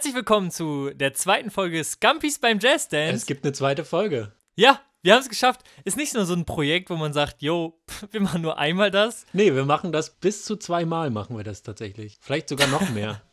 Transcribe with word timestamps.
Herzlich 0.00 0.14
willkommen 0.14 0.50
zu 0.50 0.88
der 0.94 1.12
zweiten 1.12 1.50
Folge 1.50 1.84
Scampis 1.84 2.38
beim 2.38 2.58
Jazz 2.58 2.88
Dance. 2.88 3.16
Es 3.16 3.26
gibt 3.26 3.44
eine 3.44 3.52
zweite 3.52 3.84
Folge. 3.84 4.32
Ja, 4.54 4.80
wir 5.02 5.12
haben 5.12 5.20
es 5.20 5.28
geschafft. 5.28 5.60
Ist 5.84 5.98
nicht 5.98 6.14
nur 6.14 6.24
so 6.24 6.32
ein 6.32 6.46
Projekt, 6.46 6.88
wo 6.88 6.96
man 6.96 7.12
sagt, 7.12 7.42
yo, 7.42 7.78
wir 8.10 8.22
machen 8.22 8.40
nur 8.40 8.56
einmal 8.56 8.90
das. 8.90 9.26
Nee, 9.34 9.54
wir 9.54 9.66
machen 9.66 9.92
das 9.92 10.08
bis 10.08 10.46
zu 10.46 10.56
zweimal 10.56 11.10
machen 11.10 11.36
wir 11.36 11.44
das 11.44 11.62
tatsächlich. 11.62 12.16
Vielleicht 12.22 12.48
sogar 12.48 12.66
noch 12.68 12.88
mehr. 12.88 13.20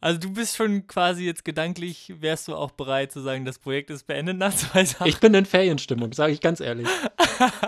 Also 0.00 0.18
du 0.18 0.32
bist 0.32 0.56
schon 0.56 0.86
quasi 0.86 1.26
jetzt 1.26 1.44
gedanklich, 1.44 2.14
wärst 2.20 2.48
du 2.48 2.54
auch 2.54 2.70
bereit 2.70 3.12
zu 3.12 3.20
sagen, 3.20 3.44
das 3.44 3.58
Projekt 3.58 3.90
ist 3.90 4.06
beendet 4.06 4.38
nach 4.38 4.56
zwei 4.56 4.84
Tagen? 4.84 5.10
Ich 5.10 5.20
bin 5.20 5.34
in 5.34 5.44
Ferienstimmung, 5.44 6.14
sage 6.14 6.32
ich 6.32 6.40
ganz 6.40 6.60
ehrlich. 6.60 6.88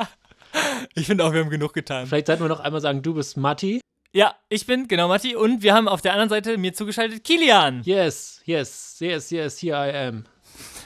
ich 0.95 1.07
finde 1.07 1.25
auch, 1.25 1.35
wir 1.35 1.41
haben 1.41 1.51
genug 1.51 1.75
getan. 1.75 2.07
Vielleicht 2.07 2.29
sollten 2.29 2.43
wir 2.43 2.49
noch 2.49 2.61
einmal 2.61 2.81
sagen, 2.81 3.03
du 3.03 3.13
bist 3.13 3.37
Matti. 3.37 3.83
Ja, 4.15 4.35
ich 4.51 4.67
bin 4.67 4.89
genau 4.89 5.09
Matti 5.09 5.35
und 5.35 5.63
wir 5.63 5.73
haben 5.73 5.89
auf 5.89 6.03
der 6.03 6.13
anderen 6.13 6.29
Seite 6.29 6.59
mir 6.59 6.75
zugeschaltet 6.75 7.25
Kilian. 7.25 7.81
Yes, 7.85 8.43
yes, 8.45 8.99
yes, 9.01 9.31
yes, 9.31 9.63
here 9.63 9.75
I 9.75 10.09
am. 10.09 10.25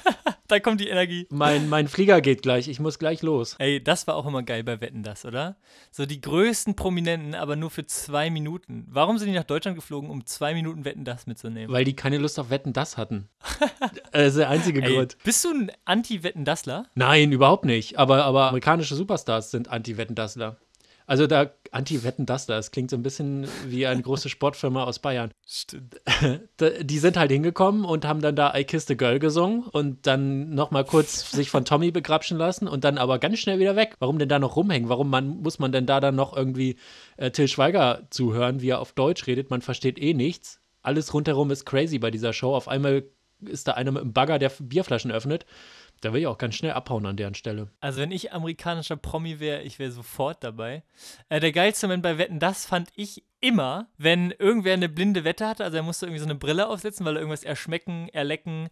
da 0.47 0.61
kommt 0.61 0.80
die 0.80 0.87
Energie. 0.87 1.27
Mein, 1.31 1.69
mein 1.69 1.89
Flieger 1.89 2.20
geht 2.20 2.43
gleich, 2.43 2.69
ich 2.69 2.79
muss 2.79 3.01
gleich 3.01 3.23
los. 3.23 3.57
Ey, 3.59 3.83
das 3.83 4.07
war 4.07 4.15
auch 4.15 4.27
immer 4.27 4.45
geil 4.45 4.62
bei 4.62 4.81
Wetten 4.81 5.03
das, 5.03 5.25
oder? 5.25 5.57
So 5.91 6.07
die 6.07 6.20
größten 6.20 6.77
Prominenten, 6.77 7.34
aber 7.34 7.57
nur 7.57 7.70
für 7.70 7.84
zwei 7.84 8.31
Minuten. 8.31 8.87
Warum 8.89 9.19
sind 9.19 9.27
die 9.27 9.34
nach 9.34 9.43
Deutschland 9.43 9.77
geflogen, 9.77 10.09
um 10.09 10.25
zwei 10.25 10.55
Minuten 10.55 10.84
Wetten 10.84 11.05
das 11.05 11.27
mitzunehmen? 11.27 11.75
Weil 11.75 11.84
die 11.84 11.97
keine 11.97 12.19
Lust 12.19 12.39
auf 12.39 12.51
Wetten 12.51 12.75
das 12.75 12.97
hatten. 12.97 13.29
das 14.12 14.29
ist 14.29 14.39
der 14.39 14.51
einzige 14.51 14.84
Ey, 14.84 14.95
Grund. 14.95 15.19
Bist 15.25 15.45
du 15.45 15.51
ein 15.51 15.73
Anti-Wetten 15.84 16.45
dassler? 16.45 16.87
Nein, 16.95 17.33
überhaupt 17.33 17.65
nicht. 17.65 17.98
Aber, 17.98 18.25
aber 18.25 18.50
amerikanische 18.50 18.95
Superstars 18.95 19.50
sind 19.50 19.67
Anti-Wetten 19.67 20.15
dassler. 20.15 20.59
Also 21.06 21.27
da 21.27 21.50
Anti-Wetten 21.77 22.27
das 22.27 22.46
das 22.46 22.70
klingt 22.70 22.91
so 22.91 22.96
ein 22.96 23.02
bisschen 23.02 23.46
wie 23.66 23.86
eine 23.86 24.02
große 24.02 24.28
Sportfirma 24.28 24.84
aus 24.84 24.98
Bayern. 24.98 25.30
Stimmt. 25.46 26.00
Die 26.82 26.98
sind 26.98 27.16
halt 27.16 27.30
hingekommen 27.30 27.84
und 27.84 28.05
haben 28.05 28.20
dann 28.20 28.34
da 28.34 28.55
I 28.56 28.64
Kissed 28.64 28.91
a 28.91 28.94
Girl 28.94 29.19
gesungen 29.19 29.62
und 29.64 30.06
dann 30.06 30.54
nochmal 30.54 30.84
kurz 30.84 31.30
sich 31.30 31.50
von 31.50 31.64
Tommy 31.64 31.91
begrapschen 31.91 32.38
lassen 32.38 32.66
und 32.66 32.84
dann 32.84 32.98
aber 32.98 33.19
ganz 33.19 33.38
schnell 33.38 33.58
wieder 33.58 33.77
weg. 33.77 33.94
Warum 33.98 34.19
denn 34.19 34.28
da 34.28 34.38
noch 34.38 34.56
rumhängen? 34.56 34.88
Warum 34.88 35.10
man, 35.10 35.28
muss 35.42 35.58
man 35.58 35.72
denn 35.72 35.86
da 35.86 36.00
dann 36.00 36.16
noch 36.16 36.36
irgendwie 36.36 36.77
äh, 37.16 37.30
Till 37.30 37.48
Schweiger 37.48 38.06
zuhören, 38.10 38.62
wie 38.62 38.70
er 38.70 38.80
auf 38.80 38.92
Deutsch 38.92 39.27
redet? 39.27 39.50
Man 39.50 39.62
versteht 39.62 39.98
eh 39.98 40.14
nichts. 40.14 40.60
Alles 40.82 41.12
rundherum 41.12 41.50
ist 41.50 41.66
crazy 41.66 41.98
bei 41.98 42.10
dieser 42.10 42.32
Show. 42.32 42.54
Auf 42.54 42.69
einmal 42.69 43.04
ist 43.41 43.69
da 43.69 43.72
einer 43.72 43.92
mit 43.92 44.02
einem 44.02 44.12
Bagger, 44.12 44.38
der 44.38 44.50
Bierflaschen 44.60 45.10
öffnet. 45.10 45.47
Da 46.00 46.12
will 46.12 46.20
ich 46.20 46.27
auch 46.27 46.39
ganz 46.39 46.55
schnell 46.55 46.72
abhauen 46.72 47.06
an 47.06 47.16
deren 47.16 47.34
Stelle. 47.34 47.69
Also 47.80 48.00
wenn 48.00 48.11
ich 48.11 48.33
amerikanischer 48.33 48.97
Promi 48.97 49.41
wäre, 49.41 49.62
ich 49.62 49.78
wäre 49.78 49.91
sofort 49.91 50.44
dabei. 50.44 50.83
Äh, 51.28 51.41
der 51.41 51.53
geilste 51.53 51.86
Moment 51.86 52.03
bei 52.03 52.19
Wetten, 52.19 52.38
das 52.38 52.66
fand 52.66 52.91
ich 52.94 53.25
immer, 53.41 53.88
wenn 53.97 54.30
irgendwer 54.33 54.75
eine 54.75 54.88
blinde 54.88 55.25
Wette 55.25 55.47
hatte, 55.47 55.64
also 55.64 55.77
er 55.77 55.83
musste 55.83 56.06
irgendwie 56.06 56.20
so 56.20 56.27
eine 56.27 56.34
Brille 56.34 56.69
aufsetzen, 56.69 57.06
weil 57.06 57.16
er 57.16 57.20
irgendwas 57.20 57.44
erschmecken, 57.44 58.08
erlecken, 58.11 58.69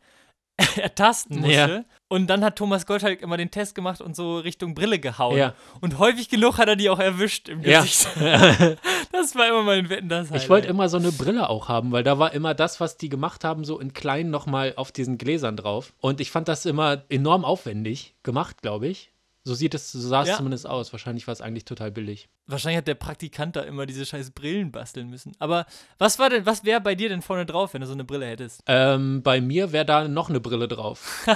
ertasten 0.77 1.41
musste. 1.41 1.53
Ja. 1.53 1.85
Und 2.09 2.29
dann 2.29 2.45
hat 2.45 2.57
Thomas 2.57 2.87
Gottschalk 2.87 3.23
immer 3.23 3.37
den 3.37 3.51
Test 3.51 3.75
gemacht 3.75 4.01
und 4.01 4.15
so 4.15 4.39
Richtung 4.39 4.75
Brille 4.75 5.01
gehauen. 5.01 5.37
Ja. 5.37 5.55
Und 5.81 5.99
häufig 5.99 6.29
genug 6.29 6.59
hat 6.59 6.69
er 6.69 6.77
die 6.77 6.89
auch 6.91 7.01
erwischt 7.01 7.49
im 7.49 7.63
Gesicht. 7.63 8.07
Ja. 8.21 8.77
das 9.13 9.35
war 9.35 9.49
immer 9.49 9.63
mein 9.65 9.89
Wetten, 9.89 10.09
das 10.09 10.31
Ich 10.31 10.49
wollte 10.49 10.69
immer 10.69 10.89
so 10.89 10.97
eine 10.97 11.11
Brille 11.11 11.49
auch 11.49 11.69
haben, 11.69 11.91
weil 11.91 12.05
da 12.05 12.19
war 12.19 12.33
immer 12.33 12.55
das, 12.55 12.79
was 12.79 12.97
die 12.97 13.09
gemacht 13.09 13.43
haben, 13.43 13.65
so 13.65 13.81
in 13.81 13.93
klein 13.93 14.31
nochmal 14.31 14.75
auf 14.77 14.93
diesen 14.93 15.19
Gläsern 15.19 15.57
drauf. 15.57 15.93
Und 16.01 16.21
ich 16.21 16.31
fand 16.31 16.47
das 16.47 16.67
immer 16.67 17.05
enorm 17.09 17.45
aufwendig 17.45 18.15
gemacht, 18.23 18.63
glaube 18.63 18.87
ich. 18.87 19.14
So 19.47 19.55
sieht 19.55 19.75
es, 19.75 19.93
so 19.93 20.01
sah 20.01 20.23
es 20.23 20.29
ja. 20.29 20.37
zumindest 20.39 20.67
aus. 20.67 20.91
Wahrscheinlich 20.93 21.27
war 21.27 21.33
es 21.33 21.43
eigentlich 21.43 21.67
total 21.67 21.91
billig. 21.91 22.31
Wahrscheinlich 22.47 22.79
hat 22.79 22.89
der 22.89 22.95
Praktikant 22.95 23.57
da 23.57 23.61
immer 23.61 23.85
diese 23.85 24.07
scheiß 24.07 24.31
Brillen 24.31 24.73
basteln 24.73 25.11
müssen. 25.11 25.33
Aber 25.39 25.67
was 25.99 26.19
war 26.19 26.31
denn, 26.31 26.47
was 26.47 26.65
wäre 26.65 26.81
bei 26.81 26.95
dir 26.95 27.11
denn 27.11 27.21
vorne 27.21 27.45
drauf, 27.45 27.75
wenn 27.75 27.83
du 27.83 27.87
so 27.87 27.93
eine 27.93 28.05
Brille 28.05 28.25
hättest? 28.25 28.63
Ähm, 28.67 29.23
bei 29.23 29.43
mir 29.43 29.73
wäre 29.73 29.85
da 29.85 30.09
noch 30.09 30.31
eine 30.31 30.41
Brille 30.41 30.67
drauf. 30.67 31.27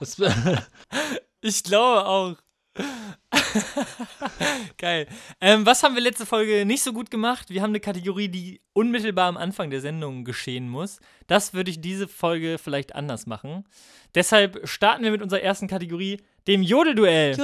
ich 1.40 1.62
glaube 1.62 2.04
auch. 2.04 2.36
Geil. 4.78 5.06
Ähm, 5.40 5.66
was 5.66 5.82
haben 5.82 5.94
wir 5.94 6.02
letzte 6.02 6.26
Folge 6.26 6.64
nicht 6.64 6.82
so 6.82 6.92
gut 6.92 7.10
gemacht? 7.10 7.50
Wir 7.50 7.62
haben 7.62 7.70
eine 7.70 7.80
Kategorie, 7.80 8.28
die 8.28 8.60
unmittelbar 8.72 9.28
am 9.28 9.36
Anfang 9.36 9.70
der 9.70 9.80
Sendung 9.80 10.24
geschehen 10.24 10.68
muss. 10.68 11.00
Das 11.26 11.54
würde 11.54 11.70
ich 11.70 11.80
diese 11.80 12.08
Folge 12.08 12.58
vielleicht 12.58 12.94
anders 12.94 13.26
machen. 13.26 13.64
Deshalb 14.14 14.66
starten 14.68 15.04
wir 15.04 15.10
mit 15.10 15.22
unserer 15.22 15.42
ersten 15.42 15.68
Kategorie, 15.68 16.20
dem 16.46 16.62
Jodelduell. 16.62 17.36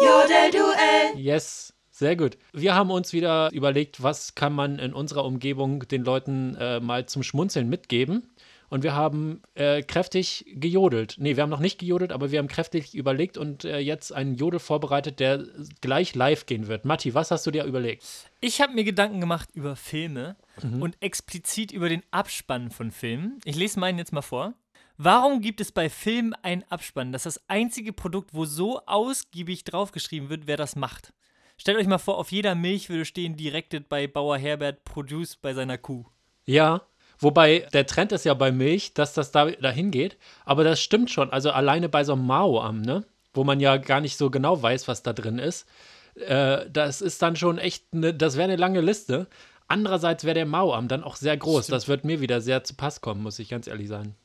Jodelduell. 0.00 1.18
Yes. 1.18 1.72
Sehr 1.90 2.14
gut. 2.14 2.36
Wir 2.52 2.74
haben 2.74 2.90
uns 2.90 3.14
wieder 3.14 3.50
überlegt, 3.52 4.02
was 4.02 4.34
kann 4.34 4.52
man 4.52 4.78
in 4.78 4.92
unserer 4.92 5.24
Umgebung 5.24 5.88
den 5.88 6.04
Leuten 6.04 6.54
äh, 6.56 6.78
mal 6.78 7.06
zum 7.06 7.22
Schmunzeln 7.22 7.70
mitgeben. 7.70 8.34
Und 8.68 8.82
wir 8.82 8.94
haben 8.94 9.42
äh, 9.54 9.82
kräftig 9.82 10.44
gejodelt. 10.48 11.16
Nee, 11.18 11.36
wir 11.36 11.42
haben 11.42 11.50
noch 11.50 11.60
nicht 11.60 11.78
gejodelt, 11.78 12.12
aber 12.12 12.30
wir 12.30 12.38
haben 12.38 12.48
kräftig 12.48 12.94
überlegt 12.94 13.38
und 13.38 13.64
äh, 13.64 13.78
jetzt 13.78 14.12
einen 14.12 14.34
Jodel 14.34 14.58
vorbereitet, 14.58 15.20
der 15.20 15.44
gleich 15.80 16.14
live 16.14 16.46
gehen 16.46 16.66
wird. 16.66 16.84
Matti, 16.84 17.14
was 17.14 17.30
hast 17.30 17.46
du 17.46 17.50
dir 17.50 17.64
überlegt? 17.64 18.04
Ich 18.40 18.60
habe 18.60 18.74
mir 18.74 18.84
Gedanken 18.84 19.20
gemacht 19.20 19.50
über 19.54 19.76
Filme 19.76 20.36
mhm. 20.62 20.82
und 20.82 20.96
explizit 21.00 21.70
über 21.72 21.88
den 21.88 22.02
Abspann 22.10 22.70
von 22.70 22.90
Filmen. 22.90 23.40
Ich 23.44 23.56
lese 23.56 23.78
meinen 23.78 23.98
jetzt 23.98 24.12
mal 24.12 24.22
vor. 24.22 24.54
Warum 24.98 25.42
gibt 25.42 25.60
es 25.60 25.72
bei 25.72 25.90
Filmen 25.90 26.32
einen 26.42 26.64
Abspann? 26.70 27.12
Das 27.12 27.26
ist 27.26 27.36
das 27.36 27.48
einzige 27.48 27.92
Produkt, 27.92 28.32
wo 28.32 28.46
so 28.46 28.80
ausgiebig 28.86 29.64
draufgeschrieben 29.64 30.30
wird, 30.30 30.46
wer 30.46 30.56
das 30.56 30.74
macht. 30.74 31.12
Stellt 31.58 31.78
euch 31.78 31.86
mal 31.86 31.98
vor, 31.98 32.18
auf 32.18 32.32
jeder 32.32 32.54
Milch 32.54 32.88
würde 32.88 33.04
stehen, 33.04 33.36
directed 33.36 33.88
bei 33.88 34.06
Bauer 34.06 34.38
Herbert, 34.38 34.84
produced 34.84 35.40
bei 35.42 35.54
seiner 35.54 35.78
Kuh. 35.78 36.04
Ja, 36.46 36.82
wobei 37.18 37.66
der 37.72 37.86
Trend 37.86 38.12
ist 38.12 38.24
ja 38.24 38.34
bei 38.34 38.52
Milch, 38.52 38.94
dass 38.94 39.12
das 39.12 39.30
da 39.32 39.50
dahin 39.50 39.90
geht. 39.90 40.16
Aber 40.44 40.64
das 40.64 40.80
stimmt 40.80 41.10
schon. 41.10 41.30
Also 41.30 41.50
alleine 41.50 41.88
bei 41.88 42.04
so 42.04 42.12
einem 42.12 42.26
Mao-Am, 42.26 42.80
ne? 42.82 43.04
Wo 43.32 43.44
man 43.44 43.60
ja 43.60 43.76
gar 43.76 44.00
nicht 44.00 44.16
so 44.16 44.30
genau 44.30 44.62
weiß, 44.62 44.88
was 44.88 45.02
da 45.02 45.12
drin 45.12 45.38
ist. 45.38 45.66
Äh, 46.14 46.70
das 46.70 47.02
ist 47.02 47.20
dann 47.22 47.36
schon 47.36 47.58
echt, 47.58 47.94
ne, 47.94 48.14
das 48.14 48.36
wäre 48.36 48.44
eine 48.44 48.56
lange 48.56 48.80
Liste. 48.80 49.26
Andererseits 49.68 50.24
wäre 50.24 50.34
der 50.34 50.46
Mao-Am 50.46 50.88
dann 50.88 51.04
auch 51.04 51.16
sehr 51.16 51.36
groß. 51.36 51.64
Stimmt. 51.64 51.76
Das 51.76 51.88
wird 51.88 52.04
mir 52.04 52.20
wieder 52.20 52.40
sehr 52.40 52.64
zu 52.64 52.74
Pass 52.74 53.00
kommen, 53.00 53.22
muss 53.22 53.38
ich 53.38 53.48
ganz 53.48 53.66
ehrlich 53.66 53.88
sagen. 53.88 54.16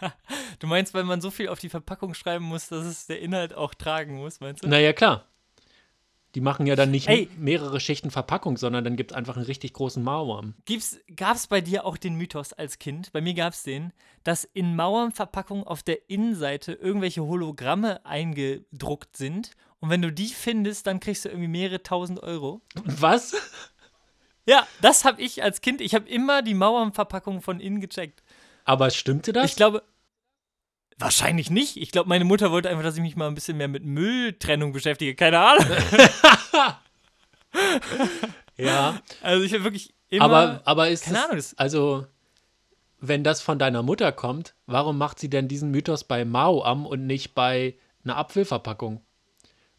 du 0.58 0.66
meinst, 0.66 0.94
weil 0.94 1.04
man 1.04 1.20
so 1.20 1.30
viel 1.30 1.48
auf 1.48 1.60
die 1.60 1.68
Verpackung 1.68 2.14
schreiben 2.14 2.44
muss, 2.44 2.68
dass 2.68 2.84
es 2.84 3.06
der 3.06 3.20
Inhalt 3.20 3.54
auch 3.54 3.74
tragen 3.74 4.16
muss, 4.16 4.40
meinst 4.40 4.64
du? 4.64 4.68
Naja, 4.68 4.92
klar. 4.92 5.24
Die 6.34 6.40
machen 6.40 6.66
ja 6.66 6.74
dann 6.74 6.90
nicht 6.90 7.08
Ey. 7.08 7.28
mehrere 7.36 7.78
Schichten 7.78 8.10
Verpackung, 8.10 8.56
sondern 8.56 8.82
dann 8.82 8.96
gibt 8.96 9.12
es 9.12 9.16
einfach 9.16 9.36
einen 9.36 9.46
richtig 9.46 9.72
großen 9.72 10.02
Mauern. 10.02 10.54
Gab 11.14 11.36
es 11.36 11.46
bei 11.46 11.60
dir 11.60 11.84
auch 11.84 11.96
den 11.96 12.16
Mythos 12.16 12.52
als 12.52 12.78
Kind? 12.78 13.12
Bei 13.12 13.20
mir 13.20 13.34
gab 13.34 13.52
es 13.52 13.62
den, 13.62 13.92
dass 14.24 14.44
in 14.44 14.74
Mauernverpackungen 14.74 15.64
auf 15.64 15.82
der 15.82 16.10
Innenseite 16.10 16.72
irgendwelche 16.72 17.22
Hologramme 17.22 18.04
eingedruckt 18.04 19.16
sind. 19.16 19.52
Und 19.78 19.90
wenn 19.90 20.02
du 20.02 20.10
die 20.12 20.28
findest, 20.28 20.86
dann 20.86 20.98
kriegst 20.98 21.24
du 21.24 21.28
irgendwie 21.28 21.48
mehrere 21.48 21.82
tausend 21.82 22.20
Euro. 22.22 22.62
Was? 22.84 23.34
Ja, 24.46 24.66
das 24.82 25.04
habe 25.04 25.22
ich 25.22 25.42
als 25.42 25.60
Kind. 25.60 25.80
Ich 25.80 25.94
habe 25.94 26.08
immer 26.08 26.42
die 26.42 26.54
Mauernverpackung 26.54 27.40
von 27.42 27.60
innen 27.60 27.80
gecheckt. 27.80 28.22
Aber 28.64 28.90
stimmte 28.90 29.32
das? 29.32 29.50
Ich 29.50 29.56
glaube, 29.56 29.82
Wahrscheinlich 30.98 31.50
nicht. 31.50 31.76
Ich 31.76 31.90
glaube, 31.90 32.08
meine 32.08 32.24
Mutter 32.24 32.50
wollte 32.50 32.68
einfach, 32.68 32.84
dass 32.84 32.96
ich 32.96 33.02
mich 33.02 33.16
mal 33.16 33.26
ein 33.26 33.34
bisschen 33.34 33.56
mehr 33.56 33.68
mit 33.68 33.84
Mülltrennung 33.84 34.72
beschäftige. 34.72 35.14
Keine 35.14 35.40
Ahnung. 35.40 35.66
ja. 38.56 39.00
Also 39.20 39.44
ich 39.44 39.52
habe 39.52 39.64
wirklich 39.64 39.92
immer. 40.08 40.24
Aber, 40.24 40.62
aber 40.64 40.88
ist 40.88 41.04
keine 41.04 41.18
das, 41.18 41.30
Ahnung. 41.30 41.44
Also, 41.56 42.06
wenn 43.00 43.24
das 43.24 43.40
von 43.40 43.58
deiner 43.58 43.82
Mutter 43.82 44.12
kommt, 44.12 44.54
warum 44.66 44.96
macht 44.96 45.18
sie 45.18 45.28
denn 45.28 45.48
diesen 45.48 45.70
Mythos 45.70 46.04
bei 46.04 46.24
Mao 46.24 46.62
am 46.64 46.86
und 46.86 47.06
nicht 47.06 47.34
bei 47.34 47.74
einer 48.04 48.16
Apfelverpackung? 48.16 49.00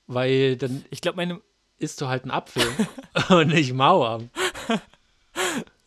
Weil 0.07 0.57
dann. 0.57 0.85
Ich 0.89 1.01
glaube, 1.01 1.17
meine. 1.17 1.41
Isst 1.77 1.99
du 1.99 2.07
halt 2.07 2.23
einen 2.23 2.31
Apfel 2.31 2.65
und 3.29 3.49
nicht 3.49 3.73
Mao 3.73 4.05
am. 4.07 4.29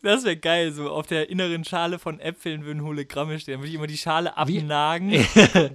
Das 0.01 0.23
wäre 0.23 0.37
geil, 0.37 0.71
so 0.71 0.89
auf 0.89 1.07
der 1.07 1.29
inneren 1.29 1.65
Schale 1.65 1.99
von 1.99 2.19
Äpfeln 2.19 2.63
würden 2.63 2.83
Hologramme 2.83 3.39
stehen. 3.39 3.53
Dann 3.53 3.61
würde 3.61 3.69
ich 3.69 3.75
immer 3.75 3.87
die 3.87 3.97
Schale 3.97 4.37
abnagen. 4.37 5.11
Wie, 5.11 5.71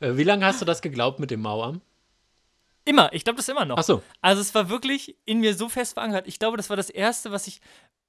Wie 0.18 0.24
lange 0.24 0.44
hast 0.44 0.60
du 0.60 0.64
das 0.64 0.82
geglaubt 0.82 1.20
mit 1.20 1.30
dem 1.30 1.40
Mauern? 1.40 1.80
Immer, 2.84 3.12
ich 3.12 3.24
glaube 3.24 3.38
das 3.38 3.48
immer 3.48 3.64
noch. 3.64 3.78
Ach 3.78 3.82
so. 3.82 4.02
Also 4.20 4.40
es 4.40 4.54
war 4.54 4.68
wirklich 4.68 5.16
in 5.24 5.40
mir 5.40 5.54
so 5.54 5.68
fest 5.68 5.94
verankert. 5.94 6.28
Ich 6.28 6.38
glaube, 6.38 6.56
das 6.56 6.70
war 6.70 6.76
das 6.76 6.88
Erste, 6.88 7.32
was 7.32 7.48
ich 7.48 7.60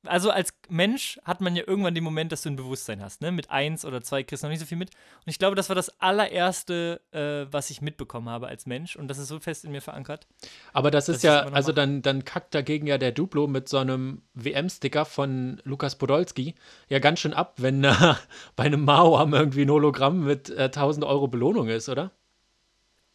also 0.07 0.31
als 0.31 0.53
Mensch 0.69 1.19
hat 1.23 1.41
man 1.41 1.55
ja 1.55 1.63
irgendwann 1.65 1.95
den 1.95 2.03
Moment, 2.03 2.31
dass 2.31 2.41
du 2.41 2.49
ein 2.49 2.55
Bewusstsein 2.55 3.01
hast. 3.01 3.21
Ne? 3.21 3.31
Mit 3.31 3.49
eins 3.49 3.85
oder 3.85 4.01
zwei 4.01 4.23
kriegst 4.23 4.43
du 4.43 4.47
noch 4.47 4.51
nicht 4.51 4.59
so 4.59 4.65
viel 4.65 4.77
mit. 4.77 4.91
Und 4.91 5.27
ich 5.27 5.39
glaube, 5.39 5.55
das 5.55 5.69
war 5.69 5.75
das 5.75 5.99
allererste, 6.01 7.01
äh, 7.11 7.51
was 7.51 7.69
ich 7.69 7.81
mitbekommen 7.81 8.29
habe 8.29 8.47
als 8.47 8.65
Mensch. 8.65 8.95
Und 8.95 9.07
das 9.07 9.17
ist 9.17 9.27
so 9.27 9.39
fest 9.39 9.65
in 9.65 9.71
mir 9.71 9.81
verankert. 9.81 10.27
Aber 10.73 10.91
das 10.91 11.09
ist 11.09 11.23
ja, 11.23 11.47
also 11.47 11.71
dann, 11.71 12.01
dann 12.01 12.25
kackt 12.25 12.53
dagegen 12.55 12.87
ja 12.87 12.97
der 12.97 13.11
Duplo 13.11 13.47
mit 13.47 13.69
so 13.69 13.77
einem 13.77 14.21
WM-Sticker 14.33 15.05
von 15.05 15.61
Lukas 15.63 15.97
Podolski 15.97 16.55
ja 16.89 16.99
ganz 16.99 17.19
schön 17.19 17.33
ab, 17.33 17.55
wenn 17.57 17.83
äh, 17.83 17.93
bei 18.55 18.63
einem 18.63 18.83
Mao 18.83 19.17
am 19.17 19.33
irgendwie 19.33 19.63
ein 19.63 19.71
Hologramm 19.71 20.23
mit 20.23 20.49
äh, 20.49 20.63
1000 20.63 21.05
Euro 21.05 21.27
Belohnung 21.27 21.67
ist, 21.69 21.89
oder? 21.89 22.11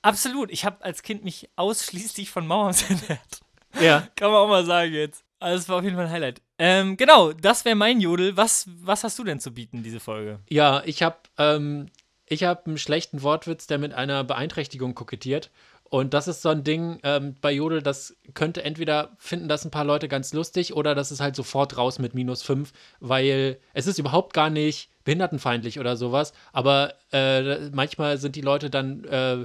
Absolut. 0.02 0.50
Ich 0.50 0.64
habe 0.64 0.84
als 0.84 1.02
Kind 1.02 1.24
mich 1.24 1.48
ausschließlich 1.56 2.30
von 2.30 2.46
Mauern 2.46 2.74
ernährt. 2.88 3.40
Ja. 3.80 4.08
Kann 4.16 4.30
man 4.30 4.40
auch 4.40 4.48
mal 4.48 4.66
sagen 4.66 4.92
jetzt. 4.92 5.24
Also 5.42 5.56
das 5.56 5.68
war 5.68 5.78
auf 5.78 5.84
jeden 5.84 5.96
Fall 5.96 6.06
ein 6.06 6.12
Highlight. 6.12 6.40
Ähm, 6.58 6.96
genau, 6.96 7.32
das 7.32 7.64
wäre 7.64 7.74
mein 7.74 8.00
Jodel. 8.00 8.36
Was, 8.36 8.68
was 8.80 9.02
hast 9.02 9.18
du 9.18 9.24
denn 9.24 9.40
zu 9.40 9.52
bieten, 9.52 9.82
diese 9.82 9.98
Folge? 9.98 10.38
Ja, 10.48 10.82
ich 10.86 11.02
habe 11.02 11.16
ähm, 11.36 11.88
hab 12.30 12.66
einen 12.66 12.78
schlechten 12.78 13.22
Wortwitz, 13.22 13.66
der 13.66 13.78
mit 13.78 13.92
einer 13.92 14.22
Beeinträchtigung 14.22 14.94
kokettiert. 14.94 15.50
Und 15.92 16.14
das 16.14 16.26
ist 16.26 16.40
so 16.40 16.48
ein 16.48 16.64
Ding 16.64 17.00
ähm, 17.02 17.34
bei 17.42 17.52
Jodel, 17.52 17.82
das 17.82 18.16
könnte 18.32 18.64
entweder 18.64 19.10
finden 19.18 19.46
das 19.46 19.64
ein 19.66 19.70
paar 19.70 19.84
Leute 19.84 20.08
ganz 20.08 20.32
lustig 20.32 20.72
oder 20.72 20.94
das 20.94 21.12
ist 21.12 21.20
halt 21.20 21.36
sofort 21.36 21.76
raus 21.76 21.98
mit 21.98 22.14
minus 22.14 22.42
5, 22.42 22.72
weil 23.00 23.58
es 23.74 23.86
ist 23.86 23.98
überhaupt 23.98 24.32
gar 24.32 24.48
nicht 24.48 24.88
behindertenfeindlich 25.04 25.78
oder 25.78 25.98
sowas, 25.98 26.32
aber 26.54 26.94
äh, 27.12 27.68
manchmal 27.72 28.16
sind 28.16 28.36
die 28.36 28.40
Leute 28.40 28.70
dann 28.70 29.04
äh, 29.04 29.44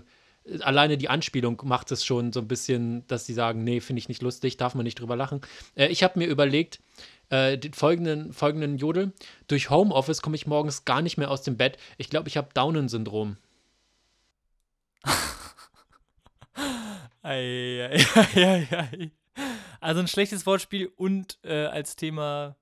alleine 0.62 0.98
die 0.98 1.10
Anspielung 1.10 1.62
macht 1.66 1.92
es 1.92 2.06
schon 2.06 2.34
so 2.34 2.40
ein 2.40 2.48
bisschen, 2.48 3.06
dass 3.08 3.26
sie 3.26 3.34
sagen, 3.34 3.64
nee, 3.64 3.80
finde 3.80 4.00
ich 4.00 4.10
nicht 4.10 4.22
lustig, 4.22 4.58
darf 4.58 4.76
man 4.76 4.84
nicht 4.84 5.00
drüber 5.00 5.16
lachen. 5.16 5.42
Äh, 5.76 5.88
ich 5.88 6.04
habe 6.04 6.20
mir 6.20 6.28
überlegt, 6.28 6.80
äh, 7.30 7.58
den 7.58 7.74
folgenden, 7.74 8.34
folgenden 8.34 8.78
Jodel. 8.78 9.14
Durch 9.48 9.70
Homeoffice 9.70 10.22
komme 10.22 10.36
ich 10.36 10.48
morgens 10.48 10.86
gar 10.86 11.02
nicht 11.02 11.18
mehr 11.18 11.32
aus 11.32 11.42
dem 11.42 11.58
Bett. 11.58 11.78
Ich 11.98 12.10
glaube, 12.10 12.30
ich 12.30 12.38
habe 12.38 12.50
Downen-Syndrom. 12.54 13.38
Also 19.80 20.00
ein 20.00 20.08
schlechtes 20.08 20.46
Wortspiel 20.46 20.92
und 20.96 21.38
äh, 21.44 21.66
als 21.66 21.96
Thema 21.96 22.56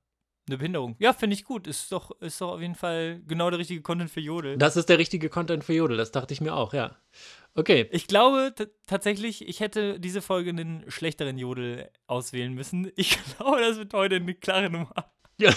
eine 0.47 0.57
Behinderung. 0.57 0.95
Ja, 0.99 1.13
finde 1.13 1.35
ich 1.35 1.43
gut. 1.43 1.67
Ist 1.67 1.91
doch, 1.91 2.11
ist 2.21 2.41
doch 2.41 2.53
auf 2.53 2.61
jeden 2.61 2.75
Fall 2.75 3.21
genau 3.27 3.49
der 3.49 3.59
richtige 3.59 3.81
Content 3.81 4.11
für 4.11 4.19
Jodel. 4.21 4.57
Das 4.57 4.75
ist 4.77 4.89
der 4.89 4.97
richtige 4.97 5.29
Content 5.29 5.63
für 5.63 5.73
Jodel, 5.73 5.97
das 5.97 6.11
dachte 6.11 6.33
ich 6.33 6.41
mir 6.41 6.55
auch, 6.55 6.73
ja. 6.73 6.95
Okay. 7.57 7.87
Ich 7.91 8.07
glaube 8.07 8.53
tatsächlich, 8.85 9.47
ich 9.47 9.61
hätte 9.61 9.99
diese 9.99 10.21
Folge 10.21 10.49
einen 10.49 10.89
schlechteren 10.91 11.37
Jodel 11.37 11.89
auswählen 12.05 12.53
müssen. 12.53 12.91
Ich 12.95 13.17
glaube, 13.37 13.61
das 13.61 13.77
wird 13.77 13.93
heute 13.93 14.17
eine 14.17 14.35
klare 14.35 14.69
Nummer. 14.69 14.93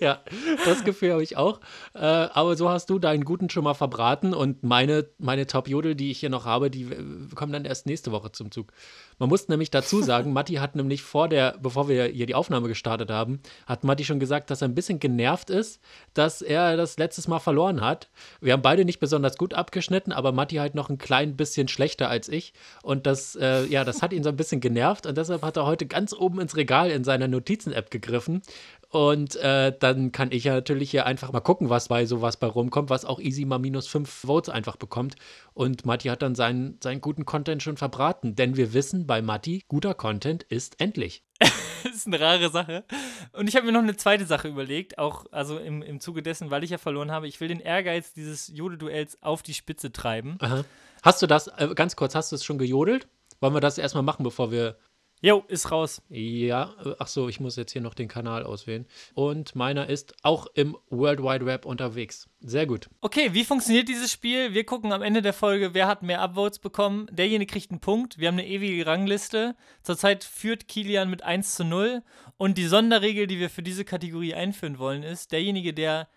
Ja. 0.00 0.20
das 0.64 0.84
Gefühl 0.84 1.12
habe 1.12 1.22
ich 1.22 1.36
auch. 1.36 1.60
Äh, 1.94 2.00
aber 2.00 2.56
so 2.56 2.68
hast 2.70 2.88
du 2.90 2.98
deinen 2.98 3.24
guten 3.24 3.50
schon 3.50 3.64
mal 3.64 3.74
verbraten 3.74 4.32
und 4.34 4.62
meine, 4.62 5.06
meine 5.18 5.46
Top-Jodel, 5.46 5.94
die 5.94 6.10
ich 6.10 6.20
hier 6.20 6.30
noch 6.30 6.44
habe, 6.44 6.70
die 6.70 6.84
äh, 6.84 7.34
kommen 7.34 7.52
dann 7.52 7.64
erst 7.64 7.86
nächste 7.86 8.12
Woche 8.12 8.32
zum 8.32 8.50
Zug. 8.50 8.72
Man 9.18 9.28
muss 9.28 9.48
nämlich 9.48 9.70
dazu 9.70 10.02
sagen, 10.02 10.32
Matti 10.32 10.54
hat 10.54 10.74
nämlich 10.76 11.02
vor 11.02 11.28
der, 11.28 11.58
bevor 11.60 11.88
wir 11.88 12.06
hier 12.06 12.26
die 12.26 12.34
Aufnahme 12.34 12.68
gestartet 12.68 13.10
haben, 13.10 13.40
hat 13.66 13.84
Matti 13.84 14.04
schon 14.04 14.20
gesagt, 14.20 14.50
dass 14.50 14.62
er 14.62 14.68
ein 14.68 14.74
bisschen 14.74 14.98
genervt 14.98 15.50
ist, 15.50 15.80
dass 16.14 16.42
er 16.42 16.76
das 16.76 16.98
letztes 16.98 17.28
Mal 17.28 17.38
verloren 17.38 17.80
hat. 17.80 18.08
Wir 18.40 18.52
haben 18.54 18.62
beide 18.62 18.84
nicht 18.84 19.00
besonders 19.00 19.36
gut 19.36 19.54
abgeschnitten, 19.54 20.12
aber 20.12 20.32
Matti 20.32 20.56
halt 20.56 20.74
noch 20.74 20.88
ein 20.88 20.98
klein 20.98 21.36
bisschen 21.36 21.68
schlechter 21.68 22.08
als 22.08 22.28
ich. 22.28 22.54
Und 22.82 23.06
das, 23.06 23.36
äh, 23.36 23.66
ja, 23.66 23.84
das 23.84 24.02
hat 24.02 24.12
ihn 24.12 24.22
so 24.22 24.30
ein 24.30 24.36
bisschen 24.36 24.60
genervt 24.60 25.06
und 25.06 25.16
deshalb 25.18 25.42
hat 25.42 25.56
er 25.56 25.66
heute 25.66 25.86
ganz 25.86 26.12
oben 26.12 26.40
ins 26.40 26.56
Regal 26.56 26.90
in 26.90 27.04
seiner 27.04 27.28
Notizen-App 27.28 27.79
gegriffen 27.88 28.42
und 28.90 29.36
äh, 29.36 29.72
dann 29.78 30.10
kann 30.10 30.32
ich 30.32 30.44
ja 30.44 30.54
natürlich 30.54 30.90
hier 30.90 31.06
einfach 31.06 31.30
mal 31.30 31.40
gucken, 31.40 31.70
was 31.70 31.86
bei 31.86 32.06
sowas 32.06 32.36
bei 32.36 32.48
rumkommt, 32.48 32.90
was 32.90 33.04
auch 33.04 33.20
easy 33.20 33.44
mal 33.44 33.60
minus 33.60 33.86
fünf 33.86 34.10
Votes 34.10 34.52
einfach 34.52 34.74
bekommt. 34.74 35.14
Und 35.54 35.86
Matti 35.86 36.08
hat 36.08 36.22
dann 36.22 36.34
seinen, 36.34 36.76
seinen 36.82 37.00
guten 37.00 37.24
Content 37.24 37.62
schon 37.62 37.76
verbraten. 37.76 38.34
Denn 38.34 38.56
wir 38.56 38.72
wissen 38.72 39.06
bei 39.06 39.22
Matti, 39.22 39.64
guter 39.68 39.94
Content 39.94 40.42
ist 40.42 40.80
endlich. 40.80 41.22
das 41.38 41.52
ist 41.94 42.08
eine 42.08 42.18
rare 42.18 42.50
Sache. 42.50 42.82
Und 43.32 43.48
ich 43.48 43.54
habe 43.54 43.64
mir 43.64 43.72
noch 43.72 43.80
eine 43.80 43.96
zweite 43.96 44.26
Sache 44.26 44.48
überlegt, 44.48 44.98
auch 44.98 45.24
also 45.30 45.58
im, 45.58 45.82
im 45.82 46.00
Zuge 46.00 46.24
dessen, 46.24 46.50
weil 46.50 46.64
ich 46.64 46.70
ja 46.70 46.78
verloren 46.78 47.12
habe. 47.12 47.28
Ich 47.28 47.40
will 47.40 47.46
den 47.46 47.60
Ehrgeiz 47.60 48.12
dieses 48.12 48.48
Jode-Duells 48.48 49.22
auf 49.22 49.44
die 49.44 49.54
Spitze 49.54 49.92
treiben. 49.92 50.36
Aha. 50.40 50.64
Hast 51.04 51.22
du 51.22 51.28
das, 51.28 51.46
äh, 51.46 51.68
ganz 51.76 51.94
kurz, 51.94 52.16
hast 52.16 52.32
du 52.32 52.36
es 52.36 52.44
schon 52.44 52.58
gejodelt? 52.58 53.06
Wollen 53.38 53.54
wir 53.54 53.60
das 53.60 53.78
erstmal 53.78 54.02
machen, 54.02 54.24
bevor 54.24 54.50
wir 54.50 54.76
Jo, 55.22 55.44
ist 55.48 55.70
raus. 55.70 56.00
Ja, 56.08 56.74
äh, 56.84 56.94
ach 56.98 57.06
so, 57.06 57.28
ich 57.28 57.40
muss 57.40 57.56
jetzt 57.56 57.72
hier 57.72 57.82
noch 57.82 57.92
den 57.92 58.08
Kanal 58.08 58.42
auswählen. 58.44 58.86
Und 59.14 59.54
meiner 59.54 59.88
ist 59.88 60.14
auch 60.22 60.46
im 60.54 60.76
World 60.88 61.22
Wide 61.22 61.44
Web 61.44 61.66
unterwegs. 61.66 62.28
Sehr 62.40 62.66
gut. 62.66 62.88
Okay, 63.02 63.34
wie 63.34 63.44
funktioniert 63.44 63.88
dieses 63.88 64.10
Spiel? 64.10 64.54
Wir 64.54 64.64
gucken 64.64 64.92
am 64.92 65.02
Ende 65.02 65.20
der 65.20 65.34
Folge, 65.34 65.74
wer 65.74 65.86
hat 65.86 66.02
mehr 66.02 66.22
Upvotes 66.22 66.58
bekommen. 66.58 67.06
Derjenige 67.10 67.52
kriegt 67.52 67.70
einen 67.70 67.80
Punkt. 67.80 68.18
Wir 68.18 68.28
haben 68.28 68.38
eine 68.38 68.46
ewige 68.46 68.86
Rangliste. 68.86 69.56
Zurzeit 69.82 70.24
führt 70.24 70.68
Kilian 70.68 71.10
mit 71.10 71.22
1 71.22 71.54
zu 71.54 71.64
0. 71.64 72.02
Und 72.38 72.56
die 72.56 72.66
Sonderregel, 72.66 73.26
die 73.26 73.38
wir 73.38 73.50
für 73.50 73.62
diese 73.62 73.84
Kategorie 73.84 74.34
einführen 74.34 74.78
wollen, 74.78 75.02
ist, 75.02 75.32
derjenige, 75.32 75.74
der 75.74 76.08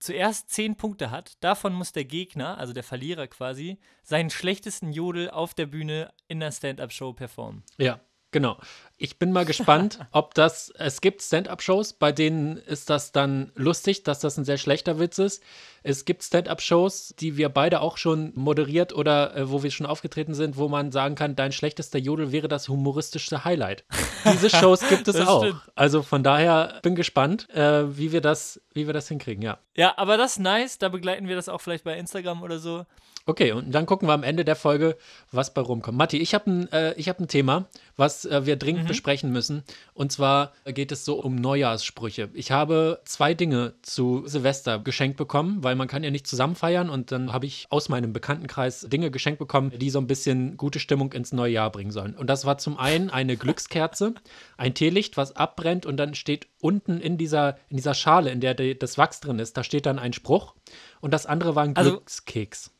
zuerst 0.00 0.50
10 0.50 0.74
Punkte 0.74 1.12
hat, 1.12 1.36
davon 1.44 1.74
muss 1.74 1.92
der 1.92 2.04
Gegner, 2.04 2.58
also 2.58 2.72
der 2.72 2.82
Verlierer 2.82 3.28
quasi, 3.28 3.78
seinen 4.02 4.30
schlechtesten 4.30 4.92
Jodel 4.92 5.30
auf 5.30 5.54
der 5.54 5.66
Bühne 5.66 6.12
in 6.26 6.40
der 6.40 6.50
Stand-Up-Show 6.50 7.12
performen. 7.12 7.62
Ja, 7.78 8.00
Genau. 8.32 8.56
Ich 8.96 9.18
bin 9.18 9.32
mal 9.32 9.44
gespannt, 9.44 9.98
ob 10.12 10.34
das, 10.34 10.72
es 10.76 11.00
gibt 11.00 11.22
Stand-up-Shows, 11.22 11.94
bei 11.94 12.12
denen 12.12 12.56
ist 12.56 12.88
das 12.88 13.12
dann 13.12 13.52
lustig, 13.54 14.04
dass 14.04 14.20
das 14.20 14.38
ein 14.38 14.44
sehr 14.44 14.58
schlechter 14.58 14.98
Witz 14.98 15.18
ist. 15.18 15.42
Es 15.82 16.04
gibt 16.04 16.22
Stand-up-Shows, 16.22 17.14
die 17.18 17.36
wir 17.36 17.48
beide 17.48 17.80
auch 17.80 17.96
schon 17.96 18.32
moderiert 18.34 18.92
oder 18.94 19.36
äh, 19.36 19.50
wo 19.50 19.62
wir 19.62 19.70
schon 19.70 19.86
aufgetreten 19.86 20.34
sind, 20.34 20.56
wo 20.56 20.68
man 20.68 20.92
sagen 20.92 21.14
kann, 21.14 21.34
dein 21.34 21.52
schlechtester 21.52 21.98
Jodel 21.98 22.32
wäre 22.32 22.48
das 22.48 22.68
humoristischste 22.68 23.44
Highlight. 23.44 23.84
Diese 24.32 24.48
Shows 24.48 24.80
gibt 24.88 25.08
es 25.08 25.20
auch. 25.20 25.42
Stimmt. 25.42 25.60
Also 25.74 26.02
von 26.02 26.22
daher 26.22 26.78
bin 26.82 26.94
gespannt, 26.94 27.50
äh, 27.50 27.96
wie 27.96 28.12
wir 28.12 28.20
das, 28.20 28.60
wie 28.72 28.86
wir 28.86 28.94
das 28.94 29.08
hinkriegen, 29.08 29.42
ja. 29.42 29.58
Ja, 29.74 29.94
aber 29.96 30.16
das 30.16 30.32
ist 30.32 30.38
nice, 30.38 30.78
da 30.78 30.88
begleiten 30.88 31.28
wir 31.28 31.34
das 31.34 31.48
auch 31.48 31.60
vielleicht 31.60 31.84
bei 31.84 31.98
Instagram 31.98 32.42
oder 32.42 32.58
so. 32.58 32.86
Okay, 33.24 33.52
und 33.52 33.70
dann 33.72 33.86
gucken 33.86 34.08
wir 34.08 34.14
am 34.14 34.24
Ende 34.24 34.44
der 34.44 34.56
Folge, 34.56 34.96
was 35.30 35.54
bei 35.54 35.60
rumkommt. 35.60 35.96
Matti, 35.96 36.18
ich 36.18 36.34
habe 36.34 36.50
ein, 36.50 36.72
äh, 36.72 36.94
hab 37.02 37.20
ein 37.20 37.28
Thema, 37.28 37.66
was 37.96 38.24
äh, 38.24 38.46
wir 38.46 38.56
dringend 38.56 38.84
mhm. 38.84 38.88
besprechen 38.88 39.30
müssen. 39.30 39.62
Und 39.94 40.10
zwar 40.10 40.52
geht 40.64 40.90
es 40.90 41.04
so 41.04 41.20
um 41.20 41.36
Neujahrssprüche. 41.36 42.30
Ich 42.34 42.50
habe 42.50 43.00
zwei 43.04 43.34
Dinge 43.34 43.74
zu 43.82 44.26
Silvester 44.26 44.80
geschenkt 44.80 45.16
bekommen, 45.18 45.62
weil 45.62 45.76
man 45.76 45.86
kann 45.86 46.02
ja 46.02 46.10
nicht 46.10 46.26
zusammen 46.26 46.56
feiern. 46.56 46.90
Und 46.90 47.12
dann 47.12 47.32
habe 47.32 47.46
ich 47.46 47.66
aus 47.70 47.88
meinem 47.88 48.12
Bekanntenkreis 48.12 48.86
Dinge 48.88 49.10
geschenkt 49.10 49.38
bekommen, 49.38 49.72
die 49.76 49.90
so 49.90 50.00
ein 50.00 50.06
bisschen 50.08 50.56
gute 50.56 50.80
Stimmung 50.80 51.12
ins 51.12 51.32
neue 51.32 51.52
Jahr 51.52 51.70
bringen 51.70 51.92
sollen. 51.92 52.16
Und 52.16 52.28
das 52.28 52.44
war 52.44 52.58
zum 52.58 52.76
einen 52.76 53.08
eine 53.08 53.36
Glückskerze, 53.36 54.14
ein 54.56 54.74
Teelicht, 54.74 55.16
was 55.16 55.36
abbrennt 55.36 55.86
und 55.86 55.96
dann 55.96 56.14
steht 56.14 56.48
unten 56.60 57.00
in 57.00 57.18
dieser, 57.18 57.56
in 57.68 57.76
dieser 57.76 57.94
Schale, 57.94 58.30
in 58.30 58.40
der 58.40 58.54
das 58.54 58.98
Wachs 58.98 59.20
drin 59.20 59.38
ist, 59.38 59.56
da 59.56 59.64
steht 59.64 59.86
dann 59.86 59.98
ein 59.98 60.12
Spruch. 60.12 60.54
Und 61.00 61.12
das 61.12 61.26
andere 61.26 61.54
war 61.54 61.64
ein 61.64 61.76
also, 61.76 61.92
Glückskeks. 61.92 62.70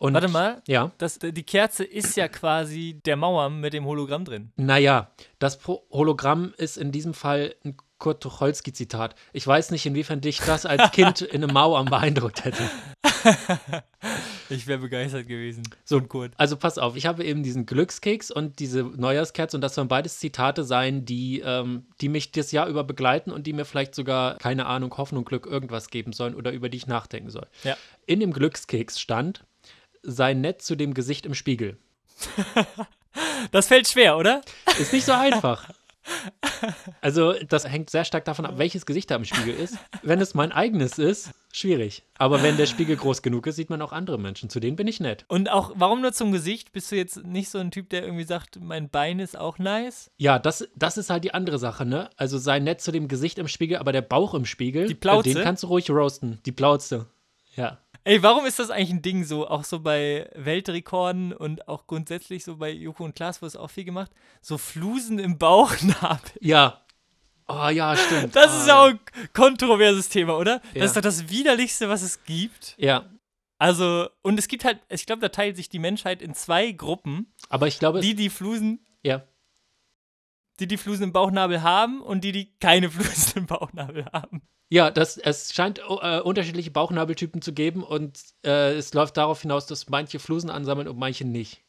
Und, 0.00 0.14
Warte 0.14 0.28
mal, 0.28 0.62
ja. 0.66 0.92
Das, 0.96 1.18
die 1.18 1.42
Kerze 1.42 1.84
ist 1.84 2.16
ja 2.16 2.26
quasi 2.26 3.02
der 3.04 3.16
Mauer 3.16 3.50
mit 3.50 3.74
dem 3.74 3.84
Hologramm 3.84 4.24
drin. 4.24 4.50
Naja, 4.56 5.10
das 5.38 5.58
Hologramm 5.66 6.54
ist 6.56 6.78
in 6.78 6.90
diesem 6.90 7.12
Fall 7.12 7.54
ein 7.66 7.76
Kurt 7.98 8.22
Tucholsky-Zitat. 8.22 9.14
Ich 9.34 9.46
weiß 9.46 9.72
nicht, 9.72 9.84
inwiefern 9.84 10.22
dich 10.22 10.38
das 10.38 10.64
als 10.64 10.90
Kind 10.92 11.20
in 11.20 11.44
einem 11.44 11.52
Mauern 11.52 11.84
beeindruckt 11.84 12.46
hätte. 12.46 12.62
ich 14.48 14.66
wäre 14.66 14.78
begeistert 14.78 15.28
gewesen. 15.28 15.64
So, 15.84 16.00
Kurt. 16.00 16.32
Also 16.38 16.56
pass 16.56 16.78
auf, 16.78 16.96
ich 16.96 17.04
habe 17.04 17.22
eben 17.22 17.42
diesen 17.42 17.66
Glückskeks 17.66 18.30
und 18.30 18.58
diese 18.58 18.84
Neujahrskerze 18.84 19.58
und 19.58 19.60
das 19.60 19.74
sollen 19.74 19.88
beides 19.88 20.18
Zitate 20.18 20.64
sein, 20.64 21.04
die, 21.04 21.42
ähm, 21.44 21.88
die 22.00 22.08
mich 22.08 22.32
das 22.32 22.52
Jahr 22.52 22.68
über 22.68 22.84
begleiten 22.84 23.30
und 23.30 23.46
die 23.46 23.52
mir 23.52 23.66
vielleicht 23.66 23.94
sogar, 23.94 24.38
keine 24.38 24.64
Ahnung, 24.64 24.96
Hoffnung, 24.96 25.26
Glück, 25.26 25.44
irgendwas 25.44 25.90
geben 25.90 26.14
sollen 26.14 26.34
oder 26.34 26.52
über 26.52 26.70
die 26.70 26.78
ich 26.78 26.86
nachdenken 26.86 27.28
soll. 27.28 27.48
Ja. 27.64 27.76
In 28.06 28.20
dem 28.20 28.32
Glückskeks 28.32 28.98
stand, 28.98 29.44
sei 30.02 30.34
nett 30.34 30.62
zu 30.62 30.76
dem 30.76 30.94
Gesicht 30.94 31.26
im 31.26 31.34
Spiegel. 31.34 31.78
das 33.52 33.68
fällt 33.68 33.88
schwer, 33.88 34.16
oder? 34.16 34.42
Ist 34.78 34.92
nicht 34.92 35.04
so 35.04 35.12
einfach. 35.12 35.70
Also, 37.00 37.34
das 37.48 37.66
hängt 37.66 37.90
sehr 37.90 38.04
stark 38.04 38.24
davon 38.24 38.44
ab, 38.44 38.54
welches 38.56 38.86
Gesicht 38.86 39.10
da 39.10 39.16
im 39.16 39.24
Spiegel 39.24 39.54
ist. 39.54 39.78
Wenn 40.02 40.20
es 40.20 40.34
mein 40.34 40.52
eigenes 40.52 40.98
ist, 40.98 41.30
schwierig. 41.52 42.02
Aber 42.18 42.42
wenn 42.42 42.56
der 42.56 42.66
Spiegel 42.66 42.96
groß 42.96 43.22
genug 43.22 43.46
ist, 43.46 43.56
sieht 43.56 43.70
man 43.70 43.80
auch 43.82 43.92
andere 43.92 44.18
Menschen. 44.18 44.50
Zu 44.50 44.60
denen 44.60 44.76
bin 44.76 44.86
ich 44.86 45.00
nett. 45.00 45.24
Und 45.28 45.50
auch, 45.50 45.72
warum 45.76 46.00
nur 46.00 46.12
zum 46.12 46.32
Gesicht? 46.32 46.72
Bist 46.72 46.92
du 46.92 46.96
jetzt 46.96 47.24
nicht 47.24 47.48
so 47.50 47.58
ein 47.58 47.70
Typ, 47.70 47.88
der 47.90 48.02
irgendwie 48.04 48.24
sagt, 48.24 48.60
mein 48.60 48.88
Bein 48.90 49.18
ist 49.18 49.38
auch 49.38 49.58
nice? 49.58 50.10
Ja, 50.16 50.38
das, 50.38 50.68
das 50.76 50.98
ist 50.98 51.10
halt 51.10 51.24
die 51.24 51.34
andere 51.34 51.58
Sache, 51.58 51.86
ne? 51.86 52.10
Also 52.16 52.38
sei 52.38 52.58
nett 52.58 52.80
zu 52.80 52.92
dem 52.92 53.08
Gesicht 53.08 53.38
im 53.38 53.48
Spiegel, 53.48 53.78
aber 53.78 53.92
der 53.92 54.02
Bauch 54.02 54.34
im 54.34 54.44
Spiegel, 54.44 54.88
den 54.88 55.42
kannst 55.42 55.62
du 55.62 55.68
ruhig 55.68 55.90
roasten. 55.90 56.40
Die 56.44 56.52
Plauze. 56.52 57.06
Ja. 57.56 57.78
Ey, 58.04 58.22
warum 58.22 58.46
ist 58.46 58.58
das 58.58 58.70
eigentlich 58.70 58.90
ein 58.90 59.02
Ding 59.02 59.24
so? 59.24 59.46
Auch 59.46 59.64
so 59.64 59.80
bei 59.80 60.30
Weltrekorden 60.34 61.32
und 61.32 61.68
auch 61.68 61.86
grundsätzlich 61.86 62.44
so 62.44 62.56
bei 62.56 62.70
Joko 62.70 63.04
und 63.04 63.14
Klaas, 63.14 63.42
wo 63.42 63.46
es 63.46 63.56
auch 63.56 63.70
viel 63.70 63.84
gemacht. 63.84 64.10
So 64.40 64.56
Flusen 64.56 65.18
im 65.18 65.38
Bauchnabel. 65.38 66.32
Ja. 66.40 66.80
Oh 67.46 67.68
ja, 67.68 67.96
stimmt. 67.96 68.36
Das 68.36 68.52
oh, 68.52 68.58
ist 68.58 68.70
auch 68.70 68.86
ein 68.86 69.00
kontroverses 69.34 70.08
Thema, 70.08 70.36
oder? 70.36 70.62
Ja. 70.72 70.80
Das 70.80 70.90
ist 70.90 70.96
doch 70.96 71.02
das 71.02 71.28
Widerlichste, 71.28 71.88
was 71.88 72.02
es 72.02 72.24
gibt. 72.24 72.74
Ja. 72.78 73.10
Also, 73.58 74.08
und 74.22 74.38
es 74.38 74.48
gibt 74.48 74.64
halt, 74.64 74.80
ich 74.88 75.04
glaube, 75.04 75.20
da 75.20 75.28
teilt 75.28 75.56
sich 75.56 75.68
die 75.68 75.78
Menschheit 75.78 76.22
in 76.22 76.32
zwei 76.32 76.72
Gruppen. 76.72 77.34
Aber 77.50 77.66
ich 77.66 77.78
glaube. 77.78 78.00
Die, 78.00 78.14
die 78.14 78.30
Flusen. 78.30 78.86
Ja. 79.02 79.24
Die, 80.60 80.66
die 80.66 80.78
Flusen 80.78 81.04
im 81.04 81.12
Bauchnabel 81.12 81.62
haben 81.62 82.00
und 82.00 82.22
die, 82.22 82.32
die 82.32 82.56
keine 82.58 82.90
Flusen 82.90 83.40
im 83.40 83.46
Bauchnabel 83.46 84.06
haben. 84.12 84.42
Ja, 84.72 84.90
das, 84.92 85.16
es 85.18 85.52
scheint 85.52 85.80
äh, 85.80 86.20
unterschiedliche 86.20 86.70
Bauchnabeltypen 86.70 87.42
zu 87.42 87.52
geben 87.52 87.82
und 87.82 88.18
äh, 88.44 88.74
es 88.74 88.94
läuft 88.94 89.16
darauf 89.16 89.42
hinaus, 89.42 89.66
dass 89.66 89.88
manche 89.88 90.20
Flusen 90.20 90.48
ansammeln 90.48 90.86
und 90.86 90.96
manche 90.96 91.24
nicht. 91.24 91.62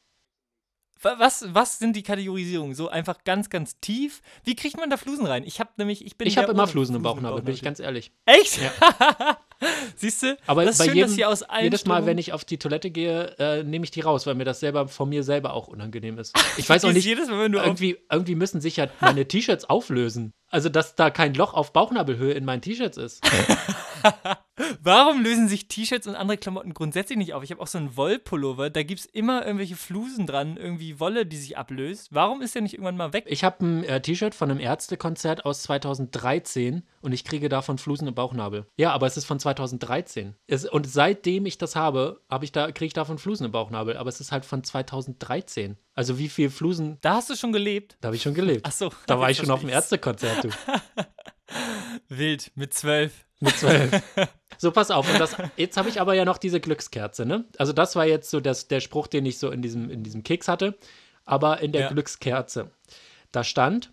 Wa- 1.01 1.15
Was, 1.17 1.51
was 1.51 1.79
sind 1.79 1.95
die 1.95 2.03
Kategorisierungen? 2.03 2.75
So 2.75 2.89
einfach 2.89 3.23
ganz, 3.23 3.49
ganz 3.49 3.79
tief? 3.79 4.21
Wie 4.43 4.55
kriegt 4.55 4.77
man 4.77 4.91
da 4.91 4.97
Flusen 4.97 5.25
rein? 5.25 5.43
Ich 5.43 5.59
habe 5.59 5.71
nämlich, 5.77 6.05
ich 6.05 6.15
bin 6.15 6.27
Ich 6.27 6.37
habe 6.37 6.51
immer 6.51 6.67
Flusen 6.67 6.95
im 6.95 7.01
Bauchnabel, 7.01 7.41
bin 7.41 7.55
ich 7.55 7.63
ganz 7.63 7.79
ehrlich. 7.79 8.11
Echt? 8.25 8.59
Siehst 9.95 10.23
du? 10.23 10.37
Aber 10.47 10.65
das 10.65 10.73
ist 10.75 10.79
bei 10.79 10.85
schön, 10.85 10.95
jedem, 10.95 11.09
dass 11.09 11.15
hier 11.15 11.29
aus 11.29 11.43
allen 11.43 11.63
jedes 11.65 11.85
Mal, 11.85 12.05
wenn 12.05 12.17
ich 12.17 12.33
auf 12.33 12.45
die 12.45 12.57
Toilette 12.57 12.91
gehe, 12.91 13.35
äh, 13.37 13.63
nehme 13.63 13.85
ich 13.85 13.91
die 13.91 14.01
raus, 14.01 14.25
weil 14.25 14.35
mir 14.35 14.45
das 14.45 14.59
selber 14.59 14.87
von 14.87 15.09
mir 15.09 15.23
selber 15.23 15.53
auch 15.53 15.67
unangenehm 15.67 16.17
ist. 16.17 16.35
Ich 16.57 16.69
weiß 16.69 16.85
auch 16.85 16.91
nicht, 16.91 17.05
Jedes 17.05 17.29
Mal, 17.29 17.39
wenn 17.39 17.51
du 17.51 17.59
irgendwie, 17.59 17.97
irgendwie 18.11 18.35
müssen 18.35 18.61
sich 18.61 18.77
ja 18.77 18.87
meine 18.99 19.27
T-Shirts 19.27 19.65
auflösen. 19.65 20.33
Also, 20.49 20.69
dass 20.69 20.95
da 20.95 21.09
kein 21.09 21.33
Loch 21.33 21.53
auf 21.53 21.71
Bauchnabelhöhe 21.71 22.33
in 22.33 22.43
meinen 22.43 22.61
T-Shirts 22.61 22.97
ist. 22.97 23.23
Warum 24.83 25.23
lösen 25.23 25.47
sich 25.47 25.67
T-Shirts 25.67 26.07
und 26.07 26.15
andere 26.15 26.37
Klamotten 26.37 26.73
grundsätzlich 26.73 27.17
nicht 27.17 27.33
auf? 27.33 27.43
Ich 27.43 27.51
habe 27.51 27.61
auch 27.61 27.67
so 27.67 27.77
einen 27.77 27.95
Wollpullover, 27.95 28.69
da 28.69 28.83
gibt 28.83 28.99
es 28.99 29.05
immer 29.05 29.45
irgendwelche 29.45 29.75
Flusen 29.75 30.27
dran, 30.27 30.57
irgendwie 30.57 30.99
Wolle, 30.99 31.25
die 31.25 31.37
sich 31.37 31.57
ablöst. 31.57 32.09
Warum 32.11 32.41
ist 32.41 32.53
der 32.53 32.61
nicht 32.61 32.73
irgendwann 32.73 32.97
mal 32.97 33.13
weg? 33.13 33.25
Ich 33.27 33.43
habe 33.43 33.65
ein 33.65 33.83
äh, 33.83 34.01
T-Shirt 34.01 34.35
von 34.35 34.51
einem 34.51 34.59
Ärztekonzert 34.59 35.45
aus 35.45 35.63
2013 35.63 36.83
und 37.01 37.13
ich 37.13 37.23
kriege 37.23 37.47
davon 37.47 37.77
Flusen 37.77 38.07
im 38.07 38.13
Bauchnabel. 38.13 38.65
Ja, 38.77 38.91
aber 38.91 39.07
es 39.07 39.17
ist 39.17 39.25
von 39.25 39.39
2013. 39.39 39.50
Es, 40.47 40.65
und 40.65 40.87
seitdem 40.87 41.45
ich 41.45 41.57
das 41.57 41.75
habe, 41.75 42.21
habe 42.29 42.45
ich 42.45 42.51
da, 42.51 42.71
kriege 42.71 42.87
ich 42.87 42.93
davon 42.93 43.17
Flusen 43.17 43.45
im 43.45 43.51
Bauchnabel. 43.51 43.97
Aber 43.97 44.09
es 44.09 44.19
ist 44.19 44.31
halt 44.31 44.45
von 44.45 44.63
2013. 44.63 45.77
Also 45.93 46.17
wie 46.17 46.29
viel 46.29 46.49
Flusen, 46.49 46.97
Da 47.01 47.15
hast 47.15 47.29
du 47.29 47.35
schon 47.35 47.51
gelebt. 47.51 47.97
da 48.01 48.07
habe 48.07 48.15
ich 48.15 48.21
schon 48.21 48.33
gelebt. 48.33 48.65
Ach 48.67 48.71
so. 48.71 48.91
Da 49.07 49.19
war 49.19 49.29
ich 49.31 49.37
schon 49.37 49.51
auf 49.51 49.61
dem 49.61 49.69
Ärztekonzert, 49.69 50.43
du. 50.45 50.49
Wild, 52.09 52.51
mit 52.55 52.73
zwölf. 52.73 53.25
Mit 53.39 53.57
zwölf. 53.57 54.01
So, 54.57 54.69
pass 54.69 54.91
auf. 54.91 55.11
Und 55.11 55.19
das, 55.19 55.35
jetzt 55.57 55.75
habe 55.75 55.89
ich 55.89 55.99
aber 55.99 56.13
ja 56.13 56.23
noch 56.23 56.37
diese 56.37 56.59
Glückskerze, 56.59 57.25
ne? 57.25 57.45
Also, 57.57 57.73
das 57.73 57.95
war 57.95 58.05
jetzt 58.05 58.29
so 58.29 58.39
das, 58.39 58.67
der 58.67 58.79
Spruch, 58.79 59.07
den 59.07 59.25
ich 59.25 59.39
so 59.39 59.49
in 59.49 59.63
diesem, 59.63 59.89
in 59.89 60.03
diesem 60.03 60.21
Keks 60.21 60.47
hatte. 60.47 60.77
Aber 61.25 61.61
in 61.61 61.71
der 61.71 61.81
Ja. 61.83 61.87
Glückskerze, 61.89 62.69
da 63.31 63.43
stand 63.43 63.91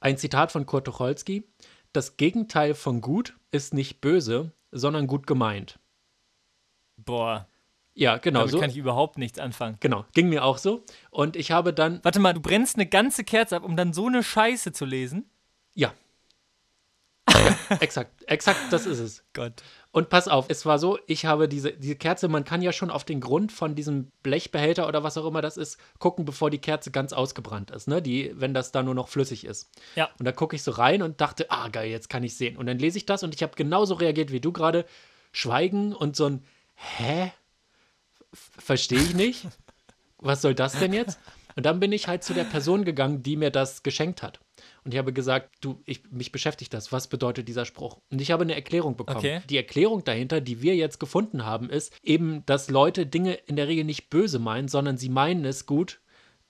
ein 0.00 0.16
Zitat 0.16 0.52
von 0.52 0.64
Kurt 0.64 0.86
Tucholsky: 0.86 1.44
Das 1.92 2.16
Gegenteil 2.16 2.72
von 2.74 3.02
gut 3.02 3.34
ist 3.50 3.74
nicht 3.74 4.00
böse, 4.00 4.52
sondern 4.74 5.06
gut 5.06 5.26
gemeint. 5.26 5.78
Boah, 6.96 7.48
Ja, 7.94 8.18
genau 8.18 8.40
damit 8.40 8.52
so. 8.52 8.60
kann 8.60 8.70
ich 8.70 8.76
überhaupt 8.76 9.18
nichts 9.18 9.38
anfangen. 9.38 9.76
Genau, 9.80 10.04
ging 10.14 10.28
mir 10.28 10.44
auch 10.44 10.58
so. 10.58 10.84
Und 11.10 11.36
ich 11.36 11.50
habe 11.52 11.72
dann, 11.72 12.00
Warte 12.02 12.18
mal, 12.20 12.32
du 12.34 12.40
brennst 12.40 12.76
eine 12.76 12.86
ganze 12.86 13.24
Kerze 13.24 13.56
ab, 13.56 13.64
um 13.64 13.76
dann 13.76 13.92
so 13.92 14.06
eine 14.06 14.22
Scheiße 14.22 14.72
zu 14.72 14.84
lesen? 14.84 15.30
ja. 15.74 15.92
exakt, 17.80 18.10
exakt, 18.26 18.60
das 18.70 18.86
ist 18.86 18.98
es. 18.98 19.24
Gott. 19.32 19.62
Und 19.90 20.08
pass 20.08 20.26
auf, 20.26 20.46
es 20.48 20.66
war 20.66 20.78
so, 20.78 20.98
ich 21.06 21.24
habe 21.24 21.48
diese, 21.48 21.72
diese 21.72 21.94
Kerze, 21.94 22.26
man 22.28 22.44
kann 22.44 22.62
ja 22.62 22.72
schon 22.72 22.90
auf 22.90 23.04
den 23.04 23.20
Grund 23.20 23.52
von 23.52 23.76
diesem 23.76 24.10
Blechbehälter 24.22 24.88
oder 24.88 25.04
was 25.04 25.16
auch 25.16 25.26
immer 25.26 25.40
das 25.40 25.56
ist, 25.56 25.78
gucken, 25.98 26.24
bevor 26.24 26.50
die 26.50 26.58
Kerze 26.58 26.90
ganz 26.90 27.12
ausgebrannt 27.12 27.70
ist, 27.70 27.86
ne? 27.86 28.02
Die, 28.02 28.32
wenn 28.34 28.54
das 28.54 28.72
da 28.72 28.82
nur 28.82 28.94
noch 28.94 29.08
flüssig 29.08 29.44
ist. 29.44 29.70
Ja. 29.94 30.10
Und 30.18 30.24
da 30.24 30.32
gucke 30.32 30.56
ich 30.56 30.64
so 30.64 30.72
rein 30.72 31.02
und 31.02 31.20
dachte, 31.20 31.50
ah, 31.50 31.68
geil, 31.68 31.90
jetzt 31.90 32.08
kann 32.08 32.24
ich 32.24 32.36
sehen. 32.36 32.56
Und 32.56 32.66
dann 32.66 32.78
lese 32.78 32.98
ich 32.98 33.06
das 33.06 33.22
und 33.22 33.34
ich 33.34 33.42
habe 33.42 33.54
genauso 33.54 33.94
reagiert 33.94 34.32
wie 34.32 34.40
du 34.40 34.50
gerade. 34.50 34.84
Schweigen 35.30 35.92
und 35.92 36.16
so 36.16 36.26
ein 36.26 36.44
Hä? 36.74 37.32
Verstehe 38.32 38.98
ich 38.98 39.14
nicht. 39.14 39.46
Was 40.18 40.42
soll 40.42 40.54
das 40.54 40.78
denn 40.78 40.92
jetzt? 40.92 41.18
Und 41.56 41.66
dann 41.66 41.80
bin 41.80 41.92
ich 41.92 42.08
halt 42.08 42.24
zu 42.24 42.34
der 42.34 42.44
Person 42.44 42.84
gegangen, 42.84 43.22
die 43.22 43.36
mir 43.36 43.50
das 43.50 43.82
geschenkt 43.82 44.22
hat. 44.22 44.40
Und 44.84 44.92
ich 44.92 44.98
habe 44.98 45.12
gesagt, 45.12 45.56
du, 45.62 45.80
ich, 45.86 46.02
mich 46.10 46.30
beschäftigt 46.30 46.74
das. 46.74 46.92
Was 46.92 47.08
bedeutet 47.08 47.48
dieser 47.48 47.64
Spruch? 47.64 47.98
Und 48.10 48.20
ich 48.20 48.30
habe 48.30 48.42
eine 48.44 48.54
Erklärung 48.54 48.96
bekommen. 48.96 49.18
Okay. 49.18 49.40
Die 49.48 49.56
Erklärung 49.56 50.04
dahinter, 50.04 50.40
die 50.42 50.60
wir 50.60 50.76
jetzt 50.76 51.00
gefunden 51.00 51.46
haben, 51.46 51.70
ist 51.70 51.94
eben, 52.02 52.44
dass 52.46 52.68
Leute 52.68 53.06
Dinge 53.06 53.34
in 53.34 53.56
der 53.56 53.68
Regel 53.68 53.84
nicht 53.84 54.10
böse 54.10 54.38
meinen, 54.38 54.68
sondern 54.68 54.98
sie 54.98 55.08
meinen 55.08 55.44
es 55.46 55.64
gut, 55.64 56.00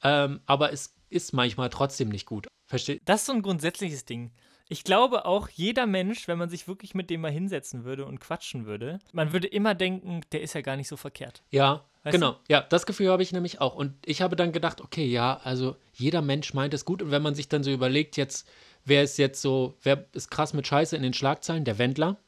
ähm, 0.03 0.41
aber 0.47 0.73
es 0.73 0.97
ist 1.11 1.33
manchmal 1.33 1.71
trotzdem 1.71 2.09
nicht 2.09 2.27
gut. 2.27 2.49
Versteht? 2.67 3.03
Das 3.05 3.21
ist 3.21 3.27
so 3.27 3.33
ein 3.33 3.43
grundsätzliches 3.43 4.05
Ding. 4.05 4.33
Ich 4.69 4.83
glaube 4.83 5.27
auch, 5.27 5.49
jeder 5.49 5.87
Mensch, 5.87 6.27
wenn 6.27 6.39
man 6.39 6.49
sich 6.49 6.67
wirklich 6.67 6.95
mit 6.95 7.11
dem 7.11 7.21
mal 7.21 7.31
hinsetzen 7.31 7.85
würde 7.85 8.07
und 8.07 8.19
quatschen 8.19 8.67
würde, 8.67 8.99
man 9.13 9.33
würde 9.33 9.47
immer 9.47 9.75
denken, 9.75 10.23
der 10.33 10.41
ist 10.41 10.55
ja 10.55 10.63
gar 10.63 10.77
nicht 10.77 10.89
so 10.89 10.97
verkehrt. 10.97 11.43
Ja, 11.51 11.85
Weißt 12.05 12.13
genau. 12.15 12.37
Ja, 12.49 12.61
das 12.61 12.87
Gefühl 12.87 13.11
habe 13.11 13.23
ich 13.23 13.33
nämlich 13.33 13.61
auch. 13.61 13.75
Und 13.75 13.95
ich 14.05 14.21
habe 14.23 14.37
dann 14.37 14.53
gedacht, 14.53 14.81
okay, 14.81 15.07
ja, 15.07 15.41
also 15.43 15.77
jeder 15.95 16.21
Mensch 16.23 16.53
meint 16.55 16.75
es 16.75 16.85
gut. 16.85 17.03
Und 17.03 17.11
wenn 17.11 17.23
man 17.23 17.35
sich 17.35 17.49
dann 17.49 17.65
so 17.65 17.71
überlegt, 17.71 18.17
jetzt, 18.19 18.47
wer 18.85 19.03
ist 19.03 19.17
jetzt 19.17 19.41
so, 19.41 19.75
wer 19.83 20.05
ist 20.13 20.31
krass 20.31 20.53
mit 20.53 20.67
Scheiße 20.67 20.97
in 20.97 21.03
den 21.03 21.15
Schlagzeilen? 21.15 21.65
Der 21.65 21.79
Wendler. 21.79 22.19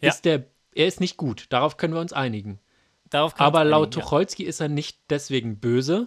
Ja. 0.00 0.08
Ist 0.10 0.24
der, 0.24 0.44
er 0.74 0.86
ist 0.86 1.00
nicht 1.00 1.16
gut. 1.16 1.46
Darauf 1.50 1.76
können 1.76 1.94
wir 1.94 2.00
uns 2.00 2.12
einigen. 2.12 2.60
Darauf 3.10 3.34
kann 3.34 3.46
Aber 3.46 3.64
laut 3.64 3.88
einigen, 3.88 3.98
ja. 3.98 4.04
Tucholsky 4.04 4.44
ist 4.44 4.60
er 4.60 4.68
nicht 4.68 4.98
deswegen 5.10 5.58
böse, 5.58 6.06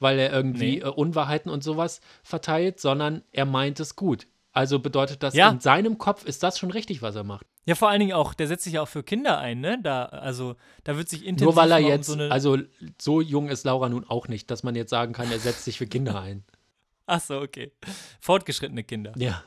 weil 0.00 0.18
er 0.18 0.32
irgendwie 0.32 0.78
Nee. 0.78 0.82
äh, 0.82 0.88
Unwahrheiten 0.88 1.50
und 1.50 1.62
sowas 1.62 2.00
verteilt, 2.24 2.80
sondern 2.80 3.22
er 3.32 3.46
meint 3.46 3.78
es 3.78 3.94
gut. 3.96 4.26
Also 4.52 4.78
bedeutet 4.78 5.22
das, 5.22 5.34
Ja. 5.34 5.48
in 5.50 5.60
seinem 5.60 5.96
Kopf 5.98 6.24
ist 6.24 6.42
das 6.42 6.58
schon 6.58 6.70
richtig, 6.70 7.00
was 7.00 7.14
er 7.16 7.24
macht. 7.24 7.46
Ja, 7.64 7.74
vor 7.74 7.88
allen 7.88 8.00
Dingen 8.00 8.12
auch, 8.12 8.34
der 8.34 8.48
setzt 8.48 8.64
sich 8.64 8.74
ja 8.74 8.82
auch 8.82 8.88
für 8.88 9.02
Kinder 9.02 9.38
ein, 9.38 9.60
ne? 9.60 9.78
Da, 9.82 10.04
also, 10.04 10.56
da 10.84 10.96
wird 10.96 11.08
sich 11.08 11.24
intensiv 11.24 11.46
Nur 11.46 11.56
weil 11.56 11.70
er 11.70 11.80
mal 11.80 11.84
um 11.84 11.90
jetzt, 11.90 12.06
so 12.06 12.18
also 12.18 12.58
so 13.00 13.20
jung 13.20 13.48
ist 13.48 13.64
Laura 13.64 13.88
nun 13.88 14.04
auch 14.08 14.28
nicht, 14.28 14.50
dass 14.50 14.62
man 14.62 14.74
jetzt 14.74 14.90
sagen 14.90 15.12
kann, 15.12 15.30
er 15.30 15.38
setzt 15.38 15.64
sich 15.64 15.78
für 15.78 15.86
Kinder 15.86 16.20
ein. 16.20 16.44
Ach 17.06 17.20
so, 17.20 17.40
okay. 17.40 17.72
Fortgeschrittene 18.20 18.84
Kinder. 18.84 19.12
Ja. 19.16 19.42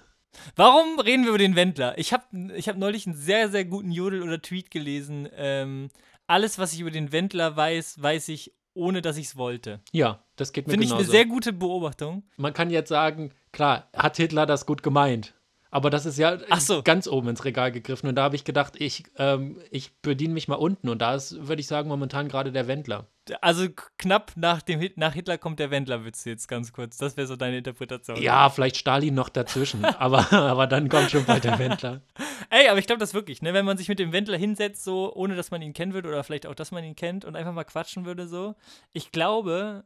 Warum 0.56 1.00
reden 1.00 1.24
wir 1.24 1.30
über 1.30 1.38
den 1.38 1.56
Wendler? 1.56 1.98
Ich 1.98 2.12
habe 2.12 2.24
ich 2.56 2.68
hab 2.68 2.78
neulich 2.78 3.06
einen 3.06 3.16
sehr, 3.16 3.50
sehr 3.50 3.66
guten 3.66 3.92
Jodel 3.92 4.22
oder 4.22 4.42
Tweet 4.42 4.72
gelesen. 4.72 5.30
Ähm, 5.36 5.90
alles, 6.28 6.58
was 6.60 6.74
ich 6.74 6.80
über 6.80 6.92
den 6.92 7.12
Wendler 7.12 7.56
weiß, 7.56 8.02
weiß 8.02 8.30
ich, 8.30 8.54
ohne 8.76 9.02
dass 9.02 9.18
ich 9.18 9.28
es 9.28 9.38
wollte. 9.38 9.80
Ja, 9.92 10.24
das 10.36 10.54
geht 10.54 10.68
mir 10.68 10.72
Finde 10.72 10.86
ich 10.86 10.94
eine 10.94 11.04
sehr 11.04 11.26
gute 11.26 11.54
Beobachtung. 11.54 12.24
Man 12.38 12.54
kann 12.54 12.70
jetzt 12.70 12.90
sagen, 12.90 13.32
klar, 13.52 13.90
hat 13.96 14.18
Hitler 14.18 14.46
das 14.46 14.66
gut 14.66 14.84
gemeint. 14.84 15.34
Aber 15.72 15.90
das 15.90 16.06
ist 16.06 16.18
ja 16.18 16.38
so. 16.60 16.84
ganz 16.84 17.08
oben 17.08 17.30
ins 17.30 17.44
Regal 17.44 17.72
gegriffen. 17.72 18.08
Und 18.08 18.16
da 18.16 18.24
habe 18.24 18.36
ich 18.36 18.46
gedacht, 18.46 18.76
ich, 18.78 19.04
ähm, 19.18 19.60
ich 19.72 19.94
bediene 20.02 20.34
mich 20.34 20.48
mal 20.48 20.56
unten. 20.56 20.88
Und 20.88 21.00
da 21.00 21.16
ist, 21.16 21.48
würde 21.48 21.60
ich 21.60 21.68
sagen, 21.68 21.90
momentan 21.90 22.30
gerade 22.30 22.54
der 22.54 22.68
Wendler. 22.68 23.08
Also 23.42 23.68
knapp 23.98 24.34
nach, 24.36 24.62
dem 24.62 24.88
nach 24.96 25.14
Hitler 25.14 25.38
kommt 25.38 25.60
der 25.60 25.72
Wendler-Witz 25.72 26.26
jetzt 26.26 26.48
ganz 26.48 26.74
kurz. 26.74 26.98
Das 26.98 27.18
wäre 27.18 27.26
so 27.26 27.36
deine 27.36 27.58
Interpretation. 27.58 28.22
Ja, 28.22 28.50
vielleicht 28.50 28.78
Stalin 28.78 29.16
noch 29.16 29.30
dazwischen. 29.30 29.84
aber, 30.00 30.32
aber 30.32 30.68
dann 30.68 30.90
kommt 30.90 31.12
schon 31.12 31.26
bald 31.26 31.44
der 31.44 31.58
Wendler. 31.58 32.02
Ey, 32.50 32.68
aber 32.68 32.80
ich 32.80 32.88
glaube 32.88 33.00
das 33.00 33.14
wirklich, 33.14 33.42
ne? 33.42 33.54
Wenn 33.54 33.66
man 33.66 33.78
sich 33.78 33.88
mit 33.88 34.00
dem 34.00 34.12
Wendler 34.12 34.38
hinsetzt, 34.38 34.84
so, 34.84 35.14
ohne 35.16 35.36
dass 35.36 35.52
man 35.52 35.62
ihn 35.62 35.74
kennen 35.74 35.94
würde, 35.94 36.10
oder 36.10 36.24
vielleicht 36.24 36.46
auch, 36.46 36.56
dass 36.56 36.72
man 36.72 36.84
ihn 36.84 36.96
kennt 36.96 37.26
und 37.26 37.36
einfach 37.36 37.54
mal 37.54 37.64
quatschen 37.64 38.06
würde, 38.06 38.28
so. 38.28 38.56
Ich 38.94 39.12
glaube, 39.12 39.84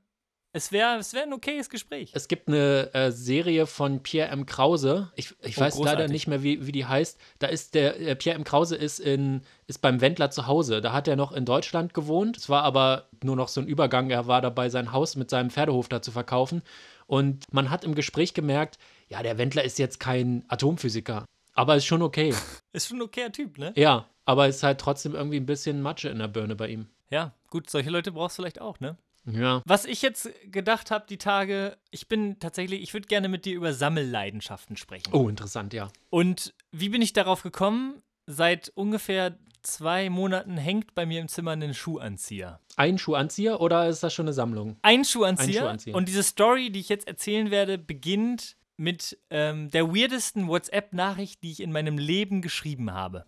es 0.51 0.71
wäre 0.71 0.97
es 0.97 1.13
wär 1.13 1.23
ein 1.23 1.33
okayes 1.33 1.69
Gespräch. 1.69 2.11
Es 2.13 2.27
gibt 2.27 2.47
eine 2.47 2.93
äh, 2.93 3.11
Serie 3.11 3.67
von 3.67 4.01
Pierre 4.01 4.29
M. 4.29 4.45
Krause. 4.45 5.11
Ich, 5.15 5.35
ich 5.43 5.57
Oh, 5.57 5.61
weiß 5.61 5.75
leider 5.77 5.91
großartig. 5.91 6.11
nicht 6.11 6.27
mehr, 6.27 6.43
wie, 6.43 6.65
wie 6.65 6.71
die 6.71 6.85
heißt. 6.85 7.19
Da 7.39 7.47
ist 7.47 7.75
der, 7.75 7.99
äh, 7.99 8.15
Pierre 8.15 8.35
M. 8.37 8.43
Krause 8.43 8.75
ist, 8.75 8.99
in, 8.99 9.41
ist 9.67 9.79
beim 9.81 10.01
Wendler 10.01 10.31
zu 10.31 10.47
Hause. 10.47 10.81
Da 10.81 10.91
hat 10.93 11.07
er 11.07 11.15
noch 11.15 11.31
in 11.31 11.45
Deutschland 11.45 11.93
gewohnt. 11.93 12.37
Es 12.37 12.49
war 12.49 12.63
aber 12.63 13.07
nur 13.23 13.35
noch 13.35 13.47
so 13.47 13.61
ein 13.61 13.67
Übergang. 13.67 14.09
Er 14.09 14.27
war 14.27 14.41
dabei, 14.41 14.69
sein 14.69 14.91
Haus 14.91 15.15
mit 15.15 15.29
seinem 15.29 15.49
Pferdehof 15.51 15.87
da 15.89 16.01
zu 16.01 16.11
verkaufen. 16.11 16.61
Und 17.05 17.51
man 17.53 17.69
hat 17.69 17.83
im 17.83 17.95
Gespräch 17.95 18.33
gemerkt, 18.33 18.77
ja, 19.07 19.21
der 19.23 19.37
Wendler 19.37 19.63
ist 19.63 19.79
jetzt 19.79 19.99
kein 19.99 20.43
Atomphysiker. 20.47 21.25
Aber 21.53 21.75
ist 21.75 21.85
schon 21.85 22.01
okay. 22.01 22.33
Ist 22.71 22.87
schon 22.87 22.97
ein 22.99 23.01
okayer 23.01 23.31
Typ, 23.31 23.57
ne? 23.57 23.73
ja, 23.75 24.05
aber 24.25 24.47
ist 24.47 24.61
halt 24.61 24.79
trotzdem 24.79 25.15
irgendwie 25.15 25.37
ein 25.37 25.47
bisschen 25.47 25.81
Matsche 25.81 26.09
in 26.09 26.19
der 26.19 26.27
Birne 26.27 26.55
bei 26.55 26.67
ihm. 26.67 26.87
Ja, 27.09 27.33
gut, 27.49 27.67
solche 27.69 27.89
Leute 27.89 28.11
brauchst 28.11 28.37
du 28.37 28.43
vielleicht 28.43 28.61
auch, 28.61 28.79
ne? 28.79 28.95
Ja. 29.25 29.61
Was 29.65 29.85
ich 29.85 30.01
jetzt 30.01 30.29
gedacht 30.51 30.91
habe, 30.91 31.05
die 31.07 31.17
Tage, 31.17 31.77
ich 31.91 32.07
bin 32.07 32.39
tatsächlich, 32.39 32.81
ich 32.81 32.93
würde 32.93 33.07
gerne 33.07 33.29
mit 33.29 33.45
dir 33.45 33.55
über 33.55 33.73
Sammelleidenschaften 33.73 34.77
sprechen. 34.77 35.13
Oh, 35.13 35.29
interessant, 35.29 35.73
ja. 35.73 35.89
Und 36.09 36.53
wie 36.71 36.89
bin 36.89 37.01
ich 37.01 37.13
darauf 37.13 37.43
gekommen? 37.43 38.01
Seit 38.25 38.71
ungefähr 38.75 39.37
zwei 39.61 40.09
Monaten 40.09 40.57
hängt 40.57 40.95
bei 40.95 41.05
mir 41.05 41.21
im 41.21 41.27
Zimmer 41.27 41.51
ein 41.51 41.73
Schuhanzieher. 41.73 42.59
Ein 42.75 42.97
Schuhanzieher 42.97 43.59
oder 43.59 43.87
ist 43.87 44.03
das 44.03 44.13
schon 44.13 44.25
eine 44.25 44.33
Sammlung? 44.33 44.77
Ein 44.81 45.03
Schuhanzieher. 45.03 45.47
Ein 45.47 45.53
Schuhanzieher. 45.53 45.95
Und 45.95 46.07
diese 46.07 46.23
Story, 46.23 46.71
die 46.71 46.79
ich 46.79 46.89
jetzt 46.89 47.07
erzählen 47.07 47.51
werde, 47.51 47.77
beginnt 47.77 48.55
mit 48.77 49.17
ähm, 49.29 49.69
der 49.71 49.89
weirdesten 49.93 50.47
WhatsApp-Nachricht, 50.47 51.43
die 51.43 51.51
ich 51.51 51.59
in 51.59 51.71
meinem 51.71 51.97
Leben 51.97 52.41
geschrieben 52.41 52.93
habe. 52.93 53.25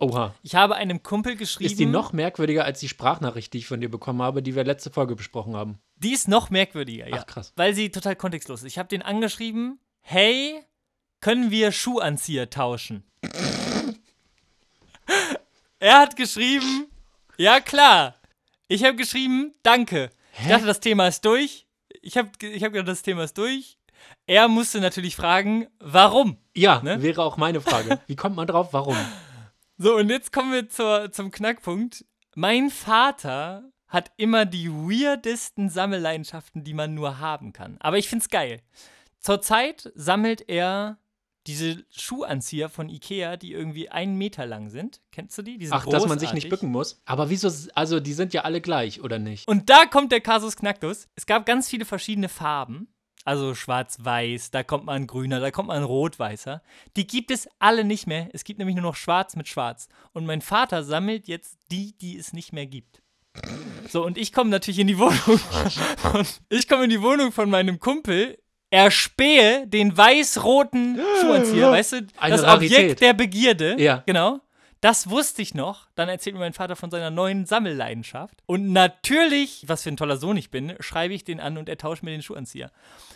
Oha. 0.00 0.32
Ich 0.42 0.54
habe 0.54 0.76
einem 0.76 1.02
Kumpel 1.02 1.34
geschrieben. 1.36 1.70
Ist 1.70 1.80
die 1.80 1.86
noch 1.86 2.12
merkwürdiger 2.12 2.64
als 2.64 2.78
die 2.78 2.88
Sprachnachricht, 2.88 3.52
die 3.52 3.58
ich 3.58 3.66
von 3.66 3.80
dir 3.80 3.90
bekommen 3.90 4.22
habe, 4.22 4.42
die 4.42 4.54
wir 4.54 4.62
letzte 4.64 4.90
Folge 4.90 5.16
besprochen 5.16 5.56
haben? 5.56 5.80
Die 5.96 6.12
ist 6.12 6.28
noch 6.28 6.50
merkwürdiger, 6.50 7.08
ja. 7.08 7.16
Ach, 7.20 7.26
krass. 7.26 7.52
Weil 7.56 7.74
sie 7.74 7.90
total 7.90 8.14
kontextlos 8.14 8.60
ist. 8.62 8.66
Ich 8.72 8.78
habe 8.78 8.88
den 8.88 9.02
angeschrieben: 9.02 9.80
Hey, 10.00 10.62
können 11.20 11.50
wir 11.50 11.72
Schuhanzieher 11.72 12.48
tauschen? 12.48 13.02
er 15.80 15.98
hat 15.98 16.14
geschrieben: 16.16 16.86
Ja, 17.36 17.58
klar. 17.60 18.14
Ich 18.68 18.84
habe 18.84 18.96
geschrieben: 18.96 19.52
Danke. 19.64 20.10
Ich 20.40 20.46
dachte, 20.48 20.66
das 20.66 20.78
Thema 20.78 21.08
ist 21.08 21.24
durch. 21.24 21.66
Ich 22.02 22.16
habe 22.16 22.30
ich 22.40 22.62
hab 22.62 22.72
gedacht, 22.72 22.88
das 22.88 23.02
Thema 23.02 23.24
ist 23.24 23.36
durch. 23.36 23.78
Er 24.28 24.46
musste 24.46 24.80
natürlich 24.80 25.16
fragen: 25.16 25.66
Warum? 25.80 26.36
Ja, 26.54 26.80
Ne? 26.84 27.02
wäre 27.02 27.24
auch 27.24 27.36
meine 27.36 27.60
Frage. 27.60 27.98
Wie 28.06 28.14
kommt 28.14 28.36
man 28.36 28.46
drauf? 28.46 28.68
Warum? 28.72 28.96
So, 29.80 29.96
und 29.96 30.10
jetzt 30.10 30.32
kommen 30.32 30.52
wir 30.52 30.68
zur, 30.68 31.12
zum 31.12 31.30
Knackpunkt. 31.30 32.04
Mein 32.34 32.68
Vater 32.68 33.70
hat 33.86 34.10
immer 34.16 34.44
die 34.44 34.68
weirdesten 34.70 35.70
Sammelleidenschaften, 35.70 36.64
die 36.64 36.74
man 36.74 36.94
nur 36.94 37.20
haben 37.20 37.52
kann. 37.52 37.76
Aber 37.78 37.96
ich 37.96 38.08
find's 38.08 38.28
geil. 38.28 38.60
Zurzeit 39.20 39.90
sammelt 39.94 40.48
er 40.48 40.98
diese 41.46 41.84
Schuhanzieher 41.90 42.68
von 42.68 42.88
Ikea, 42.88 43.36
die 43.36 43.52
irgendwie 43.52 43.88
einen 43.88 44.18
Meter 44.18 44.46
lang 44.46 44.68
sind. 44.68 45.00
Kennst 45.12 45.38
du 45.38 45.42
die? 45.42 45.58
die 45.58 45.68
Ach, 45.70 45.86
dass 45.86 46.06
man 46.06 46.18
sich 46.18 46.32
nicht 46.32 46.44
großartig. 46.44 46.50
bücken 46.50 46.72
muss. 46.72 47.00
Aber 47.06 47.30
wieso, 47.30 47.48
also 47.74 48.00
die 48.00 48.12
sind 48.12 48.34
ja 48.34 48.42
alle 48.42 48.60
gleich, 48.60 49.00
oder 49.00 49.18
nicht? 49.18 49.46
Und 49.48 49.70
da 49.70 49.86
kommt 49.86 50.10
der 50.10 50.20
Kasus 50.20 50.56
Knacktus. 50.56 51.06
Es 51.14 51.24
gab 51.24 51.46
ganz 51.46 51.68
viele 51.70 51.84
verschiedene 51.84 52.28
Farben. 52.28 52.88
Also 53.28 53.54
schwarz-weiß, 53.54 54.52
da 54.52 54.62
kommt 54.62 54.86
mal 54.86 54.94
ein 54.94 55.06
grüner, 55.06 55.38
da 55.38 55.50
kommt 55.50 55.68
mal 55.68 55.76
ein 55.76 55.82
rot-weißer. 55.82 56.62
Die 56.96 57.06
gibt 57.06 57.30
es 57.30 57.46
alle 57.58 57.84
nicht 57.84 58.06
mehr. 58.06 58.30
Es 58.32 58.42
gibt 58.42 58.58
nämlich 58.58 58.74
nur 58.74 58.84
noch 58.84 58.96
schwarz 58.96 59.36
mit 59.36 59.48
schwarz. 59.48 59.90
Und 60.14 60.24
mein 60.24 60.40
Vater 60.40 60.82
sammelt 60.82 61.28
jetzt 61.28 61.58
die, 61.70 61.92
die 61.98 62.16
es 62.16 62.32
nicht 62.32 62.54
mehr 62.54 62.64
gibt. 62.64 63.02
So, 63.86 64.02
und 64.02 64.16
ich 64.16 64.32
komme 64.32 64.48
natürlich 64.48 64.78
in 64.78 64.86
die 64.86 64.96
Wohnung. 64.96 65.18
Und 66.14 66.40
ich 66.48 66.66
komme 66.68 66.84
in 66.84 66.90
die 66.90 67.02
Wohnung 67.02 67.30
von 67.30 67.50
meinem 67.50 67.78
Kumpel, 67.78 68.38
erspähe 68.70 69.66
den 69.66 69.94
weiß-roten 69.94 70.98
Schuhanzieher, 71.20 71.70
weißt 71.70 71.92
du? 71.92 72.06
Eine 72.16 72.36
das 72.36 72.44
Rarität. 72.44 72.78
Objekt 72.78 73.00
der 73.02 73.12
Begierde. 73.12 73.76
Ja. 73.78 74.04
Genau. 74.06 74.40
Das 74.80 75.10
wusste 75.10 75.42
ich 75.42 75.54
noch. 75.54 75.88
Dann 75.94 76.08
erzählt 76.08 76.34
mir 76.34 76.40
mein 76.40 76.52
Vater 76.52 76.76
von 76.76 76.90
seiner 76.90 77.10
neuen 77.10 77.46
Sammelleidenschaft. 77.46 78.42
Und 78.46 78.72
natürlich, 78.72 79.64
was 79.66 79.82
für 79.82 79.90
ein 79.90 79.96
toller 79.96 80.16
Sohn 80.16 80.36
ich 80.36 80.50
bin, 80.50 80.74
schreibe 80.80 81.14
ich 81.14 81.24
den 81.24 81.40
an 81.40 81.58
und 81.58 81.68
er 81.68 81.78
tauscht 81.78 82.02
mir 82.02 82.10
den 82.12 82.22
Schuhanzieher. 82.22 82.70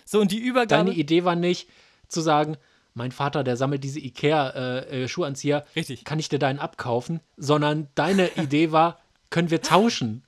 So, 0.04 0.20
und 0.20 0.32
die 0.32 0.40
Übergabe. 0.40 0.84
Deine 0.84 0.96
Idee 0.98 1.24
war 1.24 1.36
nicht 1.36 1.68
zu 2.08 2.20
sagen, 2.20 2.56
mein 2.94 3.12
Vater, 3.12 3.44
der 3.44 3.56
sammelt 3.56 3.84
diese 3.84 4.00
Ikea-Schuhanzieher, 4.00 5.64
Richtig. 5.74 6.04
kann 6.04 6.18
ich 6.18 6.28
dir 6.28 6.38
deinen 6.38 6.58
abkaufen? 6.58 7.20
Sondern 7.36 7.88
deine 7.94 8.28
Idee 8.36 8.72
war, 8.72 9.00
können 9.30 9.50
wir 9.50 9.62
tauschen? 9.62 10.24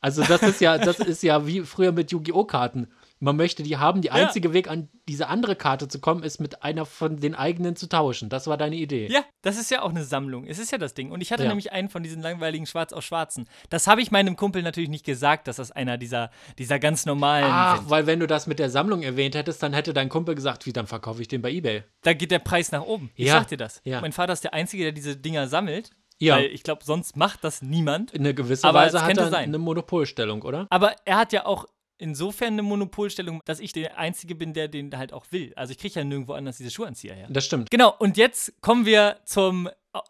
Also 0.00 0.22
das 0.22 0.42
ist 0.42 0.60
ja, 0.60 0.76
das 0.76 0.98
ist 0.98 1.22
ja 1.22 1.46
wie 1.46 1.60
früher 1.62 1.92
mit 1.92 2.10
Yu-Gi-Oh! 2.10 2.44
Karten. 2.44 2.88
Man 3.24 3.36
möchte 3.36 3.62
die 3.62 3.76
haben. 3.78 4.02
Die 4.02 4.10
einzige 4.10 4.52
Weg, 4.52 4.68
an 4.68 4.88
diese 5.08 5.28
andere 5.28 5.56
Karte 5.56 5.88
zu 5.88 5.98
kommen, 5.98 6.22
ist 6.22 6.40
mit 6.40 6.62
einer 6.62 6.84
von 6.84 7.16
den 7.18 7.34
eigenen 7.34 7.74
zu 7.74 7.88
tauschen. 7.88 8.28
Das 8.28 8.46
war 8.46 8.56
deine 8.56 8.76
Idee. 8.76 9.08
Ja, 9.10 9.24
das 9.42 9.56
ist 9.58 9.70
ja 9.70 9.82
auch 9.82 9.90
eine 9.90 10.04
Sammlung. 10.04 10.46
Es 10.46 10.58
ist 10.58 10.70
ja 10.72 10.78
das 10.78 10.92
Ding. 10.94 11.10
Und 11.10 11.22
ich 11.22 11.32
hatte 11.32 11.42
Ja. 11.44 11.48
nämlich 11.48 11.72
einen 11.72 11.88
von 11.88 12.02
diesen 12.02 12.20
langweiligen 12.22 12.66
Schwarz 12.66 12.92
aus 12.92 13.04
Schwarzen. 13.04 13.48
Das 13.70 13.86
habe 13.86 14.02
ich 14.02 14.10
meinem 14.10 14.36
Kumpel 14.36 14.62
natürlich 14.62 14.90
nicht 14.90 15.06
gesagt, 15.06 15.48
dass 15.48 15.56
das 15.56 15.72
einer 15.72 15.96
dieser, 15.96 16.30
dieser 16.58 16.78
ganz 16.78 17.06
normalen 17.06 17.46
Ach, 17.48 17.78
sind. 17.78 17.90
weil 17.90 18.06
wenn 18.06 18.20
du 18.20 18.26
das 18.26 18.46
mit 18.46 18.58
der 18.58 18.68
Sammlung 18.70 19.02
erwähnt 19.02 19.34
hättest, 19.34 19.62
dann 19.62 19.72
hätte 19.72 19.94
dein 19.94 20.10
Kumpel 20.10 20.34
gesagt, 20.34 20.66
wie, 20.66 20.72
dann 20.74 20.86
verkaufe 20.86 21.22
ich 21.22 21.28
den 21.28 21.40
bei 21.40 21.50
Ebay. 21.50 21.82
Da 22.02 22.12
geht 22.12 22.30
der 22.30 22.40
Preis 22.40 22.72
nach 22.72 22.82
oben. 22.82 23.10
Ich 23.16 23.26
Ja, 23.26 23.38
sag 23.38 23.48
dir 23.48 23.56
das. 23.56 23.80
ja. 23.84 24.00
Mein 24.02 24.12
Vater 24.12 24.34
ist 24.34 24.44
der 24.44 24.52
Einzige, 24.54 24.82
der 24.84 24.92
diese 24.92 25.16
Dinger 25.16 25.48
sammelt. 25.48 25.90
Ja. 26.20 26.36
Weil 26.36 26.44
ich 26.46 26.62
glaube, 26.62 26.84
sonst 26.84 27.16
macht 27.16 27.42
das 27.42 27.60
niemand. 27.60 28.12
In 28.12 28.20
einer 28.22 28.34
gewissen 28.34 28.66
Aber 28.66 28.78
Weise 28.80 29.02
hat 29.02 29.16
er 29.18 29.30
sein. 29.30 29.44
eine 29.48 29.58
Monopolstellung, 29.58 30.42
oder? 30.42 30.66
Aber 30.70 30.94
er 31.04 31.16
hat 31.16 31.32
ja 31.32 31.44
auch 31.44 31.66
insofern 31.98 32.54
eine 32.54 32.62
Monopolstellung, 32.62 33.40
dass 33.44 33.60
ich 33.60 33.72
der 33.72 33.98
Einzige 33.98 34.34
bin, 34.34 34.52
der 34.52 34.68
den 34.68 34.96
halt 34.96 35.12
auch 35.12 35.26
will. 35.30 35.52
Also 35.56 35.72
ich 35.72 35.78
kriege 35.78 35.98
ja 35.98 36.04
nirgendwo 36.04 36.32
anders 36.32 36.56
diese 36.56 36.70
Schuhanzieher 36.70 37.14
her. 37.14 37.28
Das 37.30 37.44
stimmt. 37.44 37.70
Genau, 37.70 37.94
und 37.98 38.16
jetzt 38.16 38.60
kommen 38.60 38.86
wir 38.86 39.18
zum, 39.24 39.68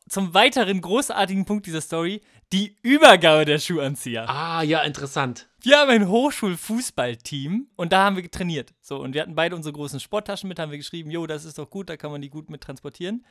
zum 0.08 0.34
weiteren 0.34 0.80
großartigen 0.80 1.44
Punkt 1.44 1.66
dieser 1.66 1.80
Story, 1.80 2.20
die 2.52 2.76
Übergabe 2.82 3.44
der 3.44 3.58
Schuhanzieher. 3.58 4.28
Ah, 4.28 4.62
ja, 4.62 4.82
interessant. 4.82 5.48
Wir 5.62 5.78
haben 5.78 5.90
ein 5.90 6.08
Hochschulfußballteam 6.08 7.68
und 7.76 7.92
da 7.92 8.04
haben 8.04 8.16
wir 8.16 8.30
trainiert. 8.30 8.72
So, 8.80 8.96
und 8.98 9.14
wir 9.14 9.22
hatten 9.22 9.34
beide 9.34 9.56
unsere 9.56 9.72
großen 9.72 10.00
Sporttaschen 10.00 10.48
mit, 10.48 10.58
haben 10.58 10.70
wir 10.70 10.78
geschrieben, 10.78 11.10
jo, 11.10 11.26
das 11.26 11.44
ist 11.44 11.58
doch 11.58 11.70
gut, 11.70 11.88
da 11.88 11.96
kann 11.96 12.10
man 12.10 12.20
die 12.22 12.30
gut 12.30 12.50
mit 12.50 12.60
transportieren. 12.62 13.24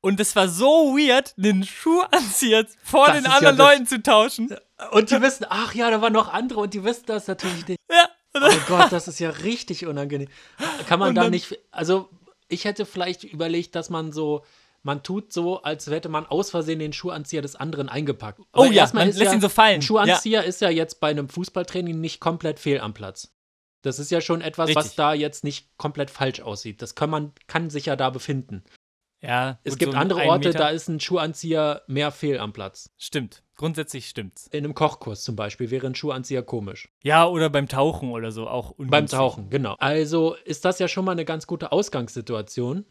Und 0.00 0.20
es 0.20 0.34
war 0.36 0.48
so 0.48 0.96
weird, 0.96 1.34
den 1.36 1.64
Schuhanzieher 1.64 2.66
vor 2.82 3.06
Das 3.06 3.16
den 3.16 3.24
ja 3.24 3.30
anderen 3.36 3.56
das- 3.56 3.66
Leuten 3.66 3.86
zu 3.86 4.02
tauschen. 4.02 4.54
Und 4.92 5.10
die 5.10 5.20
wissen, 5.20 5.46
ach 5.48 5.74
ja, 5.74 5.90
da 5.90 6.00
waren 6.00 6.12
noch 6.12 6.32
andere 6.32 6.60
und 6.60 6.74
die 6.74 6.84
wissen 6.84 7.04
das 7.06 7.26
natürlich 7.26 7.66
nicht. 7.66 7.78
Ja. 7.90 8.08
Oh 8.34 8.58
Gott, 8.66 8.90
das 8.92 9.08
ist 9.08 9.18
ja 9.20 9.28
richtig 9.30 9.86
unangenehm. 9.86 10.28
Kann 10.88 10.98
man 10.98 11.14
da 11.14 11.28
nicht, 11.28 11.58
also 11.70 12.08
ich 12.48 12.64
hätte 12.64 12.86
vielleicht 12.86 13.24
überlegt, 13.24 13.74
dass 13.74 13.90
man 13.90 14.10
so, 14.12 14.44
man 14.82 15.02
tut 15.02 15.32
so, 15.32 15.62
als 15.62 15.86
hätte 15.86 16.08
man 16.08 16.26
aus 16.26 16.50
Versehen 16.50 16.78
den 16.80 16.92
Schuhanzieher 16.92 17.42
des 17.42 17.54
anderen 17.56 17.88
eingepackt. 17.88 18.40
Oh 18.40 18.44
Aber 18.52 18.66
ja, 18.66 18.82
erstmal 18.82 19.04
man 19.04 19.10
ist 19.10 19.18
lässt 19.18 19.30
ja, 19.32 19.34
ihn 19.36 19.40
so 19.40 19.48
fallen. 19.48 19.76
Ein 19.76 19.82
Schuhanzieher 19.82 20.44
ist 20.44 20.60
ja 20.60 20.70
jetzt 20.70 21.00
bei 21.00 21.08
einem 21.10 21.28
Fußballtraining 21.28 22.00
nicht 22.00 22.20
komplett 22.20 22.58
fehl 22.58 22.80
am 22.80 22.92
Platz. 22.94 23.32
Das 23.82 23.98
ist 23.98 24.10
ja 24.10 24.20
schon 24.20 24.40
etwas, 24.40 24.70
was 24.74 24.84
Richtig. 24.84 24.96
da 24.96 25.12
jetzt 25.14 25.44
nicht 25.44 25.76
komplett 25.76 26.10
falsch 26.10 26.40
aussieht. 26.40 26.82
Das 26.82 26.94
kann 26.94 27.10
man, 27.10 27.32
kann 27.48 27.68
sich 27.70 27.86
ja 27.86 27.96
da 27.96 28.10
befinden. 28.10 28.62
Ja, 29.20 29.60
Es 29.62 29.78
gibt 29.78 29.92
so 29.92 29.98
andere 29.98 30.24
Orte, 30.26 30.48
Meter. 30.48 30.58
da 30.58 30.68
ist 30.70 30.88
ein 30.88 30.98
Schuhanzieher 30.98 31.82
mehr 31.86 32.10
fehl 32.10 32.38
am 32.38 32.52
Platz. 32.52 32.90
Stimmt. 32.98 33.44
Grundsätzlich 33.56 34.08
stimmt's. 34.08 34.48
In 34.48 34.64
einem 34.64 34.74
Kochkurs 34.74 35.22
zum 35.22 35.36
Beispiel 35.36 35.70
wäre 35.70 35.86
ein 35.86 35.94
Schuhanzieher 35.94 36.42
komisch. 36.42 36.88
Ja, 37.04 37.26
oder 37.26 37.48
beim 37.48 37.68
Tauchen 37.68 38.10
oder 38.10 38.32
so 38.32 38.48
auch 38.48 38.70
ungünstig. 38.70 38.90
Beim 38.90 39.06
Tauchen, 39.06 39.50
genau. 39.50 39.76
Also 39.78 40.34
ist 40.44 40.64
das 40.64 40.80
ja 40.80 40.88
schon 40.88 41.04
mal 41.04 41.12
eine 41.12 41.24
ganz 41.24 41.46
gute 41.46 41.70
Ausgangssituation. 41.70 42.84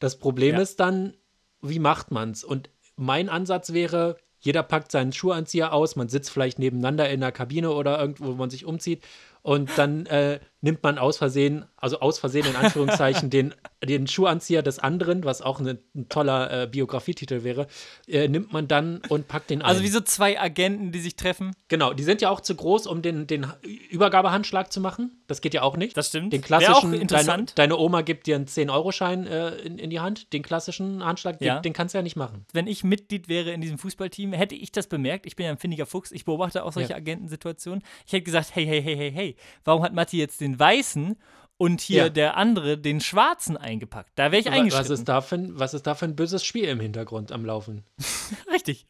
Das 0.00 0.18
Problem 0.18 0.56
Ja. 0.56 0.60
ist 0.62 0.80
dann, 0.80 1.14
wie 1.62 1.78
macht 1.78 2.10
man's? 2.10 2.44
Und 2.44 2.70
mein 2.96 3.28
Ansatz 3.28 3.72
wäre, 3.72 4.16
jeder 4.38 4.62
packt 4.62 4.90
seinen 4.90 5.12
Schuhanzieher 5.12 5.72
aus, 5.72 5.96
man 5.96 6.08
sitzt 6.08 6.30
vielleicht 6.30 6.58
nebeneinander 6.58 7.08
in 7.10 7.20
der 7.20 7.32
Kabine 7.32 7.70
oder 7.72 8.00
irgendwo, 8.00 8.26
wo 8.26 8.34
man 8.34 8.50
sich 8.50 8.64
umzieht 8.64 9.04
und 9.42 9.70
dann 9.76 10.06
äh, 10.06 10.40
nimmt 10.60 10.82
man 10.82 10.98
aus 10.98 11.18
Versehen, 11.18 11.64
also 11.80 12.00
aus 12.00 12.18
Versehen 12.18 12.46
in 12.46 12.54
Anführungszeichen, 12.56 13.30
den, 13.30 13.54
den 13.82 14.06
Schuhanzieher 14.06 14.62
des 14.62 14.78
anderen, 14.78 15.24
was 15.24 15.42
auch 15.42 15.58
eine, 15.60 15.78
ein 15.96 16.08
toller 16.08 16.62
äh, 16.62 16.66
Biografietitel 16.66 17.42
wäre, 17.42 17.66
äh, 18.06 18.28
nimmt 18.28 18.52
man 18.52 18.68
dann 18.68 19.00
und 19.08 19.26
packt 19.28 19.50
den 19.50 19.62
Also 19.62 19.80
ein. 19.80 19.84
wie 19.84 19.88
so 19.88 20.00
zwei 20.00 20.38
Agenten, 20.40 20.92
die 20.92 21.00
sich 21.00 21.16
treffen. 21.16 21.52
Genau, 21.68 21.92
die 21.92 22.02
sind 22.02 22.20
ja 22.20 22.30
auch 22.30 22.40
zu 22.40 22.54
groß, 22.54 22.86
um 22.86 23.02
den, 23.02 23.26
den 23.26 23.46
Übergabehandschlag 23.90 24.72
zu 24.72 24.80
machen. 24.80 25.22
Das 25.26 25.40
geht 25.40 25.54
ja 25.54 25.62
auch 25.62 25.76
nicht. 25.76 25.96
Das 25.96 26.08
stimmt. 26.08 26.32
Den 26.32 26.42
klassischen, 26.42 26.90
deine, 26.92 27.02
interessant. 27.02 27.52
deine 27.58 27.76
Oma 27.76 28.02
gibt 28.02 28.26
dir 28.26 28.36
einen 28.36 28.46
10-Euro-Schein 28.46 29.26
äh, 29.26 29.50
in, 29.56 29.78
in 29.78 29.90
die 29.90 30.00
Hand. 30.00 30.32
Den 30.32 30.42
klassischen 30.42 31.04
Handschlag, 31.04 31.40
Ja. 31.40 31.56
den, 31.56 31.62
den 31.62 31.72
kannst 31.72 31.94
du 31.94 31.98
ja 31.98 32.02
nicht 32.02 32.16
machen. 32.16 32.44
Wenn 32.52 32.66
ich 32.66 32.84
Mitglied 32.84 33.28
wäre 33.28 33.50
in 33.52 33.60
diesem 33.60 33.78
Fußballteam, 33.78 34.32
hätte 34.32 34.54
ich 34.54 34.72
das 34.72 34.86
bemerkt. 34.86 35.26
Ich 35.26 35.36
bin 35.36 35.46
ja 35.46 35.52
ein 35.52 35.58
findiger 35.58 35.86
Fuchs. 35.86 36.12
Ich 36.12 36.24
beobachte 36.24 36.64
auch 36.64 36.72
solche 36.72 36.90
Ja. 36.90 36.96
Agentensituationen. 36.96 37.82
Ich 38.06 38.12
hätte 38.12 38.22
gesagt, 38.24 38.50
hey, 38.54 38.66
hey, 38.66 38.82
hey, 38.82 38.96
hey, 38.96 39.12
hey, 39.12 39.36
warum 39.64 39.82
hat 39.82 39.94
Matti 39.94 40.18
jetzt 40.18 40.40
den 40.40 40.58
weißen 40.58 41.16
und 41.60 41.82
hier 41.82 42.04
Ja. 42.04 42.08
der 42.08 42.36
andere 42.38 42.78
den 42.78 43.02
schwarzen 43.02 43.58
eingepackt? 43.58 44.10
Da 44.14 44.32
wäre 44.32 44.40
ich 44.40 44.48
eingeschritten. 44.50 44.90
Was 44.90 44.98
ist, 44.98 45.08
da 45.08 45.20
für 45.20 45.34
ein, 45.34 45.58
was 45.58 45.74
ist 45.74 45.86
da 45.86 45.94
für 45.94 46.06
ein 46.06 46.16
böses 46.16 46.42
Spiel 46.42 46.64
im 46.64 46.80
Hintergrund 46.80 47.32
am 47.32 47.44
Laufen? 47.44 47.84
Richtig. 48.50 48.86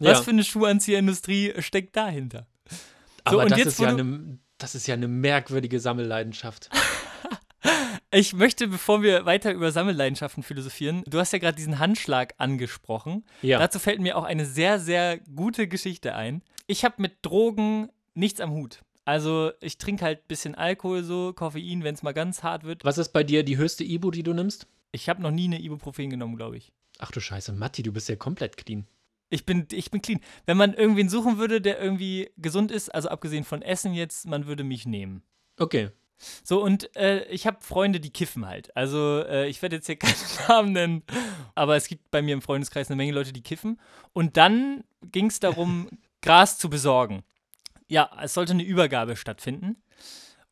Ja. 0.00 0.10
Was 0.10 0.20
für 0.24 0.30
eine 0.30 0.42
Schuhanzieherindustrie 0.42 1.54
steckt 1.60 1.94
dahinter? 1.94 2.48
Aber 3.22 3.44
und 3.44 3.52
das, 3.52 3.58
jetzt, 3.58 3.68
ist 3.68 3.80
ja 3.80 3.90
eine, 3.90 4.38
das 4.58 4.74
ist 4.74 4.88
ja 4.88 4.94
eine 4.94 5.06
merkwürdige 5.06 5.78
Sammelleidenschaft. 5.80 6.68
Ich 8.10 8.32
möchte, 8.32 8.68
bevor 8.68 9.02
wir 9.02 9.26
weiter 9.26 9.52
über 9.52 9.70
Sammelleidenschaften 9.70 10.42
philosophieren, 10.42 11.02
du 11.06 11.18
hast 11.18 11.34
ja 11.34 11.38
gerade 11.38 11.56
diesen 11.56 11.78
Handschlag 11.78 12.32
angesprochen. 12.38 13.26
Ja. 13.42 13.58
Dazu 13.58 13.78
fällt 13.78 14.00
mir 14.00 14.16
auch 14.16 14.24
eine 14.24 14.46
sehr, 14.46 14.78
sehr 14.80 15.18
gute 15.18 15.68
Geschichte 15.68 16.14
ein. 16.14 16.40
Ich 16.66 16.86
habe 16.86 16.94
mit 17.02 17.18
Drogen 17.20 17.90
nichts 18.14 18.40
am 18.40 18.52
Hut. 18.52 18.80
Also 19.08 19.52
ich 19.62 19.78
trinke 19.78 20.04
halt 20.04 20.18
ein 20.18 20.28
bisschen 20.28 20.54
Alkohol 20.54 21.02
so, 21.02 21.32
Koffein, 21.32 21.82
wenn 21.82 21.94
es 21.94 22.02
mal 22.02 22.12
ganz 22.12 22.42
hart 22.42 22.64
wird. 22.64 22.84
Was 22.84 22.98
ist 22.98 23.14
bei 23.14 23.24
dir 23.24 23.42
die 23.42 23.56
höchste 23.56 23.82
Ibu, 23.82 24.10
die 24.10 24.22
du 24.22 24.34
nimmst? 24.34 24.66
Ich 24.92 25.08
habe 25.08 25.22
noch 25.22 25.30
nie 25.30 25.46
eine 25.46 25.58
Ibuprofen 25.62 26.10
genommen, 26.10 26.36
glaube 26.36 26.58
ich. 26.58 26.74
Ach 26.98 27.10
du 27.10 27.18
Scheiße, 27.18 27.52
Matti, 27.52 27.82
du 27.82 27.90
bist 27.90 28.10
ja 28.10 28.16
komplett 28.16 28.58
clean. 28.58 28.86
Ich 29.30 29.46
bin, 29.46 29.66
ich 29.72 29.90
bin 29.90 30.02
clean. 30.02 30.20
Wenn 30.44 30.58
man 30.58 30.74
irgendwen 30.74 31.08
suchen 31.08 31.38
würde, 31.38 31.62
der 31.62 31.80
irgendwie 31.80 32.30
gesund 32.36 32.70
ist, 32.70 32.94
also 32.94 33.08
abgesehen 33.08 33.44
von 33.44 33.62
Essen 33.62 33.94
jetzt, 33.94 34.26
man 34.26 34.46
würde 34.46 34.62
mich 34.62 34.84
nehmen. 34.84 35.22
Okay. 35.58 35.88
So, 36.44 36.62
und 36.62 36.94
äh, 36.94 37.24
ich 37.28 37.46
habe 37.46 37.62
Freunde, 37.62 38.00
die 38.00 38.10
kiffen 38.10 38.46
halt. 38.46 38.76
Also, 38.76 39.24
äh, 39.26 39.48
ich 39.48 39.62
werde 39.62 39.76
jetzt 39.76 39.86
hier 39.86 39.96
keinen 39.96 40.16
Namen 40.48 40.72
nennen, 40.72 41.02
aber 41.54 41.76
es 41.76 41.88
gibt 41.88 42.10
bei 42.10 42.20
mir 42.20 42.34
im 42.34 42.42
Freundeskreis 42.42 42.90
eine 42.90 42.96
Menge 42.96 43.12
Leute, 43.12 43.32
die 43.32 43.42
kiffen. 43.42 43.80
Und 44.12 44.36
dann 44.36 44.84
ging 45.00 45.28
es 45.28 45.40
darum, 45.40 45.88
Gras 46.20 46.58
zu 46.58 46.68
besorgen. 46.68 47.22
Ja, 47.88 48.10
es 48.22 48.34
sollte 48.34 48.52
eine 48.52 48.62
Übergabe 48.62 49.16
stattfinden. 49.16 49.82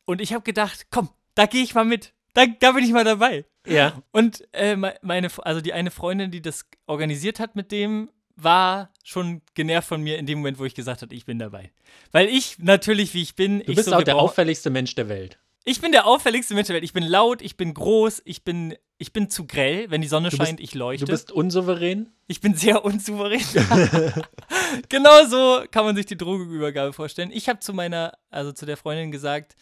Und 0.05 0.21
ich 0.21 0.33
habe 0.33 0.43
gedacht, 0.43 0.87
komm, 0.91 1.09
da 1.35 1.45
gehe 1.45 1.63
ich 1.63 1.73
mal 1.75 1.85
mit. 1.85 2.13
Da, 2.33 2.45
da 2.45 2.71
bin 2.71 2.83
ich 2.83 2.91
mal 2.91 3.03
dabei. 3.03 3.45
Ja. 3.65 4.01
Und 4.11 4.47
äh, 4.53 4.75
me- 4.75 4.95
meine, 5.01 5.29
also 5.43 5.61
die 5.61 5.73
eine 5.73 5.91
Freundin, 5.91 6.31
die 6.31 6.41
das 6.41 6.65
organisiert 6.85 7.39
hat 7.39 7.55
mit 7.55 7.71
dem, 7.71 8.09
war 8.35 8.91
schon 9.03 9.41
genervt 9.55 9.87
von 9.87 10.01
mir 10.01 10.17
in 10.17 10.25
dem 10.27 10.39
Moment, 10.39 10.59
wo 10.59 10.65
ich 10.65 10.75
gesagt 10.75 11.01
habe, 11.01 11.13
ich 11.15 11.25
bin 11.25 11.39
dabei. 11.39 11.71
Weil 12.11 12.27
ich 12.29 12.59
natürlich, 12.59 13.13
wie 13.13 13.23
ich 13.23 13.35
bin, 13.35 13.59
Du 13.59 13.71
ich 13.71 13.75
bist 13.75 13.89
so, 13.89 13.95
auch 13.95 14.03
der 14.03 14.15
auffälligste 14.17 14.69
Mensch 14.69 14.93
der 14.95 15.09
Welt. 15.09 15.39
Ich 15.67 15.81
bin 15.81 15.91
der 15.91 16.07
auffälligste 16.07 16.53
Mensch 16.53 16.67
der 16.67 16.75
Welt. 16.75 16.85
Ich 16.85 16.93
bin 16.93 17.03
laut, 17.03 17.41
ich 17.41 17.57
bin 17.57 17.73
groß, 17.73 18.21
ich 18.23 18.45
bin, 18.45 18.75
ich 18.97 19.11
bin 19.11 19.29
zu 19.29 19.45
grell. 19.45 19.91
Wenn 19.91 20.01
die 20.01 20.07
Sonne 20.07 20.29
bist- 20.29 20.41
scheint, 20.41 20.61
ich 20.61 20.73
leuchte. 20.73 21.05
Du 21.05 21.11
bist 21.11 21.29
unsouverän. 21.31 22.09
ich 22.27 22.39
bin 22.39 22.55
sehr 22.55 22.85
unsouverän. 22.85 23.41
genau 24.89 25.25
so 25.25 25.63
kann 25.69 25.83
man 25.83 25.95
sich 25.97 26.05
die 26.05 26.17
Drogenübergabe 26.17 26.93
vorstellen. 26.93 27.31
Ich 27.33 27.49
habe 27.49 27.59
zu 27.59 27.73
meiner, 27.73 28.13
also 28.29 28.53
zu 28.53 28.65
der 28.65 28.77
Freundin 28.77 29.11
gesagt, 29.11 29.57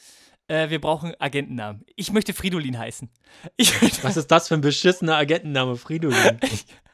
äh, 0.47 0.69
wir 0.69 0.79
brauchen 0.79 1.13
Agentennamen. 1.19 1.83
Ich 1.95 2.11
möchte 2.11 2.35
Fridolin 2.35 2.77
heißen. 2.77 3.09
Ich, 3.57 3.73
Was 4.03 4.15
ist 4.15 4.29
das 4.29 4.47
für 4.47 4.53
ein 4.53 4.61
beschissener 4.61 5.15
Agentenname, 5.15 5.75
Fridolin? 5.75 6.39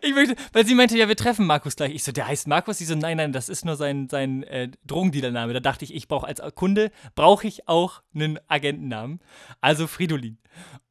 Ich 0.00 0.14
möchte, 0.14 0.36
weil 0.52 0.66
sie 0.66 0.74
meinte, 0.74 0.96
ja, 0.96 1.08
wir 1.08 1.16
treffen 1.16 1.46
Markus 1.46 1.76
gleich. 1.76 1.94
Ich 1.94 2.04
so, 2.04 2.12
der 2.12 2.26
heißt 2.26 2.46
Markus. 2.46 2.78
Sie 2.78 2.84
so, 2.84 2.94
nein, 2.94 3.16
nein, 3.16 3.32
das 3.32 3.48
ist 3.48 3.64
nur 3.64 3.76
sein, 3.76 4.08
sein 4.08 4.42
äh, 4.44 4.70
Drogendealername. 4.86 5.52
Da 5.52 5.60
dachte 5.60 5.84
ich, 5.84 5.94
ich 5.94 6.08
brauche 6.08 6.26
als 6.26 6.40
Kunde, 6.54 6.90
brauche 7.14 7.46
ich 7.46 7.68
auch 7.68 8.02
einen 8.14 8.38
Agentennamen. 8.48 9.20
Also 9.60 9.86
Fridolin. 9.86 10.38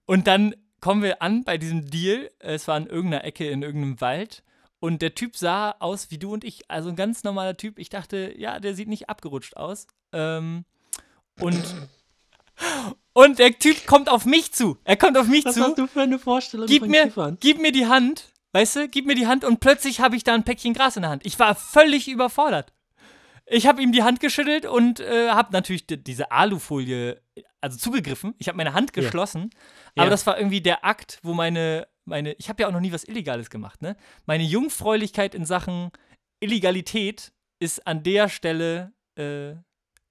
Und 0.06 0.28
dann 0.28 0.56
kommen 0.82 1.02
wir 1.02 1.22
an 1.22 1.44
bei 1.44 1.58
diesem 1.58 1.90
Deal. 1.90 2.30
Es 2.40 2.68
war 2.68 2.78
in 2.78 2.88
irgendeiner 2.88 3.24
Ecke 3.24 3.50
in 3.50 3.62
irgendeinem 3.64 4.02
Wald. 4.02 4.44
Und 4.80 5.02
der 5.02 5.16
Typ 5.16 5.38
sah 5.38 5.72
aus 5.80 6.12
wie 6.12 6.18
du 6.18 6.34
und 6.34 6.44
ich, 6.44 6.70
also 6.70 6.90
ein 6.90 6.98
ganz 6.98 7.24
normaler 7.24 7.56
Typ. 7.56 7.80
Ich 7.80 7.88
dachte, 7.90 8.34
ja, 8.38 8.60
der 8.60 8.74
sieht 8.76 8.90
nicht 8.90 9.10
abgerutscht 9.10 9.56
aus. 9.56 9.88
Ähm, 10.12 10.66
und, 11.40 11.64
und 13.14 13.40
der 13.40 13.58
Typ 13.58 13.86
kommt 13.88 14.10
auf 14.10 14.26
mich 14.26 14.52
zu. 14.54 14.78
Er 14.84 14.98
kommt 14.98 15.18
auf 15.18 15.28
mich 15.28 15.46
Was 15.46 15.56
zu. 15.56 15.62
hast 15.62 15.78
du 15.78 15.88
für 15.88 16.02
eine 16.02 16.20
Vorstellung 16.20 16.68
Gib 16.68 16.82
von 16.82 16.92
mir, 16.92 17.04
Kiffern? 17.06 17.38
gib 17.40 17.62
mir 17.62 17.72
die 17.72 17.86
Hand, 17.88 18.33
weißt 18.54 18.76
du, 18.78 18.88
gib 18.88 19.06
mir 19.06 19.16
die 19.16 19.28
Hand 19.28 19.44
und 19.44 19.60
plötzlich 19.60 20.00
habe 20.00 20.16
ich 20.16 20.24
da 20.24 20.34
ein 20.34 20.44
Päckchen 20.44 20.74
Gras 20.74 20.96
in 20.96 21.02
der 21.02 21.12
Hand. 21.12 21.26
Ich 21.26 21.38
war 21.40 21.54
völlig 21.56 22.08
überfordert. 22.08 22.72
Ich 23.46 23.68
habe 23.68 23.82
ihm 23.82 23.92
die 23.92 24.04
Hand 24.04 24.22
geschüttelt 24.22 24.66
und 24.66 25.02
äh, 25.02 25.30
habe 25.30 25.52
natürlich 25.52 25.86
die, 25.86 26.02
diese 26.02 26.32
Alufolie, 26.32 27.22
also 27.60 27.78
zugegriffen. 27.78 28.34
Ich 28.38 28.48
habe 28.48 28.56
meine 28.58 28.74
Hand 28.74 28.96
Ja. 28.96 29.02
geschlossen, 29.04 29.50
aber 29.96 30.06
Ja. 30.06 30.10
das 30.10 30.26
war 30.26 30.38
irgendwie 30.38 30.62
der 30.62 30.86
Akt, 30.86 31.20
wo 31.24 31.34
meine, 31.34 31.88
meine, 32.06 32.34
ich 32.34 32.48
habe 32.48 32.62
ja 32.64 32.70
auch 32.70 32.72
noch 32.72 32.80
nie 32.80 32.94
was 32.94 33.04
Illegales 33.04 33.50
gemacht, 33.50 33.82
ne? 33.82 33.98
Meine 34.26 34.44
Jungfräulichkeit 34.44 35.36
in 35.36 35.46
Sachen 35.46 35.92
Illegalität 36.40 37.34
ist 37.60 37.86
an 37.88 38.04
der 38.04 38.30
Stelle 38.30 38.94
äh, 39.18 39.54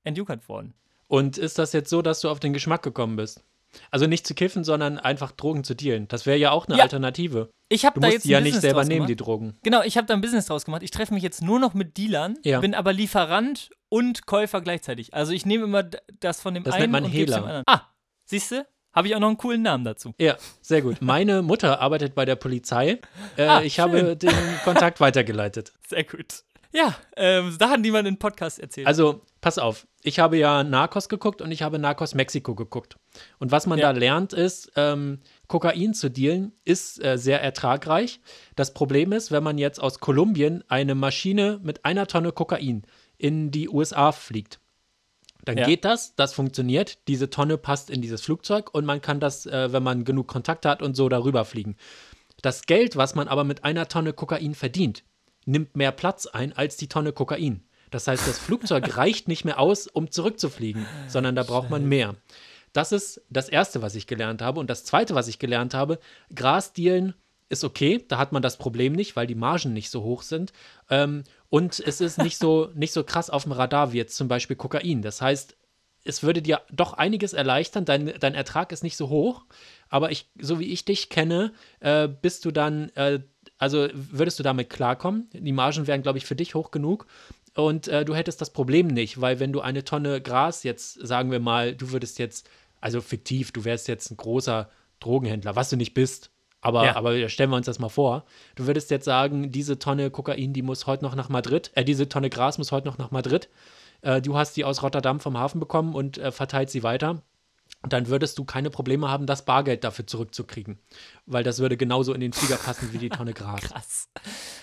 entjuckert 0.04 0.48
worden. 0.48 0.74
Und 1.08 1.36
ist 1.38 1.58
das 1.58 1.72
jetzt 1.72 1.90
so, 1.90 2.00
dass 2.02 2.20
du 2.20 2.28
auf 2.30 2.40
den 2.40 2.52
Geschmack 2.52 2.82
gekommen 2.82 3.16
bist? 3.16 3.44
Also 3.90 4.06
nicht 4.06 4.26
zu 4.26 4.34
kiffen, 4.34 4.64
sondern 4.64 4.98
einfach 4.98 5.32
Drogen 5.32 5.64
zu 5.64 5.74
dealen. 5.74 6.08
Das 6.08 6.26
wäre 6.26 6.36
ja 6.38 6.50
auch 6.50 6.66
eine 6.66 6.76
Ja. 6.76 6.82
Alternative. 6.84 7.50
Ich 7.68 7.84
habe 7.86 7.98
da 8.00 8.06
musst 8.06 8.14
jetzt 8.14 8.24
die 8.24 8.28
ein 8.28 8.32
ja 8.32 8.40
nicht 8.40 8.48
Business 8.50 8.62
selber 8.62 8.80
draus 8.80 8.88
nehmen, 8.88 9.06
die 9.06 9.16
Drogen. 9.16 9.56
Genau, 9.62 9.82
ich 9.82 9.96
habe 9.96 10.06
da 10.06 10.14
ein 10.14 10.20
Business 10.20 10.46
draus 10.46 10.64
gemacht. 10.64 10.82
Ich 10.82 10.90
treffe 10.90 11.14
mich 11.14 11.22
jetzt 11.22 11.42
nur 11.42 11.58
noch 11.58 11.72
mit 11.74 11.96
Dealern, 11.96 12.36
Ja. 12.44 12.60
bin 12.60 12.74
aber 12.74 12.92
Lieferant 12.92 13.70
und 13.88 14.26
Käufer 14.26 14.60
gleichzeitig. 14.60 15.14
Also 15.14 15.32
ich 15.32 15.46
nehme 15.46 15.64
immer 15.64 15.84
das 16.20 16.40
von 16.42 16.52
dem 16.54 16.64
Das 16.64 16.74
einen 16.74 16.82
nennt 16.84 16.92
man 16.92 17.04
und 17.04 17.12
geb's 17.12 17.32
dem 17.32 17.34
Hehler. 17.34 17.46
anderen. 17.46 17.64
Ah, 17.66 17.88
siehst 18.26 18.50
du? 18.52 18.66
Habe 18.94 19.08
ich 19.08 19.14
auch 19.16 19.20
noch 19.20 19.28
einen 19.28 19.38
coolen 19.38 19.62
Namen 19.62 19.84
dazu. 19.84 20.12
Ja, 20.18 20.36
sehr 20.60 20.82
gut. 20.82 21.00
Meine 21.00 21.40
Mutter 21.40 21.80
arbeitet 21.80 22.14
bei 22.14 22.26
der 22.26 22.36
Polizei. 22.36 23.00
Äh, 23.38 23.44
Ah, 23.46 23.62
ich 23.62 23.74
schön. 23.76 23.84
habe 23.84 24.16
den 24.16 24.30
Kontakt 24.64 25.00
weitergeleitet. 25.00 25.72
Sehr 25.88 26.04
gut. 26.04 26.42
Ja, 26.74 26.94
ähm, 27.16 27.50
Sachen, 27.58 27.82
die 27.82 27.90
man 27.90 28.04
in 28.04 28.18
Podcasts 28.18 28.58
erzählt. 28.58 28.86
Also, 28.86 29.22
pass 29.42 29.58
auf. 29.58 29.86
Ich 30.02 30.18
habe 30.18 30.38
ja 30.38 30.64
Narcos 30.64 31.10
geguckt 31.10 31.42
und 31.42 31.50
ich 31.52 31.62
habe 31.62 31.78
Narcos 31.78 32.14
Mexiko 32.14 32.54
geguckt. 32.54 32.96
Und 33.38 33.52
was 33.52 33.66
man 33.66 33.78
Ja. 33.78 33.92
da 33.92 33.98
lernt, 33.98 34.32
ist, 34.32 34.72
ähm, 34.76 35.20
Kokain 35.48 35.92
zu 35.92 36.10
dealen, 36.10 36.52
ist 36.64 37.04
äh, 37.04 37.18
sehr 37.18 37.42
ertragreich. 37.42 38.20
Das 38.56 38.72
Problem 38.72 39.12
ist, 39.12 39.30
wenn 39.30 39.42
man 39.42 39.58
jetzt 39.58 39.80
aus 39.80 39.98
Kolumbien 39.98 40.64
eine 40.68 40.94
Maschine 40.94 41.60
mit 41.62 41.84
einer 41.84 42.06
Tonne 42.06 42.32
Kokain 42.32 42.82
in 43.18 43.50
die 43.50 43.68
USA 43.68 44.12
fliegt, 44.12 44.60
dann 45.44 45.58
Ja. 45.58 45.66
geht 45.66 45.84
das, 45.84 46.14
das 46.14 46.32
funktioniert, 46.34 46.98
diese 47.08 47.28
Tonne 47.28 47.58
passt 47.58 47.90
in 47.90 48.00
dieses 48.00 48.22
Flugzeug 48.22 48.72
und 48.72 48.84
man 48.84 49.00
kann 49.02 49.18
das, 49.20 49.44
äh, 49.46 49.72
wenn 49.72 49.82
man 49.82 50.04
genug 50.04 50.28
Kontakt 50.28 50.64
hat 50.66 50.82
und 50.82 50.94
so 50.96 51.08
darüber 51.08 51.44
fliegen. 51.44 51.76
Das 52.42 52.62
Geld, 52.66 52.96
was 52.96 53.14
man 53.16 53.28
aber 53.28 53.42
mit 53.44 53.64
einer 53.64 53.88
Tonne 53.88 54.12
Kokain 54.12 54.54
verdient, 54.54 55.02
nimmt 55.44 55.76
mehr 55.76 55.90
Platz 55.92 56.26
ein 56.26 56.52
als 56.52 56.76
die 56.76 56.88
Tonne 56.88 57.12
Kokain. 57.12 57.64
Das 57.92 58.08
heißt, 58.08 58.26
das 58.26 58.38
Flugzeug 58.38 58.96
reicht 58.96 59.28
nicht 59.28 59.44
mehr 59.44 59.60
aus, 59.60 59.86
um 59.86 60.10
zurückzufliegen, 60.10 60.86
sondern 61.06 61.36
da 61.36 61.44
braucht 61.44 61.70
man 61.70 61.86
mehr. 61.86 62.16
Das 62.72 62.90
ist 62.90 63.22
das 63.30 63.48
Erste, 63.48 63.82
was 63.82 63.94
ich 63.94 64.06
gelernt 64.06 64.42
habe. 64.42 64.58
Und 64.58 64.70
das 64.70 64.84
Zweite, 64.84 65.14
was 65.14 65.28
ich 65.28 65.38
gelernt 65.38 65.74
habe, 65.74 65.98
Grasdealen 66.34 67.14
ist 67.48 67.64
okay, 67.64 68.02
da 68.08 68.16
hat 68.16 68.32
man 68.32 68.42
das 68.42 68.56
Problem 68.56 68.94
nicht, 68.94 69.14
weil 69.14 69.26
die 69.26 69.34
Margen 69.34 69.74
nicht 69.74 69.90
so 69.90 70.02
hoch 70.02 70.22
sind. 70.22 70.52
Ähm, 70.88 71.24
und 71.50 71.78
es 71.80 72.00
ist 72.00 72.16
nicht 72.18 72.38
so, 72.38 72.70
nicht 72.74 72.92
so 72.92 73.04
krass 73.04 73.28
auf 73.28 73.42
dem 73.42 73.52
Radar 73.52 73.92
wie 73.92 73.98
jetzt 73.98 74.16
zum 74.16 74.26
Beispiel 74.26 74.56
Kokain. 74.56 75.02
Das 75.02 75.20
heißt, 75.20 75.56
es 76.04 76.22
würde 76.22 76.42
dir 76.42 76.62
doch 76.72 76.94
einiges 76.94 77.34
erleichtern. 77.34 77.84
Dein, 77.84 78.14
dein 78.18 78.34
Ertrag 78.34 78.72
ist 78.72 78.82
nicht 78.82 78.96
so 78.96 79.10
hoch, 79.10 79.44
aber 79.90 80.10
ich, 80.10 80.30
so 80.40 80.58
wie 80.58 80.72
ich 80.72 80.86
dich 80.86 81.10
kenne, 81.10 81.52
äh, 81.80 82.08
bist 82.08 82.46
du 82.46 82.50
dann, 82.50 82.88
äh, 82.94 83.20
also 83.58 83.88
würdest 83.92 84.38
du 84.38 84.42
damit 84.42 84.70
klarkommen? 84.70 85.28
Die 85.32 85.52
Margen 85.52 85.86
wären, 85.86 86.02
glaube 86.02 86.18
ich, 86.18 86.24
für 86.24 86.34
dich 86.34 86.54
hoch 86.54 86.70
genug. 86.70 87.06
Und 87.54 87.88
äh, 87.88 88.04
du 88.04 88.14
hättest 88.14 88.40
das 88.40 88.50
Problem 88.50 88.86
nicht, 88.86 89.20
weil 89.20 89.38
wenn 89.40 89.52
du 89.52 89.60
eine 89.60 89.84
Tonne 89.84 90.20
Gras 90.20 90.62
jetzt, 90.62 90.94
sagen 91.06 91.30
wir 91.30 91.40
mal, 91.40 91.74
du 91.74 91.90
würdest 91.92 92.18
jetzt, 92.18 92.48
also 92.80 93.00
fiktiv, 93.00 93.52
du 93.52 93.64
wärst 93.64 93.88
jetzt 93.88 94.10
ein 94.10 94.16
großer 94.16 94.70
Drogenhändler, 95.00 95.54
was 95.56 95.68
du 95.70 95.76
nicht 95.76 95.94
bist. 95.94 96.30
Aber, 96.62 96.84
Ja. 96.84 96.96
aber 96.96 97.28
stellen 97.28 97.50
wir 97.50 97.56
uns 97.56 97.66
das 97.66 97.80
mal 97.80 97.88
vor. 97.88 98.24
Du 98.54 98.66
würdest 98.66 98.90
jetzt 98.90 99.04
sagen, 99.04 99.50
diese 99.50 99.78
Tonne 99.80 100.10
Kokain, 100.10 100.52
die 100.52 100.62
muss 100.62 100.86
heute 100.86 101.04
noch 101.04 101.16
nach 101.16 101.28
Madrid, 101.28 101.72
äh, 101.74 101.84
diese 101.84 102.08
Tonne 102.08 102.30
Gras 102.30 102.56
muss 102.56 102.70
heute 102.72 102.86
noch 102.86 102.98
nach 102.98 103.10
Madrid. 103.10 103.48
Äh, 104.02 104.22
du 104.22 104.36
hast 104.36 104.56
die 104.56 104.64
aus 104.64 104.82
Rotterdam 104.82 105.18
vom 105.20 105.36
Hafen 105.36 105.58
bekommen 105.60 105.94
und 105.94 106.18
äh, 106.18 106.30
verteilt 106.30 106.70
sie 106.70 106.82
weiter. 106.84 107.22
Und 107.82 107.92
dann 107.92 108.06
würdest 108.06 108.38
du 108.38 108.44
keine 108.44 108.70
Probleme 108.70 109.08
haben, 109.08 109.26
das 109.26 109.44
Bargeld 109.44 109.82
dafür 109.84 110.06
zurückzukriegen. 110.06 110.78
Weil 111.26 111.42
das 111.42 111.58
würde 111.58 111.76
genauso 111.76 112.14
in 112.14 112.20
den 112.20 112.32
Flieger 112.32 112.56
passen 112.56 112.92
wie 112.92 112.98
die 112.98 113.08
Tonne 113.10 113.34
Gras. 113.34 113.60
Krass. 113.60 114.08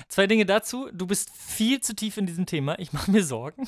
Zwei 0.07 0.25
Dinge 0.25 0.45
dazu. 0.45 0.89
Du 0.93 1.05
bist 1.05 1.29
viel 1.35 1.81
zu 1.81 1.95
tief 1.95 2.17
in 2.17 2.25
diesem 2.25 2.45
Thema. 2.45 2.79
Ich 2.79 2.93
mache 2.93 3.11
mir 3.11 3.23
Sorgen. 3.23 3.67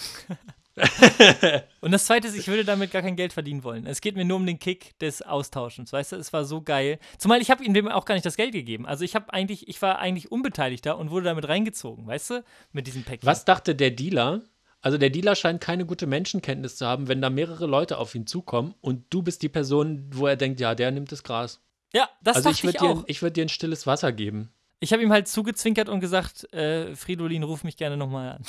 Und 1.81 1.91
das 1.91 2.05
zweite 2.05 2.27
ist, 2.27 2.37
ich 2.37 2.47
würde 2.47 2.63
damit 2.63 2.91
gar 2.91 3.01
kein 3.01 3.15
Geld 3.17 3.33
verdienen 3.33 3.63
wollen. 3.63 3.85
Es 3.85 3.99
geht 3.99 4.15
mir 4.15 4.23
nur 4.23 4.37
um 4.37 4.45
den 4.45 4.57
Kick 4.57 4.97
des 4.99 5.21
Austauschens. 5.21 5.91
Weißt 5.91 6.13
du, 6.13 6.15
es 6.15 6.31
war 6.31 6.45
so 6.45 6.61
geil. 6.61 6.97
Zumal 7.17 7.41
ich 7.41 7.51
habe 7.51 7.63
ihm 7.63 7.73
dem 7.73 7.87
auch 7.89 8.05
gar 8.05 8.15
nicht 8.15 8.25
das 8.25 8.37
Geld 8.37 8.53
gegeben. 8.53 8.85
Also 8.85 9.03
ich 9.03 9.15
habe 9.15 9.33
eigentlich, 9.33 9.67
ich 9.67 9.81
war 9.81 9.99
eigentlich 9.99 10.31
Unbeteiligter 10.31 10.97
und 10.97 11.11
wurde 11.11 11.25
damit 11.25 11.47
reingezogen, 11.47 12.07
weißt 12.07 12.29
du, 12.29 12.43
mit 12.71 12.87
diesem 12.87 13.03
Päckchen. 13.03 13.27
Was 13.27 13.43
dachte 13.43 13.75
der 13.75 13.91
Dealer? 13.91 14.41
Also 14.81 14.97
der 14.97 15.11
Dealer 15.11 15.35
scheint 15.35 15.61
keine 15.61 15.85
gute 15.85 16.07
Menschenkenntnis 16.07 16.75
zu 16.75 16.87
haben, 16.87 17.07
wenn 17.07 17.21
da 17.21 17.29
mehrere 17.29 17.67
Leute 17.67 17.97
auf 17.99 18.15
ihn 18.15 18.25
zukommen 18.25 18.73
und 18.81 19.05
du 19.11 19.21
bist 19.21 19.43
die 19.43 19.49
Person, 19.49 20.09
wo 20.11 20.25
er 20.25 20.35
denkt, 20.35 20.59
ja, 20.59 20.73
der 20.73 20.91
nimmt 20.91 21.11
das 21.11 21.23
Gras. 21.23 21.61
Ja, 21.93 22.09
das 22.23 22.37
also 22.37 22.49
ich 22.49 22.63
würde 22.63 22.77
ich 22.77 22.81
dir, 22.81 22.89
auch. 22.89 23.03
ich 23.07 23.21
würd 23.21 23.37
dir 23.37 23.45
ein 23.45 23.49
stilles 23.49 23.85
Wasser 23.85 24.11
geben. 24.11 24.51
Ich 24.79 24.93
habe 24.93 25.03
ihm 25.03 25.11
halt 25.11 25.27
zugezwinkert 25.27 25.89
und 25.89 25.99
gesagt, 25.99 26.51
äh, 26.53 26.95
Fridolin, 26.95 27.43
ruf 27.43 27.63
mich 27.63 27.77
gerne 27.77 27.97
nochmal 27.97 28.39
an. 28.39 28.43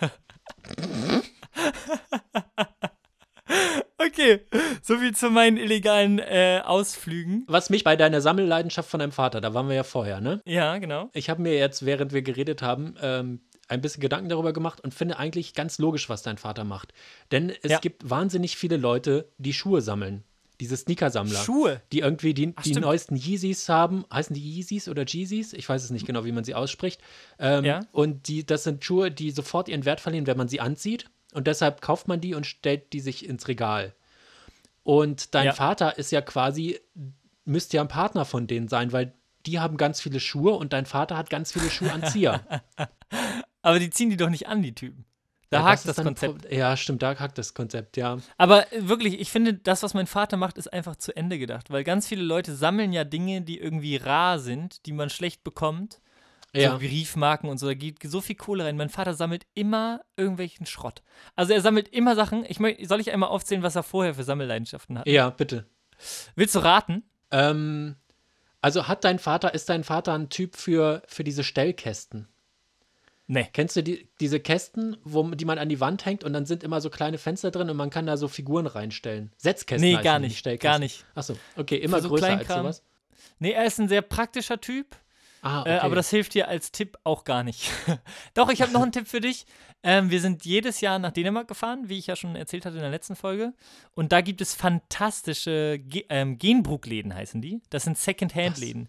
okay, 3.98 4.40
soviel 4.82 5.14
zu 5.14 5.28
meinen 5.28 5.58
illegalen 5.58 6.18
äh, 6.18 6.62
Ausflügen. 6.64 7.44
Was 7.46 7.68
mich 7.68 7.84
bei 7.84 7.96
deiner 7.96 8.22
Sammelleidenschaft 8.22 8.88
von 8.88 9.00
deinem 9.00 9.12
Vater, 9.12 9.42
da 9.42 9.52
waren 9.52 9.68
wir 9.68 9.76
ja 9.76 9.82
vorher, 9.82 10.22
ne? 10.22 10.40
Ja, 10.46 10.78
genau. 10.78 11.10
Ich 11.12 11.28
habe 11.28 11.42
mir 11.42 11.54
jetzt, 11.58 11.84
während 11.84 12.14
wir 12.14 12.22
geredet 12.22 12.62
haben, 12.62 12.94
ähm, 13.02 13.40
ein 13.68 13.80
bisschen 13.80 14.00
Gedanken 14.00 14.28
darüber 14.28 14.52
gemacht 14.52 14.80
und 14.80 14.92
finde 14.94 15.18
eigentlich 15.18 15.54
ganz 15.54 15.78
logisch, 15.78 16.08
was 16.08 16.22
dein 16.22 16.36
Vater 16.38 16.64
macht. 16.64 16.92
Denn 17.32 17.50
es 17.62 17.72
Ja. 17.72 17.78
gibt 17.78 18.08
wahnsinnig 18.08 18.56
viele 18.56 18.76
Leute, 18.76 19.30
die 19.38 19.52
Schuhe 19.54 19.80
sammeln. 19.80 20.24
Diese 20.60 20.76
Sneaker-Sammler. 20.76 21.42
Schuhe. 21.42 21.80
Die 21.90 21.98
irgendwie 22.00 22.32
die, 22.32 22.52
Ach, 22.54 22.62
die 22.62 22.74
neuesten 22.74 23.16
Yeezys 23.16 23.68
haben. 23.68 24.04
Heißen 24.12 24.34
die 24.34 24.40
Yeezys 24.40 24.88
oder 24.88 25.04
Jeezys? 25.04 25.52
Ich 25.52 25.68
weiß 25.68 25.82
es 25.82 25.90
nicht 25.90 26.06
genau, 26.06 26.24
wie 26.24 26.30
man 26.32 26.44
sie 26.44 26.54
ausspricht. 26.54 27.00
Ähm, 27.40 27.64
Ja. 27.64 27.80
Und 27.90 28.28
die, 28.28 28.46
das 28.46 28.62
sind 28.62 28.84
Schuhe, 28.84 29.10
die 29.10 29.32
sofort 29.32 29.68
ihren 29.68 29.84
Wert 29.84 30.00
verlieren, 30.00 30.26
wenn 30.28 30.36
man 30.36 30.46
sie 30.48 30.60
anzieht. 30.60 31.10
Und 31.32 31.48
deshalb 31.48 31.80
kauft 31.80 32.06
man 32.06 32.20
die 32.20 32.34
und 32.34 32.46
stellt 32.46 32.92
die 32.92 33.00
sich 33.00 33.28
ins 33.28 33.48
Regal. 33.48 33.94
Und 34.84 35.34
dein 35.34 35.46
Ja. 35.46 35.52
Vater 35.54 35.98
ist 35.98 36.12
ja 36.12 36.20
quasi, 36.20 36.78
müsste 37.44 37.78
ja 37.78 37.82
ein 37.82 37.88
Partner 37.88 38.24
von 38.24 38.46
denen 38.46 38.68
sein, 38.68 38.92
weil 38.92 39.12
die 39.46 39.58
haben 39.58 39.76
ganz 39.76 40.00
viele 40.00 40.20
Schuhe 40.20 40.52
und 40.52 40.72
dein 40.72 40.86
Vater 40.86 41.16
hat 41.16 41.30
ganz 41.30 41.50
viele 41.52 41.68
Schuhanzieher. 41.70 42.42
Aber 43.64 43.78
die 43.78 43.88
ziehen 43.90 44.10
die 44.10 44.16
doch 44.16 44.28
nicht 44.28 44.46
an, 44.46 44.62
die 44.62 44.74
Typen. 44.74 45.06
Da 45.48 45.60
Ja, 45.60 45.64
hakt 45.64 45.88
das 45.88 45.96
dann 45.96 46.06
Konzept. 46.06 46.42
Pro- 46.42 46.54
Ja, 46.54 46.76
stimmt, 46.76 47.02
da 47.02 47.18
hakt 47.18 47.38
das 47.38 47.54
Konzept, 47.54 47.96
ja. 47.96 48.18
Aber 48.36 48.70
äh, 48.72 48.88
wirklich, 48.88 49.18
ich 49.20 49.30
finde, 49.30 49.54
das, 49.54 49.82
was 49.82 49.94
mein 49.94 50.06
Vater 50.06 50.36
macht, 50.36 50.58
ist 50.58 50.72
einfach 50.72 50.96
zu 50.96 51.16
Ende 51.16 51.38
gedacht. 51.38 51.70
Weil 51.70 51.82
ganz 51.82 52.06
viele 52.06 52.22
Leute 52.22 52.54
sammeln 52.54 52.92
ja 52.92 53.04
Dinge, 53.04 53.40
die 53.40 53.58
irgendwie 53.58 53.96
rar 53.96 54.38
sind, 54.38 54.84
die 54.84 54.92
man 54.92 55.08
schlecht 55.10 55.44
bekommt. 55.44 56.00
Ja. 56.52 56.72
So 56.72 56.78
Briefmarken 56.78 57.48
und 57.48 57.58
so, 57.58 57.66
da 57.66 57.74
geht 57.74 57.98
so 58.04 58.20
viel 58.20 58.36
Kohle 58.36 58.64
rein. 58.64 58.76
Mein 58.76 58.90
Vater 58.90 59.14
sammelt 59.14 59.46
immer 59.54 60.02
irgendwelchen 60.16 60.66
Schrott. 60.66 61.02
Also 61.34 61.52
er 61.52 61.60
sammelt 61.62 61.88
immer 61.88 62.14
Sachen. 62.14 62.44
Ich 62.46 62.58
soll 62.86 63.00
ich 63.00 63.12
einmal 63.12 63.30
aufzählen, 63.30 63.62
was 63.62 63.76
er 63.76 63.82
vorher 63.82 64.14
für 64.14 64.24
Sammelleidenschaften 64.24 64.98
hat? 64.98 65.06
Ja, 65.08 65.30
bitte. 65.30 65.66
Willst 66.36 66.54
du 66.54 66.58
raten? 66.60 67.02
Ähm, 67.30 67.96
also 68.60 68.88
hat 68.88 69.04
dein 69.04 69.18
Vater, 69.18 69.54
ist 69.54 69.68
dein 69.68 69.84
Vater 69.84 70.12
ein 70.12 70.28
Typ 70.28 70.54
für, 70.54 71.02
für 71.06 71.24
diese 71.24 71.44
Stellkästen? 71.44 72.28
Nee. 73.26 73.48
Kennst 73.52 73.74
du 73.76 73.82
die, 73.82 74.08
diese 74.20 74.38
Kästen, 74.38 74.96
wo, 75.02 75.22
die 75.30 75.44
man 75.46 75.58
an 75.58 75.68
die 75.68 75.80
Wand 75.80 76.04
hängt 76.04 76.24
und 76.24 76.32
dann 76.34 76.44
sind 76.44 76.62
immer 76.62 76.80
so 76.80 76.90
kleine 76.90 77.16
Fenster 77.16 77.50
drin 77.50 77.70
und 77.70 77.76
man 77.76 77.90
kann 77.90 78.06
da 78.06 78.16
so 78.16 78.28
Figuren 78.28 78.66
reinstellen? 78.66 79.32
Setzkästen 79.38 79.88
Nee, 79.88 80.02
gar 80.02 80.18
nicht. 80.18 80.44
Gar 80.60 80.78
nicht. 80.78 81.04
Achso, 81.14 81.34
okay, 81.56 81.76
immer 81.76 82.02
so 82.02 82.10
größer 82.10 82.38
als 82.38 82.48
sowas. 82.48 82.82
Nee, 83.38 83.52
er 83.52 83.64
ist 83.64 83.80
ein 83.80 83.88
sehr 83.88 84.02
praktischer 84.02 84.60
Typ. 84.60 84.96
Ah, 85.40 85.60
okay. 85.60 85.76
Äh, 85.76 85.78
aber 85.78 85.94
das 85.94 86.08
hilft 86.08 86.34
dir 86.34 86.48
als 86.48 86.72
Tipp 86.72 86.98
auch 87.04 87.24
gar 87.24 87.44
nicht. 87.44 87.70
Doch, 88.34 88.50
ich 88.50 88.62
habe 88.62 88.72
noch 88.72 88.82
einen 88.82 88.92
Tipp 88.92 89.06
für 89.06 89.20
dich. 89.20 89.46
Ähm, 89.82 90.10
wir 90.10 90.20
sind 90.20 90.46
jedes 90.46 90.80
Jahr 90.80 90.98
nach 90.98 91.12
Dänemark 91.12 91.48
gefahren, 91.48 91.88
wie 91.88 91.98
ich 91.98 92.06
ja 92.06 92.16
schon 92.16 92.34
erzählt 92.36 92.64
hatte 92.64 92.76
in 92.76 92.82
der 92.82 92.90
letzten 92.90 93.16
Folge. 93.16 93.52
Und 93.94 94.12
da 94.12 94.22
gibt 94.22 94.40
es 94.40 94.54
fantastische 94.54 95.78
Ge 95.78 96.06
ähm, 96.08 96.38
Genbruck-Läden, 96.38 97.14
heißen 97.14 97.42
die. 97.42 97.60
Das 97.68 97.84
sind 97.84 97.98
Second-Hand-Läden. 97.98 98.88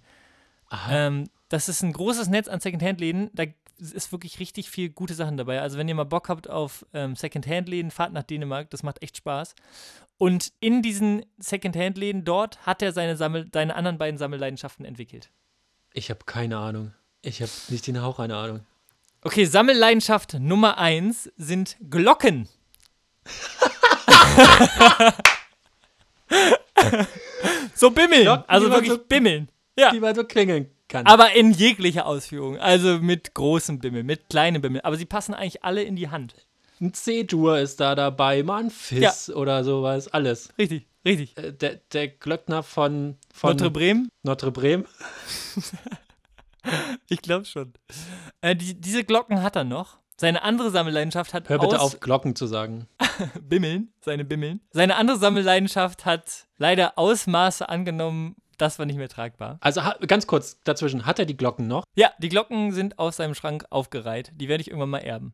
Aha. 0.69 1.08
Ähm, 1.08 1.30
das 1.50 1.67
ist 1.67 1.84
ein 1.84 1.91
großes 1.91 2.30
Netz 2.30 2.48
an 2.48 2.62
Secondhand-Läden. 2.62 3.32
Da 3.34 3.45
ist 3.80 4.12
wirklich 4.12 4.40
richtig 4.40 4.70
viel 4.70 4.90
gute 4.90 5.14
Sachen 5.14 5.38
dabei. 5.38 5.62
Also 5.62 5.78
wenn 5.78 5.88
ihr 5.88 5.96
mal 5.96 6.04
Bock 6.06 6.30
habt 6.30 6.50
auf 6.50 6.86
ähm, 6.94 7.16
Secondhand-Läden, 7.16 7.92
fahrt 7.92 8.14
nach 8.14 8.24
Dänemark. 8.24 8.70
Das 8.70 8.84
macht 8.84 9.02
echt 9.04 9.18
Spaß. 9.18 9.56
Und 10.18 10.54
in 10.60 10.82
diesen 10.82 11.26
Secondhand-Läden 11.38 12.24
dort 12.24 12.66
hat 12.66 12.82
er 12.82 12.94
seine, 12.94 13.18
Sammel 13.18 13.50
seine 13.54 13.76
anderen 13.76 13.98
beiden 13.98 14.18
Sammelleidenschaften 14.18 14.86
entwickelt. 14.86 15.30
Ich 15.94 16.10
habe 16.10 16.22
keine 16.26 16.58
Ahnung. 16.58 16.94
Ich 17.22 17.42
habe 17.42 17.52
nicht 17.70 17.88
den 17.88 18.02
Hauch 18.02 18.20
einer 18.20 18.38
Ahnung. 18.38 18.62
Okay, 19.22 19.46
Sammelleidenschaft 19.46 20.36
Nummer 20.40 20.78
eins 20.78 21.30
sind 21.36 21.78
Glocken. 21.90 22.48
so 27.74 27.90
bimmeln. 27.92 28.24
Glocken, 28.24 28.44
also 28.48 28.70
wirklich 28.70 28.92
so- 28.92 29.00
bimmeln. 29.00 29.50
Ja. 29.78 29.92
Die 29.92 30.00
man 30.00 30.16
so 30.16 30.24
klingeln 30.24 30.70
kann. 30.88 31.06
Aber 31.06 31.34
in 31.34 31.52
jeglicher 31.52 32.06
Ausführung. 32.06 32.58
Also 32.58 33.00
mit 33.00 33.34
großem 33.34 33.80
Bimmel, 33.80 34.04
mit 34.04 34.30
kleinem 34.30 34.62
Bimmel. 34.62 34.82
Aber 34.84 34.98
sie 34.98 35.06
passen 35.06 35.34
eigentlich 35.34 35.63
alle 35.63 35.84
in 35.84 35.95
die 35.95 36.10
Hand. 36.10 36.36
Ein 36.82 36.93
C-Dur 36.93 37.60
ist 37.60 37.80
da 37.80 37.95
dabei, 37.95 38.43
mal 38.43 38.63
ein 38.63 38.69
Fiss 38.69 39.30
oder 39.30 39.63
sowas, 39.63 40.10
alles. 40.10 40.50
Richtig, 40.58 40.88
richtig. 41.06 41.38
Äh, 41.38 41.54
Der, 41.54 41.76
der 41.93 42.10
Glöckner 42.10 42.63
von, 42.63 43.17
von 43.34 43.52
Notre 43.52 43.71
Bremen? 43.71 44.10
Notre 44.24 44.52
Bremen. 44.52 44.86
Ich 47.10 47.21
glaube 47.21 47.45
schon. 47.45 47.74
Äh, 48.41 48.56
die, 48.56 48.80
diese 48.80 49.04
Glocken 49.04 49.43
hat 49.43 49.56
er 49.56 49.63
noch. 49.63 50.00
Seine 50.17 50.43
andere 50.43 50.71
Sammelleidenschaft 50.71 51.34
hat 51.34 51.50
Hör 51.50 51.60
bitte 51.60 51.80
auf, 51.80 52.00
Glocken 52.00 52.36
zu 52.36 52.48
sagen. 52.48 52.88
Bimmeln, 53.41 53.93
seine 54.02 54.24
Bimmeln. 54.24 54.62
Seine 54.71 54.95
andere 54.95 55.17
Sammelleidenschaft 55.19 56.06
hat 56.06 56.48
leider 56.58 56.98
Ausmaße 56.98 57.67
angenommen, 57.67 58.36
das 58.58 58.80
war 58.80 58.86
nicht 58.86 58.98
mehr 58.98 59.10
tragbar. 59.10 59.58
Also 59.62 59.82
ganz 60.08 60.28
kurz 60.28 60.60
dazwischen, 60.63 61.06
hat 61.06 61.20
er 61.20 61.26
die 61.26 61.38
Glocken 61.38 61.68
noch? 61.68 61.84
Ja, 61.96 62.12
die 62.20 62.30
Glocken 62.30 62.72
sind 62.72 63.00
aus 63.00 63.18
seinem 63.18 63.36
Schrank 63.36 63.65
aufgereiht. 63.70 64.32
Die 64.36 64.48
werde 64.48 64.62
ich 64.62 64.68
irgendwann 64.70 64.89
mal 64.91 65.00
erben. 65.00 65.34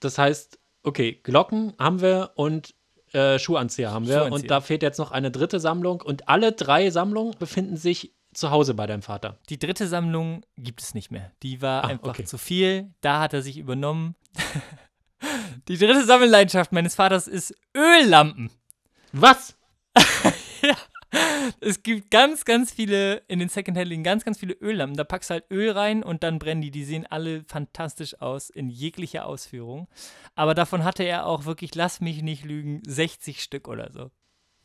Das 0.00 0.18
heißt, 0.18 0.58
okay, 0.82 1.20
Glocken 1.22 1.74
haben 1.78 2.00
wir 2.00 2.32
und 2.36 2.74
äh, 3.12 3.38
Schuhanzieher 3.38 3.90
haben 3.90 4.06
wir. 4.06 4.14
Schuhanzieher. 4.18 4.32
Und 4.34 4.50
da 4.50 4.60
fehlt 4.60 4.82
jetzt 4.82 4.98
noch 4.98 5.10
eine 5.10 5.30
dritte 5.30 5.60
Sammlung. 5.60 6.00
Und 6.02 6.28
alle 6.28 6.52
drei 6.52 6.90
Sammlungen 6.90 7.34
befinden 7.38 7.76
sich 7.76 8.14
zu 8.34 8.50
Hause 8.50 8.74
bei 8.74 8.86
deinem 8.86 9.02
Vater. 9.02 9.38
Die 9.48 9.58
dritte 9.58 9.88
Sammlung 9.88 10.44
gibt 10.56 10.82
es 10.82 10.94
nicht 10.94 11.10
mehr. 11.10 11.32
Die 11.42 11.62
war 11.62 11.84
Ah, 11.84 11.88
einfach 11.88 12.10
okay. 12.10 12.24
zu 12.24 12.38
viel. 12.38 12.92
Da 13.00 13.20
hat 13.20 13.32
er 13.32 13.42
sich 13.42 13.56
übernommen. 13.58 14.14
die 15.68 15.78
dritte 15.78 16.04
Sammelleidenschaft 16.04 16.70
meines 16.72 16.94
Vaters 16.94 17.26
ist 17.26 17.54
Öllampen. 17.76 18.50
Was? 19.12 19.56
Es 21.60 21.82
gibt 21.82 22.10
ganz, 22.10 22.44
ganz 22.44 22.72
viele 22.72 23.22
in 23.28 23.38
den 23.38 23.48
Secondhand-Läden, 23.48 24.04
ganz, 24.04 24.24
ganz 24.24 24.38
viele 24.38 24.54
Öllampen. 24.54 24.96
Da 24.96 25.04
packst 25.04 25.30
du 25.30 25.34
halt 25.34 25.44
Öl 25.50 25.70
rein 25.70 26.02
und 26.02 26.22
dann 26.22 26.38
brennen 26.38 26.60
die. 26.62 26.70
Die 26.70 26.84
sehen 26.84 27.06
alle 27.06 27.44
fantastisch 27.44 28.20
aus 28.20 28.50
in 28.50 28.68
jeglicher 28.68 29.26
Ausführung. 29.26 29.88
Aber 30.34 30.54
davon 30.54 30.84
hatte 30.84 31.02
er 31.02 31.26
auch 31.26 31.44
wirklich, 31.44 31.74
lass 31.74 32.00
mich 32.00 32.22
nicht 32.22 32.44
lügen, 32.44 32.82
60 32.86 33.42
Stück 33.42 33.68
oder 33.68 33.90
so. 33.92 34.10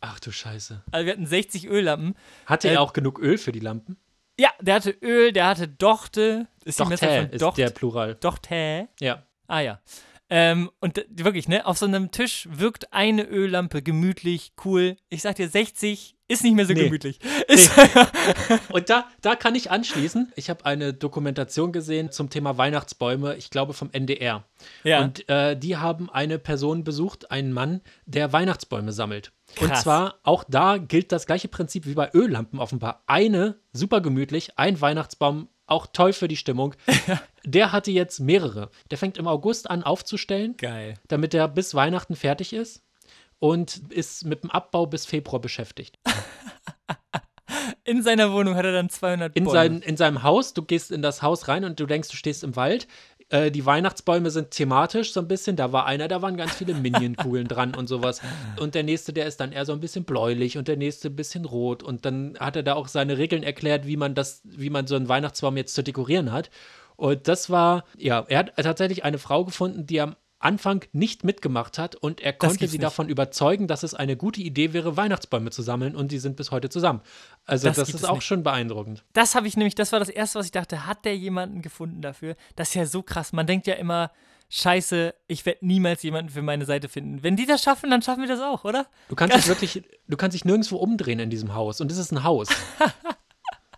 Ach 0.01 0.19
du 0.19 0.31
Scheiße. 0.31 0.83
Also 0.91 1.05
wir 1.05 1.13
hatten 1.13 1.25
60 1.25 1.67
Öllampen. 1.67 2.15
Hatte 2.45 2.67
Äh, 2.69 2.73
er 2.73 2.81
auch 2.81 2.93
genug 2.93 3.19
Öl 3.19 3.37
für 3.37 3.51
die 3.53 3.59
Lampen? 3.61 3.97
Ja, 4.39 4.49
der 4.59 4.75
hatte 4.75 4.91
Öl, 5.01 5.31
der 5.31 5.47
hatte 5.47 5.67
Dochte. 5.67 6.47
Ist 6.65 6.79
Dochte 6.79 6.93
ist 6.95 7.01
der 7.57 7.69
Plural. 7.69 8.15
Dochte. 8.15 8.89
Ja. 8.99 9.23
Ah 9.47 9.59
ja. 9.59 9.79
Ähm, 10.35 10.71
und 10.79 11.05
wirklich, 11.11 11.47
ne, 11.47 11.63
auf 11.67 11.77
so 11.77 11.85
einem 11.85 12.09
Tisch 12.09 12.47
wirkt 12.51 12.91
eine 12.91 13.23
Öllampe 13.27 13.83
gemütlich, 13.83 14.53
cool. 14.65 14.95
Ich 15.09 15.21
sag 15.21 15.35
dir, 15.35 15.47
60 15.47 16.15
ist 16.27 16.43
nicht 16.43 16.55
mehr 16.55 16.65
so 16.65 16.73
Nee. 16.73 16.85
gemütlich. 16.85 17.19
Ist, 17.47 17.71
Und 18.71 18.89
da, 18.89 19.05
da 19.21 19.35
kann 19.35 19.53
ich 19.53 19.69
anschließen. 19.69 20.31
Ich 20.35 20.49
habe 20.49 20.65
eine 20.65 20.91
Dokumentation 20.91 21.71
gesehen 21.71 22.11
zum 22.11 22.31
Thema 22.31 22.57
Weihnachtsbäume, 22.57 23.35
ich 23.35 23.51
glaube 23.51 23.73
vom 23.73 23.91
NDR. 23.91 24.43
ja. 24.83 25.01
Und 25.03 25.29
äh, 25.29 25.55
die 25.55 25.77
haben 25.77 26.09
eine 26.09 26.39
Person 26.39 26.83
besucht, 26.83 27.29
einen 27.29 27.53
Mann, 27.53 27.81
der 28.07 28.33
Weihnachtsbäume 28.33 28.91
sammelt. 28.91 29.33
Und 29.61 29.67
Krass. 29.67 29.83
zwar 29.83 30.15
auch 30.23 30.43
da 30.45 30.77
gilt 30.79 31.11
das 31.11 31.27
gleiche 31.27 31.47
Prinzip 31.47 31.85
wie 31.85 31.93
bei 31.93 32.09
Öllampen 32.11 32.57
offenbar. 32.57 33.03
Eine, 33.05 33.59
super 33.71 34.01
gemütlich, 34.01 34.57
ein 34.57 34.81
Weihnachtsbaum, 34.81 35.47
auch 35.65 35.87
toll 35.87 36.13
für 36.13 36.27
die 36.27 36.37
Stimmung. 36.37 36.75
Der 37.45 37.71
hatte 37.71 37.91
jetzt 37.91 38.19
mehrere. 38.19 38.69
Der 38.91 38.97
fängt 38.97 39.17
im 39.17 39.27
August 39.27 39.69
an 39.69 39.83
aufzustellen, 39.83 40.55
Geil. 40.57 40.95
damit 41.07 41.33
er 41.33 41.47
bis 41.47 41.75
Weihnachten 41.75 42.15
fertig 42.15 42.53
ist 42.53 42.83
und 43.39 43.81
ist 43.91 44.25
mit 44.25 44.43
dem 44.43 44.51
Abbau 44.51 44.85
bis 44.85 45.05
Februar 45.05 45.41
beschäftigt. 45.41 45.99
In 47.85 48.01
seiner 48.01 48.31
Wohnung 48.31 48.55
hat 48.55 48.63
er 48.63 48.71
dann 48.71 48.89
200 48.89 49.35
In, 49.35 49.43
Bäume. 49.43 49.53
sein, 49.53 49.81
in 49.81 49.97
seinem 49.97 50.23
Haus, 50.23 50.53
du 50.53 50.61
gehst 50.63 50.89
in 50.91 51.01
das 51.01 51.21
Haus 51.21 51.49
rein 51.49 51.65
und 51.65 51.79
du 51.79 51.85
denkst, 51.85 52.07
du 52.09 52.15
stehst 52.15 52.43
im 52.43 52.55
Wald. 52.55 52.87
Äh, 53.33 53.49
die 53.49 53.65
Weihnachtsbäume 53.65 54.29
sind 54.29 54.51
thematisch 54.51 55.11
so 55.11 55.19
ein 55.19 55.27
bisschen. 55.27 55.55
Da 55.55 55.71
war 55.71 55.87
einer, 55.87 56.07
da 56.07 56.21
waren 56.21 56.37
ganz 56.37 56.53
viele 56.53 56.75
Minion-Kugeln 56.75 57.47
dran 57.47 57.73
und 57.73 57.87
sowas. 57.87 58.21
Und 58.59 58.75
der 58.75 58.83
nächste, 58.83 59.11
der 59.11 59.25
ist 59.25 59.39
dann 59.39 59.51
eher 59.51 59.65
so 59.65 59.73
ein 59.73 59.79
bisschen 59.79 60.03
bläulich 60.03 60.55
und 60.55 60.67
der 60.67 60.77
nächste 60.77 61.07
ein 61.07 61.15
bisschen 61.15 61.45
rot. 61.45 61.81
Und 61.81 62.05
dann 62.05 62.37
hat 62.39 62.55
er 62.55 62.61
da 62.61 62.75
auch 62.75 62.87
seine 62.87 63.17
Regeln 63.17 63.41
erklärt, 63.41 63.87
wie 63.87 63.97
man 63.97 64.13
das, 64.13 64.43
wie 64.43 64.69
man 64.69 64.85
so 64.85 64.95
einen 64.95 65.09
Weihnachtsbaum 65.09 65.57
jetzt 65.57 65.73
zu 65.73 65.83
dekorieren 65.83 66.31
hat. 66.31 66.51
Und 66.95 67.27
das 67.27 67.49
war, 67.49 67.85
ja, 67.97 68.23
er 68.27 68.37
hat 68.37 68.55
tatsächlich 68.55 69.03
eine 69.03 69.17
Frau 69.17 69.45
gefunden, 69.45 69.87
die 69.87 69.99
am 69.99 70.15
Anfang 70.43 70.83
nicht 70.91 71.23
mitgemacht 71.23 71.77
hat 71.77 71.95
und 71.95 72.19
er 72.21 72.33
konnte 72.33 72.67
sie 72.67 72.77
nicht. 72.77 72.83
davon 72.83 73.09
überzeugen, 73.09 73.67
dass 73.67 73.83
es 73.83 73.93
eine 73.93 74.17
gute 74.17 74.41
Idee 74.41 74.73
wäre, 74.73 74.97
Weihnachtsbäume 74.97 75.51
zu 75.51 75.61
sammeln 75.61 75.95
und 75.95 76.11
die 76.11 76.19
sind 76.19 76.35
bis 76.35 76.51
heute 76.51 76.69
zusammen. 76.69 77.01
Also 77.45 77.67
Das 77.67 77.77
das, 77.77 77.89
ist 77.89 78.05
auch 78.07 78.15
nicht. 78.15 78.25
schon 78.25 78.43
beeindruckend. 78.43 79.03
Das 79.13 79.35
habe 79.35 79.47
ich 79.47 79.55
nämlich, 79.57 79.75
das 79.75 79.91
war 79.91 79.99
das 79.99 80.09
Erste, 80.09 80.39
was 80.39 80.45
ich 80.47 80.51
dachte, 80.51 80.85
hat 80.85 81.05
der 81.05 81.15
jemanden 81.17 81.61
gefunden 81.61 82.01
dafür? 82.01 82.35
Das 82.55 82.69
ist 82.69 82.75
ja 82.75 82.85
so 82.85 83.01
krass. 83.03 83.33
Man 83.33 83.47
denkt 83.47 83.67
ja 83.67 83.75
immer, 83.75 84.11
scheiße, 84.49 85.13
ich 85.27 85.45
werde 85.45 85.65
niemals 85.65 86.03
jemanden 86.03 86.29
für 86.31 86.41
meine 86.41 86.65
Seite 86.65 86.89
finden. 86.89 87.23
Wenn 87.23 87.35
die 87.35 87.45
das 87.45 87.63
schaffen, 87.63 87.89
dann 87.89 88.01
schaffen 88.01 88.21
wir 88.21 88.27
das 88.27 88.39
auch, 88.41 88.63
oder? 88.65 88.85
Du 89.09 89.15
kannst 89.15 89.35
dich 89.35 89.47
wirklich, 89.47 89.83
du 90.07 90.17
kannst 90.17 90.35
dich 90.35 90.45
nirgendwo 90.45 90.77
umdrehen 90.77 91.19
in 91.19 91.29
diesem 91.29 91.55
Haus. 91.55 91.81
Und 91.81 91.91
es 91.91 91.97
ist 91.97 92.11
ein 92.11 92.23
Haus. 92.23 92.49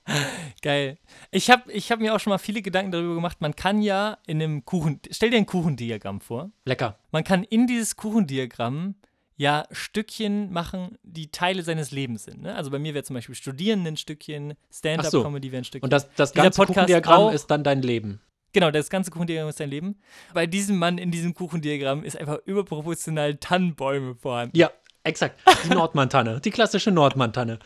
Geil. 0.61 0.97
Ich 1.31 1.49
habe 1.49 1.71
ich 1.71 1.91
hab 1.91 1.99
mir 1.99 2.15
auch 2.15 2.19
schon 2.19 2.31
mal 2.31 2.37
viele 2.37 2.61
Gedanken 2.61 2.91
darüber 2.91 3.15
gemacht, 3.15 3.41
man 3.41 3.55
kann 3.55 3.81
ja 3.81 4.17
in 4.27 4.41
einem 4.41 4.65
Kuchen, 4.65 4.99
stell 5.09 5.29
dir 5.29 5.37
ein 5.37 5.45
Kuchendiagramm 5.45 6.21
vor. 6.21 6.51
Lecker. 6.65 6.97
Man 7.11 7.23
kann 7.23 7.43
in 7.43 7.67
dieses 7.67 7.95
Kuchendiagramm 7.95 8.95
ja 9.37 9.65
Stückchen 9.71 10.51
machen, 10.51 10.97
die 11.03 11.31
Teile 11.31 11.63
seines 11.63 11.91
Lebens 11.91 12.23
sind. 12.23 12.41
Ne? 12.41 12.55
Also 12.55 12.71
bei 12.71 12.79
mir 12.79 12.93
wäre 12.93 13.03
zum 13.03 13.15
Beispiel 13.15 13.35
Studieren 13.35 13.85
ein 13.85 13.97
Stückchen, 13.97 14.53
Stand-up-Comedy 14.71 15.51
wäre 15.51 15.61
ein 15.61 15.65
Stückchen. 15.65 15.83
Und 15.83 15.93
das, 15.93 16.09
das 16.15 16.33
ganze 16.33 16.57
Podcast 16.57 16.75
Kuchendiagramm 16.75 17.21
auch. 17.21 17.33
ist 17.33 17.47
dann 17.47 17.63
dein 17.63 17.81
Leben. 17.81 18.21
Genau, 18.53 18.71
das 18.71 18.89
ganze 18.89 19.11
Kuchendiagramm 19.11 19.49
ist 19.49 19.59
dein 19.59 19.69
Leben. 19.69 19.99
Bei 20.33 20.47
diesem 20.47 20.77
Mann 20.77 20.97
in 20.97 21.11
diesem 21.11 21.33
Kuchendiagramm 21.33 22.05
ist 22.05 22.17
einfach 22.17 22.37
überproportional 22.45 23.35
Tannenbäume 23.35 24.15
vorhanden. 24.15 24.57
Ja, 24.57 24.71
exakt. 25.03 25.41
Die 25.65 25.69
Nordmantanne. 25.69 26.39
Die 26.39 26.51
klassische 26.51 26.91
Nordmantanne. 26.91 27.59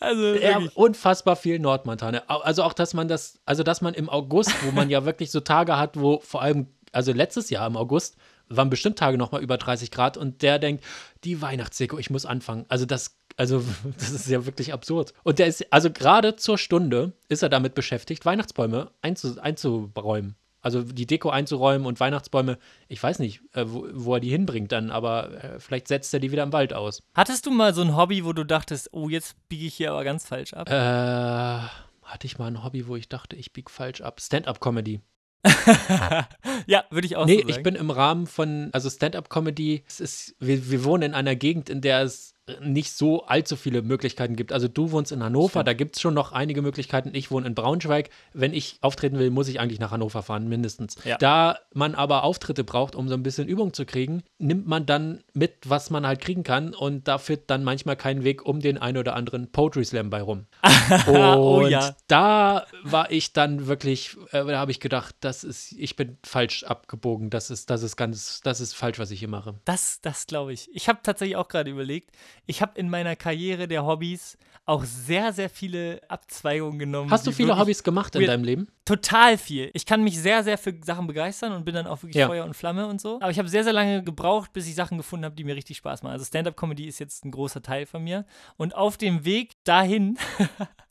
Also 0.00 0.34
Ja, 0.34 0.60
unfassbar 0.74 1.36
viel 1.36 1.58
Nordmantanne. 1.58 2.28
Au- 2.28 2.40
Also 2.40 2.62
auch, 2.62 2.72
dass 2.74 2.92
man 2.94 3.08
das, 3.08 3.40
also 3.46 3.62
dass 3.62 3.80
man 3.80 3.94
im 3.94 4.08
August, 4.08 4.52
wo 4.64 4.70
man 4.72 4.90
ja 4.90 5.04
wirklich 5.06 5.30
so 5.30 5.40
Tage 5.40 5.76
hat, 5.78 5.98
wo 5.98 6.20
vor 6.20 6.42
allem, 6.42 6.66
also 6.92 7.12
letztes 7.12 7.50
Jahr 7.50 7.66
im 7.66 7.76
August, 7.76 8.16
waren 8.48 8.70
bestimmt 8.70 8.98
Tage 8.98 9.18
nochmal 9.18 9.42
über 9.42 9.56
30 9.56 9.90
Grad 9.90 10.16
und 10.16 10.42
der 10.42 10.58
denkt, 10.58 10.84
die 11.24 11.40
Weihnachtsdeko, 11.42 11.98
ich 11.98 12.10
muss 12.10 12.26
anfangen. 12.26 12.64
Also 12.68 12.84
das, 12.86 13.16
also 13.36 13.64
das 13.98 14.10
ist 14.10 14.28
ja 14.28 14.44
wirklich 14.46 14.72
absurd. 14.72 15.14
Und 15.24 15.38
der 15.38 15.46
ist, 15.46 15.72
also 15.72 15.90
gerade 15.90 16.36
zur 16.36 16.56
Stunde 16.58 17.12
ist 17.28 17.42
er 17.42 17.48
damit 17.48 17.74
beschäftigt, 17.74 18.24
Weihnachtsbäume 18.24 18.90
einzu, 19.02 19.40
einzuräumen. 19.40 20.36
Also 20.66 20.82
die 20.82 21.06
Deko 21.06 21.30
einzuräumen 21.30 21.86
und 21.86 22.00
Weihnachtsbäume, 22.00 22.58
ich 22.88 23.00
weiß 23.00 23.20
nicht, 23.20 23.40
äh, 23.52 23.66
wo, 23.68 23.86
wo 23.92 24.14
er 24.14 24.20
die 24.20 24.30
hinbringt 24.30 24.72
dann, 24.72 24.90
aber 24.90 25.44
äh, 25.44 25.60
vielleicht 25.60 25.86
setzt 25.86 26.12
er 26.12 26.18
die 26.18 26.32
wieder 26.32 26.42
im 26.42 26.52
Wald 26.52 26.72
aus. 26.72 27.04
Hattest 27.14 27.46
du 27.46 27.52
mal 27.52 27.72
so 27.72 27.82
ein 27.82 27.94
Hobby, 27.94 28.24
wo 28.24 28.32
du 28.32 28.42
dachtest, 28.42 28.92
oh, 28.92 29.08
jetzt 29.08 29.36
biege 29.48 29.64
ich 29.64 29.76
hier 29.76 29.92
aber 29.92 30.02
ganz 30.02 30.26
falsch 30.26 30.54
ab? 30.54 30.68
Äh, 30.68 31.68
hatte 32.02 32.24
ich 32.24 32.38
mal 32.38 32.48
ein 32.48 32.64
Hobby, 32.64 32.88
wo 32.88 32.96
ich 32.96 33.08
dachte, 33.08 33.36
ich 33.36 33.52
bieg 33.52 33.70
falsch 33.70 34.00
ab. 34.00 34.20
Stand-up-Comedy. 34.20 35.02
ja, 36.66 36.84
würde 36.90 37.06
ich 37.06 37.16
auch 37.16 37.26
Nee, 37.26 37.34
so 37.36 37.40
sagen. 37.40 37.50
ich 37.50 37.62
bin 37.62 37.74
im 37.74 37.90
Rahmen 37.90 38.26
von, 38.26 38.70
also 38.72 38.90
Stand-up-Comedy, 38.90 39.82
es 39.86 40.00
ist, 40.00 40.34
wir, 40.38 40.70
wir 40.70 40.84
wohnen 40.84 41.02
in 41.04 41.14
einer 41.14 41.36
Gegend, 41.36 41.70
in 41.70 41.80
der 41.80 42.02
es 42.02 42.34
nicht 42.60 42.92
so 42.92 43.24
allzu 43.24 43.56
viele 43.56 43.82
Möglichkeiten 43.82 44.36
gibt. 44.36 44.52
Also 44.52 44.68
du 44.68 44.92
wohnst 44.92 45.10
in 45.10 45.20
Hannover, 45.20 45.48
Stimmt. 45.50 45.66
da 45.66 45.72
gibt 45.72 45.96
es 45.96 46.00
schon 46.00 46.14
noch 46.14 46.30
einige 46.30 46.62
Möglichkeiten. 46.62 47.10
Ich 47.12 47.32
wohne 47.32 47.44
in 47.44 47.56
Braunschweig. 47.56 48.08
Wenn 48.34 48.54
ich 48.54 48.78
auftreten 48.82 49.18
will, 49.18 49.30
muss 49.32 49.48
ich 49.48 49.58
eigentlich 49.58 49.80
nach 49.80 49.90
Hannover 49.90 50.22
fahren, 50.22 50.48
mindestens. 50.48 50.94
Ja. 51.04 51.18
Da 51.18 51.58
man 51.74 51.96
aber 51.96 52.22
Auftritte 52.22 52.62
braucht, 52.62 52.94
um 52.94 53.08
so 53.08 53.14
ein 53.14 53.24
bisschen 53.24 53.48
Übung 53.48 53.72
zu 53.72 53.84
kriegen, 53.84 54.22
nimmt 54.38 54.68
man 54.68 54.86
dann 54.86 55.24
mit, 55.34 55.54
was 55.64 55.90
man 55.90 56.06
halt 56.06 56.20
kriegen 56.20 56.44
kann 56.44 56.72
und 56.72 57.08
da 57.08 57.18
führt 57.18 57.50
dann 57.50 57.64
manchmal 57.64 57.96
kein 57.96 58.22
Weg 58.22 58.46
um 58.46 58.60
den 58.60 58.78
ein 58.78 58.96
oder 58.96 59.16
anderen 59.16 59.50
Poetry 59.50 59.84
Slam 59.84 60.10
bei 60.10 60.22
rum. 60.22 60.46
Und 61.08 61.16
Oh 61.16 61.66
ja. 61.66 61.96
da 62.06 62.64
war 62.84 63.10
ich 63.10 63.32
dann 63.32 63.66
wirklich, 63.66 64.16
äh, 64.30 64.44
da 64.44 64.58
habe 64.58 64.70
ich 64.70 64.78
gedacht, 64.78 65.16
das 65.18 65.42
ist, 65.42 65.72
ich 65.72 65.96
bin 65.96 66.16
falsch 66.24 66.55
abgebogen. 66.64 67.30
Das 67.30 67.50
ist, 67.50 67.70
das 67.70 67.82
ist 67.82 67.96
ganz, 67.96 68.40
das 68.42 68.60
ist 68.60 68.74
falsch, 68.74 68.98
was 68.98 69.10
ich 69.10 69.18
hier 69.18 69.28
mache. 69.28 69.54
Das, 69.64 70.00
das 70.00 70.26
glaube 70.26 70.52
ich. 70.52 70.68
Ich 70.74 70.88
habe 70.88 71.00
tatsächlich 71.02 71.36
auch 71.36 71.48
gerade 71.48 71.70
überlegt, 71.70 72.10
ich 72.46 72.62
habe 72.62 72.78
in 72.78 72.88
meiner 72.88 73.16
Karriere 73.16 73.68
der 73.68 73.84
Hobbys 73.84 74.38
auch 74.64 74.84
sehr, 74.84 75.32
sehr 75.32 75.48
viele 75.48 76.00
Abzweigungen 76.08 76.78
genommen. 76.78 77.10
Hast 77.10 77.24
du 77.26 77.30
viele 77.30 77.56
Hobbys 77.56 77.84
gemacht 77.84 78.16
in 78.16 78.26
deinem 78.26 78.42
Leben? 78.42 78.68
Total 78.84 79.38
viel. 79.38 79.70
Ich 79.74 79.86
kann 79.86 80.02
mich 80.02 80.18
sehr, 80.20 80.42
sehr 80.42 80.58
für 80.58 80.74
Sachen 80.84 81.06
begeistern 81.06 81.52
und 81.52 81.64
bin 81.64 81.74
dann 81.74 81.86
auch 81.86 82.02
wirklich 82.02 82.16
Ja. 82.16 82.26
Feuer 82.26 82.44
und 82.44 82.54
Flamme 82.54 82.88
und 82.88 83.00
so. 83.00 83.16
Aber 83.20 83.30
ich 83.30 83.38
habe 83.38 83.48
sehr, 83.48 83.62
sehr 83.62 83.72
lange 83.72 84.02
gebraucht, 84.02 84.52
bis 84.52 84.66
ich 84.66 84.74
Sachen 84.74 84.98
gefunden 84.98 85.24
habe, 85.24 85.36
die 85.36 85.44
mir 85.44 85.54
richtig 85.54 85.76
Spaß 85.76 86.02
machen. 86.02 86.12
Also 86.12 86.24
Stand-up-Comedy 86.24 86.86
ist 86.86 86.98
jetzt 86.98 87.24
ein 87.24 87.30
großer 87.30 87.62
Teil 87.62 87.86
von 87.86 88.02
mir. 88.02 88.26
Und 88.56 88.74
auf 88.74 88.96
dem 88.96 89.24
Weg 89.24 89.52
dahin 89.64 90.18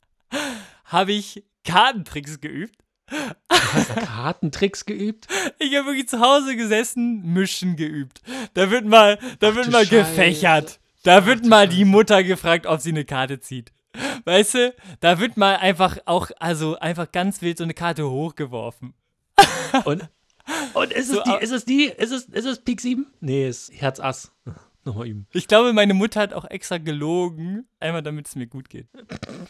habe 0.86 1.12
ich 1.12 1.44
Kartentricks 1.64 2.40
geübt. 2.40 2.76
Kartentricks 3.48 4.84
geübt? 4.84 5.26
Ich 5.58 5.74
habe 5.76 5.86
wirklich 5.88 6.08
zu 6.08 6.20
Hause 6.20 6.56
gesessen, 6.56 7.22
Mischen 7.32 7.76
geübt. 7.76 8.20
Da 8.54 8.70
wird 8.70 8.84
mal, 8.86 9.18
da 9.40 9.54
wird 9.54 9.66
du 9.66 9.70
mal 9.70 9.86
Scheiße. 9.86 10.10
gefächert. 10.10 10.80
Da 11.02 11.26
wird 11.26 11.44
du 11.44 11.48
mal 11.48 11.68
die 11.68 11.84
Mutter 11.84 12.24
gefragt, 12.24 12.66
ob 12.66 12.80
sie 12.80 12.90
eine 12.90 13.04
Karte 13.04 13.40
zieht. 13.40 13.72
Weißt 14.24 14.54
du, 14.54 14.74
da 15.00 15.20
wird 15.20 15.36
mal 15.36 15.56
einfach 15.56 15.98
auch, 16.04 16.30
also 16.38 16.78
einfach 16.78 17.10
ganz 17.12 17.42
wild 17.42 17.58
so 17.58 17.64
eine 17.64 17.74
Karte 17.74 18.10
hochgeworfen. 18.10 18.94
Und, 19.84 20.08
und 20.74 20.92
ist, 20.92 21.10
es 21.10 21.16
So, 21.16 21.22
die, 21.22 21.44
ist 21.44 21.52
es 21.52 21.64
die? 21.64 21.84
Ist 21.84 22.12
es, 22.12 22.24
ist 22.24 22.44
es 22.44 22.60
Pik 22.62 22.80
7? 22.80 23.06
Nee, 23.20 23.48
ist 23.48 23.72
Herz 23.72 24.00
Ass. 24.00 24.32
Nochmal 24.86 25.08
üben. 25.08 25.26
Ich 25.32 25.48
glaube, 25.48 25.72
meine 25.72 25.94
Mutter 25.94 26.20
hat 26.20 26.32
auch 26.32 26.44
extra 26.44 26.78
gelogen, 26.78 27.66
einmal 27.80 28.04
damit 28.04 28.28
es 28.28 28.36
mir 28.36 28.46
gut 28.46 28.70
geht. 28.70 28.86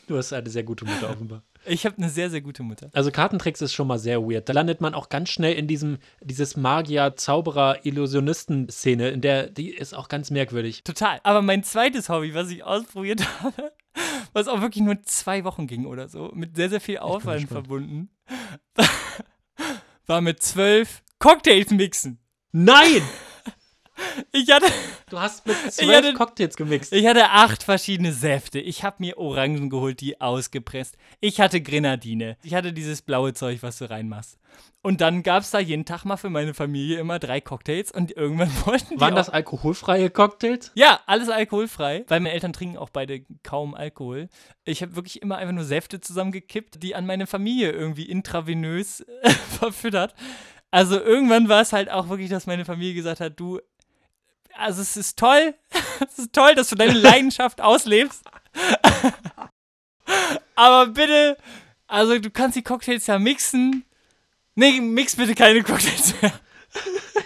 Du 0.07 0.17
hast 0.17 0.33
eine 0.33 0.49
sehr 0.49 0.63
gute 0.63 0.87
Mutter 0.87 1.11
offenbar. 1.11 1.43
Ich 1.67 1.85
habe 1.85 1.99
eine 1.99 2.09
sehr, 2.09 2.31
sehr 2.31 2.41
gute 2.41 2.63
Mutter. 2.63 2.89
Also 2.95 3.11
Kartentricks 3.11 3.61
ist 3.61 3.75
schon 3.75 3.87
mal 3.87 3.99
sehr 3.99 4.23
weird. 4.23 4.49
Da 4.49 4.55
landet 4.55 4.81
man 4.81 4.95
auch 4.95 5.11
ganz 5.11 5.29
schnell 5.29 5.53
in 5.53 5.69
diesem, 5.69 5.99
dieses 6.23 6.57
Magier-Zauberer-Illusionisten-Szene, 6.57 9.11
in 9.11 9.21
der, 9.21 9.49
die 9.49 9.75
ist 9.75 9.95
auch 9.95 10.09
ganz 10.09 10.31
merkwürdig. 10.31 10.85
Total. 10.85 11.21
Aber 11.23 11.43
mein 11.43 11.65
zweites 11.65 12.09
Hobby, 12.09 12.33
was 12.33 12.49
ich 12.49 12.65
ausprobiert 12.65 13.21
habe, 13.43 13.75
was 14.33 14.49
auch 14.49 14.63
wirklich 14.63 14.85
nur 14.85 15.03
zwei 15.03 15.45
Wochen 15.45 15.67
ging 15.67 15.85
oder 15.85 16.09
so, 16.09 16.31
mit 16.33 16.57
sehr, 16.57 16.71
sehr 16.71 16.81
viel 16.81 16.97
Aufwand 16.97 17.49
verbunden, 17.49 18.09
war 20.07 20.23
mit 20.23 20.43
zwölf 20.43 21.03
Cocktails 21.19 21.73
mixen. 21.73 22.21
Nein! 22.53 23.03
Ich 24.33 24.51
hatte, 24.51 24.67
Du 25.11 25.19
hast 25.19 25.47
mit 25.47 25.57
hatte- 25.57 25.71
zwölf 25.71 26.15
Cocktails 26.15 26.57
gemixt. 26.57 26.93
ich 26.93 27.07
hatte 27.07 27.31
acht 27.31 27.63
verschiedene 27.63 28.13
Säfte. 28.13 28.59
Ich 28.59 28.83
habe 28.85 28.97
mir 29.01 29.19
Orangen 29.19 29.71
geholt, 29.71 30.01
die 30.01 30.21
ausgepresst. 30.21 30.97
Ich 31.21 31.41
hatte 31.41 31.61
Grenadine. 31.61 32.37
Ich 32.43 32.55
hatte 32.55 32.73
dieses 32.73 33.03
blaue 33.03 33.33
Zeug, 33.35 33.59
was 33.63 33.79
du 33.79 33.89
reinmachst. 33.89 34.39
Und 34.83 35.01
dann 35.01 35.23
gab 35.23 35.43
es 35.43 35.51
da 35.51 35.59
jeden 35.59 35.85
Tag 35.85 36.05
mal 36.05 36.17
für 36.17 36.31
meine 36.31 36.55
Familie 36.55 36.99
immer 37.01 37.19
drei 37.19 37.41
Cocktails 37.41 37.91
und 37.93 38.13
irgendwann 38.17 38.51
wollten 38.67 38.95
die 38.95 39.01
Waren 39.01 39.15
auch 39.15 39.19
das 39.19 39.31
alkoholfreie 39.31 40.11
Cocktails? 40.11 40.71
Ja, 40.75 41.01
alles 41.07 41.29
alkoholfrei, 41.29 42.05
weil 42.09 42.21
meine 42.21 42.33
Eltern 42.33 42.53
trinken 42.53 42.77
auch 42.79 42.91
beide 42.91 43.23
kaum 43.43 43.75
Alkohol. 43.75 44.29
Ich 44.65 44.83
habe 44.83 44.95
wirklich 44.97 45.21
immer 45.23 45.37
einfach 45.39 45.55
nur 45.55 45.65
Säfte 45.65 46.01
zusammengekippt, 46.01 46.83
die 46.83 46.95
an 46.95 47.07
meine 47.07 47.27
Familie 47.27 47.73
irgendwie 47.73 48.05
intravenös 48.09 49.05
verfüttert. 49.59 50.15
Also 50.71 51.01
irgendwann 51.01 51.49
war 51.49 51.61
es 51.63 51.73
halt 51.73 51.91
auch 51.91 52.09
wirklich, 52.09 52.29
dass 52.31 52.47
meine 52.47 52.65
Familie 52.65 52.95
gesagt 52.95 53.21
hat, 53.21 53.39
du, 53.39 53.61
also 54.59 54.83
es 54.83 54.97
ist 54.97 55.19
toll, 55.19 55.55
es 56.09 56.19
ist 56.19 56.33
toll, 56.33 56.55
dass 56.55 56.69
du 56.69 56.77
deine 56.77 56.93
Leidenschaft 56.93 57.61
auslebst. 57.61 58.23
Aber 60.55 60.87
bitte, 60.87 61.37
also 61.87 62.19
du 62.19 62.31
kannst 62.31 62.57
die 62.57 62.63
Cocktails 62.63 63.07
ja 63.07 63.19
mixen. 63.19 63.85
Nee, 64.55 64.81
mix 64.81 65.17
bitte 65.17 65.35
keine 65.35 65.63
Cocktails 65.63 66.15
mehr. 66.21 66.33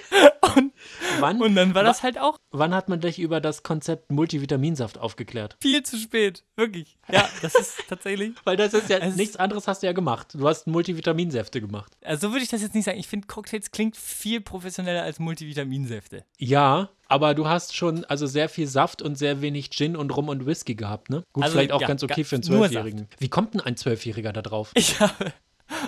Und, 1.17 1.21
Wann, 1.23 1.43
und 1.43 1.55
dann 1.55 1.75
war 1.75 1.83
das 1.83 2.03
halt 2.03 2.19
auch 2.19 2.39
wann 2.53 2.75
hat 2.75 2.89
man 2.89 3.01
dich 3.01 3.19
über 3.19 3.41
das 3.41 3.63
Konzept 3.63 4.11
Multivitaminsaft 4.11 4.99
aufgeklärt? 4.99 5.57
viel 5.63 5.83
zu 5.83 5.97
spät. 5.99 6.45
Wirklich. 6.57 6.97
Ja, 7.11 7.29
das 7.43 7.55
ist 7.55 7.75
tatsächlich. 7.89 8.33
Weil 8.45 8.57
das 8.57 8.75
ist 8.75 8.89
ja, 8.91 8.99
Es- 8.99 9.17
nichts 9.17 9.37
anderes 9.37 9.69
hast 9.69 9.83
du 9.83 9.87
ja 9.87 9.93
gemacht. 9.93 10.29
Du 10.35 10.47
hast 10.49 10.67
Multivitaminsäfte 10.67 11.61
gemacht. 11.61 11.93
Also 12.05 12.29
so 12.29 12.33
würde 12.35 12.45
ich 12.45 12.51
das 12.51 12.63
jetzt 12.63 12.75
nicht 12.75 12.85
sagen. 12.85 12.99
Ich 12.99 13.09
finde, 13.09 13.27
Cocktails 13.27 13.71
klingt 13.71 13.97
viel 13.97 14.41
professioneller 14.41 15.03
als 15.03 15.19
Multivitaminsäfte. 15.19 16.25
Ja, 16.39 16.91
aber 17.09 17.35
du 17.35 17.49
hast 17.49 17.77
schon 17.77 18.05
also 18.05 18.27
sehr 18.27 18.49
viel 18.49 18.67
Saft 18.67 19.03
und 19.03 19.17
sehr 19.17 19.41
wenig 19.43 19.71
Gin 19.71 19.97
und 19.97 20.17
Rum 20.17 20.29
und 20.29 20.47
Whisky 20.47 20.75
gehabt, 20.75 21.11
ne? 21.11 21.23
Gut, 21.33 21.45
Also, 21.45 21.55
vielleicht 21.57 21.73
auch 21.73 21.81
ja, 21.81 21.87
ganz 21.89 22.03
okay 22.03 22.25
für 22.25 22.37
einen 22.37 22.43
Zwölfjährigen. 22.43 23.09
Wie 23.19 23.29
kommt 23.29 23.55
denn 23.55 23.61
ein 23.61 23.77
Zwölfjähriger 23.77 24.33
da 24.33 24.43
drauf? 24.43 24.71
Ich 24.75 25.01
habe. 25.01 25.33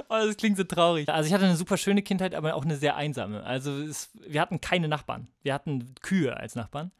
Oh, 0.08 0.14
das 0.26 0.36
klingt 0.36 0.56
so 0.56 0.64
traurig. 0.64 1.08
Also 1.08 1.26
ich 1.26 1.34
hatte 1.34 1.44
eine 1.44 1.56
super 1.56 1.76
schöne 1.76 2.02
Kindheit, 2.02 2.34
aber 2.34 2.54
auch 2.54 2.64
eine 2.64 2.76
sehr 2.76 2.96
einsame. 2.96 3.42
Also 3.44 3.72
es, 3.82 4.10
wir 4.26 4.40
hatten 4.40 4.60
keine 4.60 4.88
Nachbarn. 4.88 5.28
Wir 5.42 5.54
hatten 5.54 5.94
Kühe 6.02 6.36
als 6.36 6.54
Nachbarn. 6.54 6.92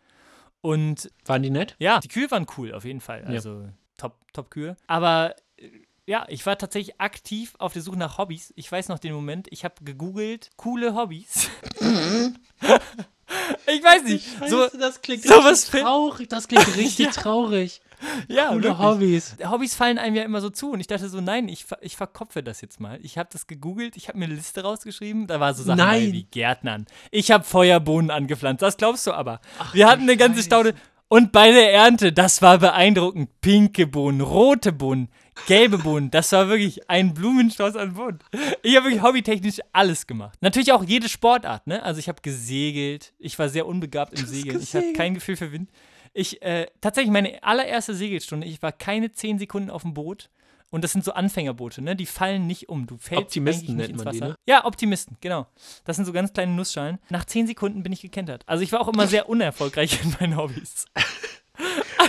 Und 0.61 1.11
Waren 1.25 1.43
die 1.43 1.51
nett? 1.51 1.75
ja, 1.79 2.01
die 2.01 2.09
Kühe 2.09 2.31
waren 2.31 2.47
cool, 2.57 2.73
auf 2.73 2.85
jeden 2.85 3.01
Fall. 3.01 3.25
Also 3.25 3.69
top, 3.97 4.17
top 4.33 4.51
Kühe. 4.51 4.77
Aber 4.87 5.35
äh, 5.57 5.69
ja, 6.07 6.25
ich 6.29 6.45
war 6.47 6.59
tatsächlich 6.59 7.01
aktiv 7.01 7.55
auf 7.59 7.73
der 7.73 7.83
Suche 7.83 7.99
nach 7.99 8.19
Hobbys. 8.19 8.53
Ich 8.57 8.71
weiß 8.71 8.89
noch 8.89 8.99
den 8.99 9.13
Moment, 9.15 9.49
ich 9.51 9.65
habe 9.65 9.75
gegoogelt, 9.83 10.51
coole 10.57 10.95
Hobbys. 10.95 11.49
ich 13.67 13.83
weiß 13.83 14.05
nicht. 14.05 14.27
So, 14.49 14.67
das 14.79 15.01
klingt 15.03 15.23
sowas 15.25 15.65
richtig 15.65 15.81
traurig. 15.83 16.29
Das 16.29 16.49
klingt 16.49 16.77
richtig 16.77 17.07
Ja. 17.07 17.13
traurig. 17.13 17.81
ja, 18.29 18.49
Coole 18.49 18.63
wirklich. 18.65 18.79
Hobbys. 18.79 19.37
Hobbys 19.49 19.75
fallen 19.75 19.99
einem 19.99 20.17
ja 20.17 20.23
immer 20.25 20.41
so 20.41 20.51
zu 20.51 20.73
und 20.73 20.81
ich 20.81 20.87
dachte 20.89 21.09
so, 21.09 21.21
nein, 21.21 21.49
ich, 21.49 21.67
ich 21.81 21.97
verkopfe 21.97 22.43
das 22.43 22.61
jetzt 22.61 22.81
mal. 22.81 22.99
Ich 23.03 23.17
habe 23.19 23.29
das 23.33 23.47
gegoogelt, 23.47 23.97
ich 23.97 24.09
habe 24.09 24.19
mir 24.19 24.25
eine 24.25 24.35
Liste 24.35 24.63
rausgeschrieben, 24.63 25.27
da 25.29 25.39
war 25.41 25.55
so 25.55 25.63
Sachen 25.63 25.79
Nein. 25.79 26.13
wie 26.13 26.25
Gärtnern. 26.25 26.87
Ich 27.13 27.31
habe 27.31 27.45
Feuerbohnen 27.45 28.11
angepflanzt, 28.11 28.61
das 28.63 28.77
glaubst 28.77 29.07
du 29.07 29.13
aber. 29.13 29.41
Wir 29.73 29.87
hatten 29.89 30.03
eine 30.03 30.17
ganze 30.17 30.39
Scheiße. 30.39 30.47
Staude 30.47 30.75
und 31.09 31.31
bei 31.31 31.53
der 31.53 31.73
Ernte, 31.73 32.13
das 32.13 32.43
war 32.43 32.59
beeindruckend, 32.59 33.41
pinke 33.41 33.87
Bohnen, 33.87 34.21
rote 34.21 34.73
Bohnen, 34.73 35.09
gelbe 35.47 35.79
Bohnen, 35.79 36.11
das 36.11 36.33
war 36.33 36.49
wirklich 36.49 36.89
ein 36.91 37.15
Blumenstrauß 37.15 37.77
an 37.77 37.95
Bohnen. 37.95 38.19
Ich 38.63 38.77
habe 38.77 38.87
wirklich 38.87 39.03
hobbytechnisch 39.03 39.61
alles 39.73 40.07
gemacht. 40.07 40.39
Natürlich 40.41 40.73
auch 40.73 40.85
jede 40.85 41.09
Sportart, 41.09 41.67
ne? 41.67 41.83
Also 41.83 41.99
ich 41.99 42.09
habe 42.09 42.21
gesegelt, 42.23 43.13
ich 43.19 43.39
war 43.39 43.49
sehr 43.49 43.67
unbegabt 43.67 44.19
im 44.19 44.27
Segeln, 44.27 44.61
ich 44.63 44.75
hatte 44.75 44.93
kein 44.93 45.15
Gefühl 45.15 45.37
für 45.37 45.53
Wind. 45.53 45.71
Ich, 46.15 46.43
äh, 46.43 46.67
tatsächlich 46.81 47.13
meine 47.13 47.43
allererste 47.43 47.95
Segelstunde, 47.95 48.47
ich 48.47 48.61
war 48.63 48.73
keine 48.73 49.13
zehn 49.13 49.39
Sekunden 49.39 49.71
auf 49.71 49.83
dem 49.83 49.95
Boot. 49.95 50.31
Und 50.71 50.85
das 50.85 50.93
sind 50.93 51.05
so 51.05 51.13
Anfängerboote, 51.13 51.83
ne? 51.83 51.95
Die 51.95 52.07
fallen 52.07 52.47
nicht 52.47 52.71
um. 52.71 52.87
Du 52.87 52.97
fällst 52.97 53.25
Optimisten 53.25 53.77
nennt 53.77 53.95
man 53.95 54.07
ins 54.07 54.15
die, 54.15 54.21
Wasser. 54.23 54.29
ne? 54.33 54.37
Ja, 54.47 54.65
Optimisten, 54.65 55.19
genau. 55.21 55.47
Das 55.85 55.97
sind 55.97 56.07
so 56.07 56.13
ganz 56.13 56.33
kleine 56.33 56.53
Nussschalen. 56.53 56.99
Nach 57.11 57.27
zehn 57.27 57.47
Sekunden 57.47 57.83
bin 57.83 57.93
ich 57.93 58.01
gekentert. 58.01 58.43
Also 58.47 58.65
ich 58.65 58.73
war 58.73 58.81
auch 58.81 58.89
immer 58.89 59.07
sehr 59.07 59.29
unerfolgreich 59.29 60.01
in 60.03 60.17
meinen 60.19 60.37
Hobbys. 60.39 60.87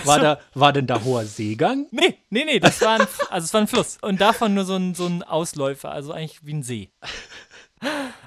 War, 0.04 0.20
da, 0.20 0.40
war 0.54 0.72
denn 0.72 0.86
da 0.86 1.02
hoher 1.04 1.24
Seegang? 1.24 1.86
Nee, 1.90 2.18
nee, 2.30 2.44
nee, 2.44 2.58
das 2.58 2.80
war 2.80 3.00
ein, 3.00 3.06
also 3.30 3.44
es 3.44 3.54
war 3.54 3.60
ein 3.60 3.66
Fluss. 3.66 3.98
Und 4.00 4.20
davon 4.20 4.54
nur 4.54 4.64
so 4.64 4.74
ein, 4.74 4.94
so 4.94 5.06
ein 5.06 5.22
Ausläufer, 5.22 5.90
also 5.92 6.12
eigentlich 6.12 6.44
wie 6.44 6.54
ein 6.54 6.62
See. 6.62 6.90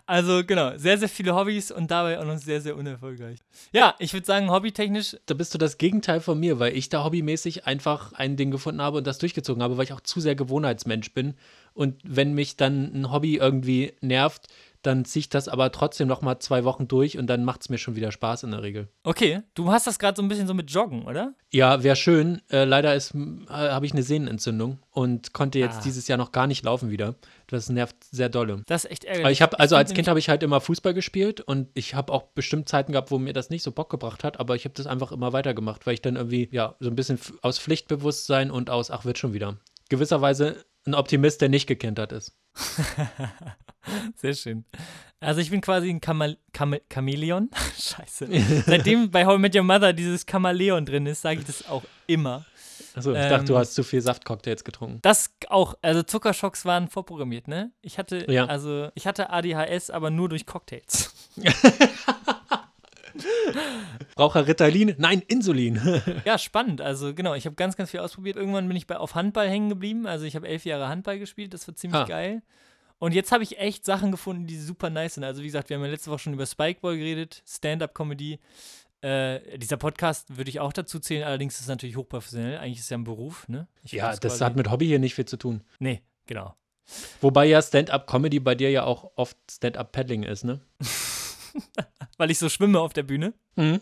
Also 0.06 0.44
genau, 0.46 0.78
sehr, 0.78 0.98
sehr 0.98 1.10
viele 1.10 1.36
Hobbys 1.36 1.72
und 1.72 1.92
dabei 1.92 2.20
auch 2.20 2.24
noch 2.24 2.38
sehr, 2.38 2.62
sehr 2.62 2.78
unerfolgreich. 2.78 3.40
Ja, 3.74 3.96
ich 4.00 4.14
würde 4.14 4.26
sagen, 4.26 4.50
hobbytechnisch 4.50 5.18
Da 5.26 5.34
bist 5.34 5.54
du 5.54 5.58
das 5.58 5.78
Gegenteil 5.78 6.22
von 6.22 6.40
mir, 6.40 6.60
weil 6.60 6.78
ich 6.78 6.90
da 6.90 7.04
hobbymäßig 7.04 7.66
einfach 7.66 8.14
ein 8.14 8.38
Ding 8.38 8.52
gefunden 8.52 8.82
habe 8.82 9.00
und 9.00 9.08
das 9.08 9.18
durchgezogen 9.18 9.62
habe, 9.62 9.78
weil 9.78 9.84
ich 9.84 9.94
auch 9.94 10.02
zu 10.02 10.22
sehr 10.22 10.36
Gewohnheitsmensch 10.36 11.14
bin. 11.14 11.34
Und 11.74 12.00
wenn 12.04 12.34
mich 12.34 12.56
dann 12.56 12.92
ein 12.94 13.12
Hobby 13.12 13.36
irgendwie 13.36 13.94
nervt, 14.00 14.48
dann 14.88 15.06
ziehe 15.06 15.22
ich 15.22 15.30
das 15.30 15.48
aber 15.48 15.72
trotzdem 15.72 16.08
noch 16.08 16.22
mal 16.22 16.40
zwei 16.40 16.64
Wochen 16.64 16.88
durch 16.88 17.18
und 17.18 17.28
dann 17.28 17.44
macht 17.44 17.62
es 17.62 17.70
mir 17.70 17.78
schon 17.78 17.96
wieder 17.96 18.12
Spaß 18.12 18.44
in 18.44 18.52
der 18.52 18.64
Regel. 18.64 18.88
Okay, 19.04 19.42
du 19.54 19.70
hast 19.72 19.86
das 19.86 20.00
gerade 20.00 20.16
so 20.16 20.22
ein 20.24 20.28
bisschen 20.28 20.48
so 20.48 20.54
mit 20.54 20.72
Joggen, 20.72 21.04
oder? 21.06 21.34
Ja, 21.52 21.84
wäre 21.84 21.96
schön. 21.96 22.42
Äh, 22.50 22.64
leider 22.66 22.96
ist, 22.96 23.14
äh, 23.14 23.48
habe 23.50 23.86
ich 23.86 23.92
eine 23.94 24.04
Sehnenentzündung 24.04 24.80
und 24.92 25.34
konnte 25.34 25.60
jetzt 25.60 25.78
Ah. 25.80 25.82
dieses 25.84 26.08
Jahr 26.08 26.18
noch 26.18 26.32
gar 26.32 26.48
nicht 26.48 26.64
laufen 26.66 26.90
wieder. 26.90 27.16
Das 27.48 27.70
nervt 27.70 27.96
sehr 28.04 28.30
dolle. 28.30 28.64
Das 28.66 28.86
ist 28.86 28.92
echt 28.92 29.04
ärgerlich. 29.04 29.26
Aber 29.26 29.32
ich 29.32 29.42
habe, 29.42 29.60
also 29.60 29.76
als 29.76 29.94
Kind 29.94 30.08
habe 30.08 30.20
ich 30.20 30.30
halt 30.30 30.42
immer 30.44 30.60
Fußball 30.62 30.94
gespielt 30.94 31.42
und 31.42 31.70
ich 31.74 31.94
habe 31.94 32.12
auch 32.12 32.24
bestimmt 32.34 32.68
Zeiten 32.68 32.92
gehabt, 32.94 33.12
wo 33.12 33.20
mir 33.20 33.34
das 33.34 33.50
nicht 33.50 33.64
so 33.64 33.72
Bock 33.72 33.90
gebracht 33.90 34.24
hat, 34.24 34.40
aber 34.40 34.56
ich 34.56 34.66
habe 34.66 34.74
das 34.76 34.88
einfach 34.88 35.12
immer 35.12 35.34
weitergemacht, 35.34 35.86
weil 35.86 35.94
ich 35.94 36.02
dann 36.02 36.16
irgendwie, 36.16 36.50
ja, 36.52 36.76
so 36.80 36.90
ein 36.90 36.96
bisschen 36.96 37.20
aus 37.42 37.60
Pflichtbewusstsein 37.60 38.52
und 38.52 38.70
aus, 38.70 38.90
ach, 38.92 39.06
wird 39.06 39.18
schon 39.18 39.34
wieder. 39.34 39.58
Gewisserweise 39.90 40.66
ein 40.86 40.96
Optimist, 40.96 41.42
der 41.42 41.50
nicht 41.50 41.68
gekentert 41.68 42.12
ist. 42.12 42.34
Sehr 44.16 44.34
schön. 44.34 44.66
Also 45.20 45.40
ich 45.42 45.50
bin 45.50 45.62
quasi 45.62 45.90
ein 45.90 46.02
Chamal 46.04 46.38
Chame 46.56 46.82
Chamäleon. 46.92 47.50
Scheiße. 47.80 48.28
Seitdem 48.66 49.10
bei 49.12 49.26
How 49.26 49.36
I 49.38 49.40
Met 49.40 49.56
Your 49.56 49.64
Mother 49.64 49.94
dieses 49.94 50.26
Chameleon 50.26 50.86
drin 50.86 51.06
ist, 51.06 51.22
sage 51.22 51.40
ich 51.40 51.46
das 51.46 51.68
auch 51.68 51.84
immer. 52.06 52.46
Achso, 52.96 53.12
ich 53.14 53.18
Ähm, 53.18 53.30
dachte, 53.30 53.46
du 53.46 53.58
hast 53.58 53.74
zu 53.76 53.84
viel 53.84 54.02
Saftcocktails 54.02 54.64
getrunken. 54.64 55.00
Das 55.04 55.32
auch, 55.50 55.76
also 55.82 56.04
Zuckerschocks 56.04 56.66
waren 56.66 56.88
vorprogrammiert, 56.90 57.48
ne? 57.48 57.72
Ich 57.82 57.98
hatte, 58.00 58.30
Ja. 58.32 58.46
also 58.46 58.90
ich 58.96 59.06
hatte 59.08 59.30
ADHS, 59.30 59.90
aber 59.92 60.10
nur 60.10 60.30
durch 60.30 60.46
Cocktails. 60.46 61.14
Braucht 64.16 64.36
er 64.36 64.48
Ritalin? 64.48 64.96
Nein, 64.98 65.22
Insulin. 65.28 65.80
Ja, 66.26 66.38
spannend. 66.38 66.82
Also 66.82 67.14
genau, 67.14 67.34
ich 67.36 67.46
habe 67.46 67.56
ganz, 67.56 67.76
ganz 67.76 67.92
viel 67.92 68.00
ausprobiert. 68.00 68.36
Irgendwann 68.36 68.68
bin 68.68 68.76
ich 68.78 68.88
bei, 68.88 68.98
auf 68.98 69.16
Handball 69.16 69.48
hängen 69.50 69.70
geblieben. 69.70 70.08
Also 70.08 70.26
ich 70.26 70.36
habe 70.36 70.48
elf 70.48 70.66
Jahre 70.66 70.88
Handball 70.88 71.20
gespielt, 71.20 71.54
das 71.54 71.68
war 71.68 71.76
ziemlich 71.76 72.02
Ah. 72.02 72.06
geil. 72.06 72.42
Und 73.00 73.14
jetzt 73.14 73.32
habe 73.32 73.44
ich 73.44 73.60
echt 73.60 73.86
Sachen 73.86 74.12
gefunden, 74.12 74.48
die 74.48 74.58
super 74.58 74.90
nice 74.90 75.16
sind. 75.16 75.24
Also 75.24 75.42
wie 75.42 75.46
gesagt, 75.46 75.70
wir 75.70 75.78
haben 75.78 75.84
ja 75.84 75.90
letzte 75.92 76.10
Woche 76.10 76.20
schon 76.20 76.34
über 76.34 76.46
Spikeball 76.48 76.98
geredet, 76.98 77.44
Stand-up-Comedy. 77.48 78.40
Äh, 79.02 79.58
dieser 79.60 79.78
Podcast 79.78 80.36
würde 80.38 80.50
ich 80.50 80.60
auch 80.60 80.74
dazu 80.74 81.00
zählen, 81.00 81.24
allerdings 81.24 81.54
ist 81.56 81.62
es 81.62 81.68
natürlich 81.68 81.96
hochprofessionell. 81.96 82.58
Eigentlich 82.58 82.80
ist 82.80 82.86
es 82.86 82.90
ja 82.90 82.98
ein 82.98 83.04
Beruf, 83.04 83.48
ne? 83.48 83.68
Ich 83.84 83.92
Ja, 83.92 84.10
das 84.10 84.20
quasi- 84.22 84.44
hat 84.44 84.56
mit 84.56 84.72
Hobby 84.72 84.88
hier 84.88 84.98
nicht 84.98 85.14
viel 85.14 85.26
zu 85.26 85.38
tun. 85.38 85.62
Nee, 85.78 86.02
genau. 86.26 86.56
Wobei 87.22 87.46
ja 87.46 87.62
Stand-up-Comedy 87.62 88.40
bei 88.40 88.56
dir 88.56 88.72
ja 88.72 88.84
auch 88.86 89.12
oft 89.16 89.38
Stand-up-Paddling 89.52 90.24
ist, 90.24 90.44
ne? 90.46 90.62
Weil 92.18 92.32
ich 92.32 92.40
so 92.40 92.50
schwimme 92.50 92.80
auf 92.80 92.94
der 92.94 93.04
Bühne. 93.04 93.34
Mhm. 93.56 93.82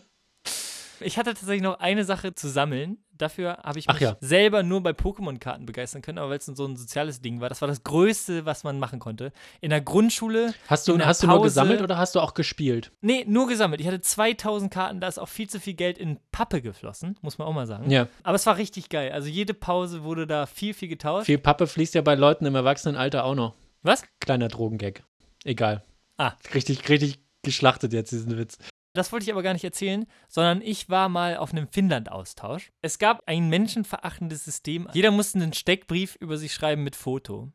Ich 1.00 1.18
hatte 1.18 1.34
tatsächlich 1.34 1.62
noch 1.62 1.78
eine 1.78 2.04
Sache 2.04 2.34
zu 2.34 2.48
sammeln. 2.48 2.96
Dafür 3.12 3.58
habe 3.62 3.78
ich 3.78 3.86
mich 3.86 4.00
ja. 4.00 4.16
selber 4.20 4.62
nur 4.62 4.82
bei 4.82 4.90
Pokémon-Karten 4.90 5.66
begeistern 5.66 6.00
können, 6.02 6.18
aber 6.18 6.30
weil 6.30 6.38
es 6.38 6.46
so 6.46 6.66
ein 6.66 6.76
soziales 6.76 7.20
Ding 7.20 7.40
war. 7.40 7.48
Das 7.50 7.60
war 7.60 7.68
das 7.68 7.82
Größte, 7.82 8.44
was 8.46 8.62
man 8.64 8.78
machen 8.78 8.98
konnte. 8.98 9.32
In 9.60 9.70
der 9.70 9.80
Grundschule, 9.82 10.54
Hast 10.68 10.88
du, 10.88 10.92
In 10.92 10.98
der 10.98 11.06
hast 11.06 11.22
du 11.22 11.26
nur 11.26 11.36
Pause- 11.36 11.44
gesammelt 11.48 11.80
oder 11.82 11.96
hast 11.98 12.14
du 12.14 12.20
auch 12.20 12.32
gespielt? 12.34 12.92
nee, 13.02 13.24
nur 13.26 13.46
gesammelt. 13.46 13.80
Ich 13.80 13.86
hatte 13.86 14.00
2000 14.00 14.70
Karten, 14.72 15.00
da 15.00 15.08
ist 15.08 15.18
auch 15.18 15.28
viel 15.28 15.48
zu 15.48 15.60
viel 15.60 15.74
Geld 15.74 15.98
in 15.98 16.18
Pappe 16.30 16.60
geflossen, 16.62 17.18
muss 17.22 17.36
man 17.38 17.46
auch 17.48 17.54
mal 17.54 17.66
sagen. 17.66 17.90
Ja. 17.90 18.06
Aber 18.22 18.36
es 18.36 18.44
war 18.46 18.56
richtig 18.56 18.88
geil. 18.88 19.12
Also 19.12 19.28
jede 19.28 19.54
Pause 19.54 20.02
wurde 20.02 20.26
da 20.26 20.46
viel, 20.46 20.72
viel 20.74 20.88
getauscht. 20.88 21.26
Viel 21.26 21.38
Pappe 21.38 21.66
fließt 21.66 21.94
ja 21.94 22.02
bei 22.02 22.14
Leuten 22.14 22.44
im 22.46 22.54
Erwachsenenalter 22.54 23.24
auch 23.24 23.34
noch. 23.34 23.54
Was? 23.82 24.02
Kleiner 24.20 24.48
Drogengag. 24.48 25.02
Egal. 25.44 25.82
Ah. 26.18 26.32
Richtig, 26.54 26.88
richtig 26.88 27.18
geschlachtet 27.46 27.94
jetzt, 27.94 28.12
diesen 28.12 28.36
Witz. 28.36 28.58
Das 28.96 29.12
wollte 29.12 29.24
ich 29.24 29.32
aber 29.32 29.42
gar 29.42 29.52
nicht 29.52 29.64
erzählen, 29.64 30.06
sondern 30.28 30.62
ich 30.62 30.88
war 30.88 31.08
mal 31.08 31.36
auf 31.36 31.52
einem 31.52 31.68
Finnland-Austausch. 31.68 32.72
Es 32.80 32.98
gab 32.98 33.22
ein 33.26 33.48
menschenverachtendes 33.48 34.44
System. 34.44 34.88
Jeder 34.94 35.10
musste 35.10 35.38
einen 35.38 35.52
Steckbrief 35.52 36.16
über 36.16 36.38
sich 36.38 36.54
schreiben 36.54 36.82
mit 36.82 36.96
Foto. 36.96 37.52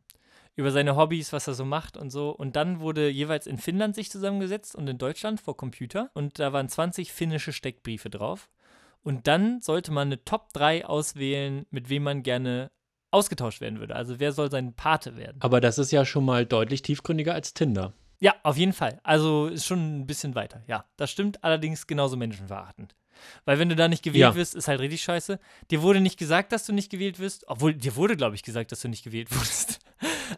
Über 0.54 0.70
seine 0.70 0.96
Hobbys, 0.96 1.32
was 1.32 1.48
er 1.48 1.54
so 1.54 1.64
macht 1.64 1.96
und 1.96 2.10
so. 2.10 2.30
Und 2.30 2.56
dann 2.56 2.80
wurde 2.80 3.08
jeweils 3.08 3.46
in 3.46 3.58
Finnland 3.58 3.94
sich 3.94 4.10
zusammengesetzt 4.10 4.76
und 4.76 4.86
in 4.86 4.98
Deutschland 4.98 5.40
vor 5.40 5.56
Computer. 5.56 6.10
Und 6.14 6.38
da 6.38 6.52
waren 6.52 6.68
20 6.68 7.12
finnische 7.12 7.52
Steckbriefe 7.52 8.10
drauf. 8.10 8.48
Und 9.02 9.26
dann 9.26 9.60
sollte 9.62 9.90
man 9.90 10.08
eine 10.08 10.24
Top 10.24 10.52
3 10.52 10.86
auswählen, 10.86 11.66
mit 11.70 11.88
wem 11.88 12.04
man 12.04 12.22
gerne 12.22 12.70
ausgetauscht 13.10 13.60
werden 13.60 13.80
würde. 13.80 13.96
Also 13.96 14.20
wer 14.20 14.32
soll 14.32 14.50
sein 14.50 14.74
Pate 14.74 15.16
werden. 15.16 15.40
Aber 15.40 15.60
das 15.60 15.78
ist 15.78 15.90
ja 15.90 16.04
schon 16.04 16.24
mal 16.24 16.46
deutlich 16.46 16.82
tiefgründiger 16.82 17.34
als 17.34 17.52
Tinder. 17.54 17.94
Ja, 18.22 18.36
auf 18.44 18.56
jeden 18.56 18.72
Fall. 18.72 19.00
Also 19.02 19.48
ist 19.48 19.66
schon 19.66 20.00
ein 20.00 20.06
bisschen 20.06 20.36
weiter. 20.36 20.62
Ja, 20.68 20.84
das 20.96 21.10
stimmt 21.10 21.42
allerdings 21.42 21.88
genauso 21.88 22.16
menschenverachtend. 22.16 22.94
Weil 23.44 23.58
wenn 23.58 23.68
du 23.68 23.74
da 23.76 23.88
nicht 23.88 24.02
gewählt 24.04 24.20
Ja. 24.20 24.34
wirst, 24.36 24.54
ist 24.54 24.68
halt 24.68 24.78
richtig 24.80 25.02
scheiße. 25.02 25.40
Dir 25.72 25.82
wurde 25.82 26.00
nicht 26.00 26.18
gesagt, 26.18 26.52
dass 26.52 26.64
du 26.64 26.72
nicht 26.72 26.88
gewählt 26.90 27.18
wirst, 27.18 27.48
obwohl 27.48 27.74
dir 27.74 27.96
wurde, 27.96 28.16
glaube 28.16 28.36
ich, 28.36 28.44
gesagt, 28.44 28.70
dass 28.70 28.80
du 28.80 28.88
nicht 28.88 29.02
gewählt 29.02 29.28
wurdest. 29.34 29.80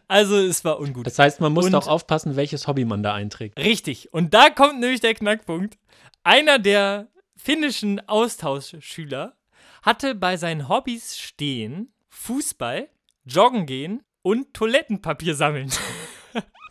Also 0.07 0.35
es 0.37 0.65
war 0.65 0.79
ungut. 0.79 1.05
Das 1.05 1.19
heißt, 1.19 1.39
man 1.41 1.53
muss 1.53 1.71
auch 1.75 1.87
aufpassen, 1.87 2.35
welches 2.35 2.67
Hobby 2.67 2.85
man 2.85 3.03
da 3.03 3.13
einträgt. 3.13 3.57
Richtig. 3.59 4.11
Und 4.13 4.33
da 4.33 4.49
kommt 4.49 4.79
nämlich 4.79 4.99
der 5.01 5.13
Knackpunkt. 5.13 5.77
Einer 6.23 6.57
der 6.57 7.07
finnischen 7.35 8.01
Austauschschüler 8.07 9.35
hatte 9.83 10.15
bei 10.15 10.37
seinen 10.37 10.67
Hobbys 10.69 11.17
stehen 11.17 11.93
Fußball, 12.09 12.89
Joggen 13.25 13.67
gehen 13.67 14.01
und 14.23 14.53
Toilettenpapier 14.55 15.35
sammeln. 15.35 15.71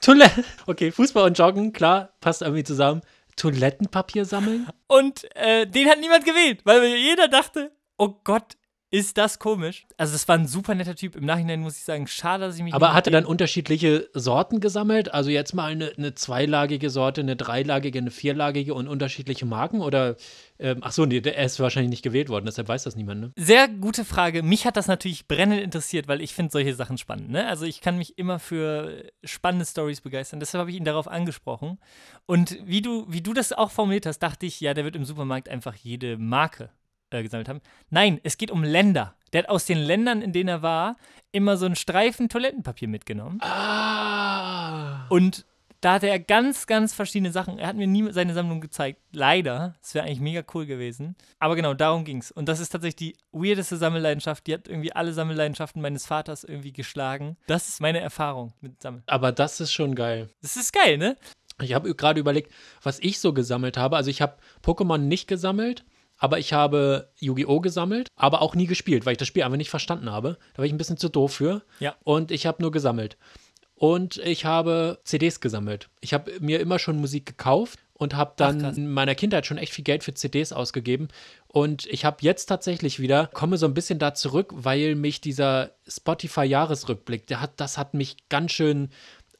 Toilette. 0.00 0.44
Okay, 0.66 0.90
Fußball 0.90 1.24
und 1.24 1.38
Joggen, 1.38 1.72
klar, 1.72 2.10
passt 2.20 2.42
irgendwie 2.42 2.64
zusammen. 2.64 3.02
Toilettenpapier 3.36 4.24
sammeln? 4.24 4.68
Und 4.86 5.24
äh, 5.34 5.66
den 5.66 5.88
hat 5.88 5.98
niemand 6.00 6.24
gewählt, 6.24 6.60
weil 6.64 6.84
jeder 6.84 7.28
dachte, 7.28 7.72
oh 7.98 8.14
Gott, 8.24 8.56
ist 8.94 9.18
das 9.18 9.40
komisch. 9.40 9.86
Also 9.96 10.14
es 10.14 10.28
war 10.28 10.36
ein 10.38 10.46
super 10.46 10.72
netter 10.76 10.94
Typ. 10.94 11.16
Im 11.16 11.24
Nachhinein 11.24 11.60
muss 11.60 11.76
ich 11.76 11.82
sagen, 11.82 12.06
schade, 12.06 12.44
dass 12.46 12.56
ich 12.56 12.62
mich 12.62 12.72
Aber 12.74 12.94
hat 12.94 13.08
er 13.08 13.10
dann 13.10 13.24
unterschiedliche 13.24 14.08
Sorten 14.14 14.60
gesammelt? 14.60 15.12
Also 15.12 15.30
jetzt 15.30 15.52
mal 15.52 15.72
eine, 15.72 15.92
eine 15.96 16.14
zweilagige 16.14 16.90
Sorte, 16.90 17.20
eine 17.22 17.34
dreilagige, 17.34 17.98
eine 17.98 18.12
vierlagige 18.12 18.72
und 18.72 18.86
unterschiedliche 18.86 19.46
Marken? 19.46 19.80
Oder, 19.80 20.14
ähm, 20.60 20.78
ach 20.82 20.92
so, 20.92 21.06
nee, 21.06 21.20
der- 21.20 21.36
er 21.36 21.44
ist 21.44 21.58
wahrscheinlich 21.58 21.90
nicht 21.90 22.02
gewählt 22.04 22.28
worden, 22.28 22.46
deshalb 22.46 22.68
weiß 22.68 22.84
das 22.84 22.94
niemand, 22.94 23.20
ne? 23.20 23.32
Sehr 23.36 23.66
gute 23.66 24.04
Frage. 24.04 24.44
Mich 24.44 24.64
hat 24.64 24.76
das 24.76 24.86
natürlich 24.86 25.26
brennend 25.26 25.60
interessiert, 25.60 26.06
weil 26.06 26.20
ich 26.20 26.32
finde 26.32 26.52
solche 26.52 26.74
Sachen 26.74 26.96
spannend. 26.96 27.30
Ne? 27.30 27.48
Also 27.48 27.66
ich 27.66 27.80
kann 27.80 27.98
mich 27.98 28.16
immer 28.16 28.38
für 28.38 29.10
spannende 29.24 29.66
Stories 29.66 30.02
begeistern. 30.02 30.38
Deshalb 30.38 30.60
habe 30.60 30.70
ich 30.70 30.76
ihn 30.76 30.84
darauf 30.84 31.08
angesprochen. 31.08 31.80
Und 32.26 32.58
wie 32.64 32.80
du, 32.80 33.06
wie 33.08 33.22
du 33.22 33.32
das 33.32 33.52
auch 33.52 33.72
formuliert 33.72 34.06
hast, 34.06 34.20
dachte 34.20 34.46
ich, 34.46 34.60
ja, 34.60 34.72
der 34.72 34.84
wird 34.84 34.94
im 34.94 35.04
Supermarkt 35.04 35.48
einfach 35.48 35.74
jede 35.74 36.16
Marke 36.16 36.70
äh, 37.14 37.22
gesammelt 37.22 37.48
haben. 37.48 37.60
Nein, 37.90 38.20
es 38.22 38.36
geht 38.36 38.50
um 38.50 38.64
Länder. 38.64 39.14
Der 39.32 39.42
hat 39.42 39.48
aus 39.48 39.64
den 39.66 39.78
Ländern, 39.78 40.22
in 40.22 40.32
denen 40.32 40.48
er 40.48 40.62
war, 40.62 40.96
immer 41.32 41.56
so 41.56 41.66
einen 41.66 41.76
Streifen 41.76 42.28
Toilettenpapier 42.28 42.88
mitgenommen. 42.88 43.40
Ah. 43.40 45.06
Und 45.08 45.46
da 45.84 45.94
hatte 45.94 46.08
er 46.08 46.18
ganz, 46.18 46.66
ganz 46.66 46.94
verschiedene 46.94 47.30
Sachen. 47.30 47.58
Er 47.58 47.66
hat 47.66 47.76
mir 47.76 47.86
nie 47.86 48.10
seine 48.10 48.32
Sammlung 48.32 48.62
gezeigt. 48.62 49.02
Leider. 49.12 49.74
Das 49.82 49.94
wäre 49.94 50.06
eigentlich 50.06 50.20
mega 50.20 50.42
cool 50.54 50.64
gewesen. 50.64 51.14
Aber 51.38 51.56
genau, 51.56 51.74
darum 51.74 52.04
ging's. 52.04 52.30
Und 52.30 52.48
das 52.48 52.58
ist 52.58 52.70
tatsächlich 52.70 52.96
die 52.96 53.16
weirdeste 53.32 53.76
Sammelleidenschaft. 53.76 54.46
Die 54.46 54.54
hat 54.54 54.66
irgendwie 54.66 54.92
alle 54.92 55.12
Sammelleidenschaften 55.12 55.82
meines 55.82 56.06
Vaters 56.06 56.42
irgendwie 56.42 56.72
geschlagen. 56.72 57.36
Das 57.48 57.68
ist 57.68 57.82
meine 57.82 58.00
Erfahrung 58.00 58.54
mit 58.62 58.80
Sammeln. 58.80 59.02
Aber 59.06 59.30
das 59.30 59.60
ist 59.60 59.72
schon 59.72 59.94
geil. 59.94 60.30
Das 60.40 60.56
ist 60.56 60.72
geil, 60.72 60.96
ne? 60.96 61.16
Ich 61.60 61.74
habe 61.74 61.94
gerade 61.94 62.18
überlegt, 62.18 62.50
was 62.82 62.98
ich 63.00 63.20
so 63.20 63.34
gesammelt 63.34 63.76
habe. 63.76 63.96
Also 63.96 64.08
ich 64.08 64.22
habe 64.22 64.38
Pokémon 64.64 64.98
nicht 64.98 65.28
gesammelt, 65.28 65.84
aber 66.24 66.38
ich 66.38 66.54
habe 66.54 67.10
Yu-Gi-Oh! 67.18 67.60
gesammelt, 67.60 68.08
aber 68.16 68.40
auch 68.40 68.54
nie 68.54 68.66
gespielt, 68.66 69.04
weil 69.04 69.12
ich 69.12 69.18
das 69.18 69.28
Spiel 69.28 69.42
einfach 69.42 69.58
nicht 69.58 69.68
verstanden 69.68 70.10
habe. 70.10 70.38
Da 70.54 70.58
war 70.58 70.64
ich 70.64 70.72
ein 70.72 70.78
bisschen 70.78 70.96
zu 70.96 71.10
doof 71.10 71.34
für. 71.34 71.60
Ja. 71.80 71.96
Und 72.02 72.30
ich 72.30 72.46
habe 72.46 72.62
nur 72.62 72.70
gesammelt. 72.70 73.18
Und 73.74 74.16
ich 74.16 74.46
habe 74.46 75.00
CDs 75.04 75.40
gesammelt. 75.40 75.90
Ich 76.00 76.14
habe 76.14 76.32
mir 76.40 76.60
immer 76.60 76.78
schon 76.78 76.98
Musik 76.98 77.26
gekauft 77.26 77.78
und 77.92 78.16
habe 78.16 78.32
dann 78.38 78.62
krass. 78.62 78.78
in 78.78 78.90
meiner 78.90 79.14
Kindheit 79.14 79.44
schon 79.44 79.58
echt 79.58 79.74
viel 79.74 79.84
Geld 79.84 80.02
für 80.02 80.14
CDs 80.14 80.54
ausgegeben. 80.54 81.08
Und 81.46 81.84
ich 81.88 82.06
habe 82.06 82.16
jetzt 82.20 82.46
tatsächlich 82.46 83.00
wieder, 83.00 83.28
komme 83.34 83.58
so 83.58 83.66
ein 83.66 83.74
bisschen 83.74 83.98
da 83.98 84.14
zurück, 84.14 84.50
weil 84.56 84.94
mich 84.94 85.20
dieser 85.20 85.72
Spotify-Jahresrückblick, 85.86 87.26
der 87.26 87.42
hat, 87.42 87.60
das 87.60 87.76
hat 87.76 87.92
mich 87.92 88.16
ganz 88.30 88.52
schön 88.52 88.88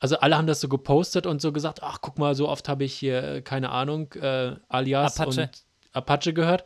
also 0.01 0.19
alle 0.19 0.37
haben 0.37 0.47
das 0.47 0.61
so 0.61 0.69
gepostet 0.69 1.25
und 1.27 1.41
so 1.41 1.51
gesagt, 1.51 1.83
ach 1.83 2.03
guck 2.03 2.19
mal, 2.19 2.35
so 2.35 2.47
oft 2.47 2.69
habe 2.69 2.85
ich 2.85 2.93
hier, 2.93 3.23
äh, 3.23 3.41
keine 3.41 3.71
Ahnung, 3.71 4.13
äh, 4.21 4.55
Alias 4.69 5.19
Apache. 5.19 5.41
und 5.41 5.64
Apache 5.95 6.33
gehört. 6.33 6.65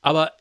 Aber 0.00 0.32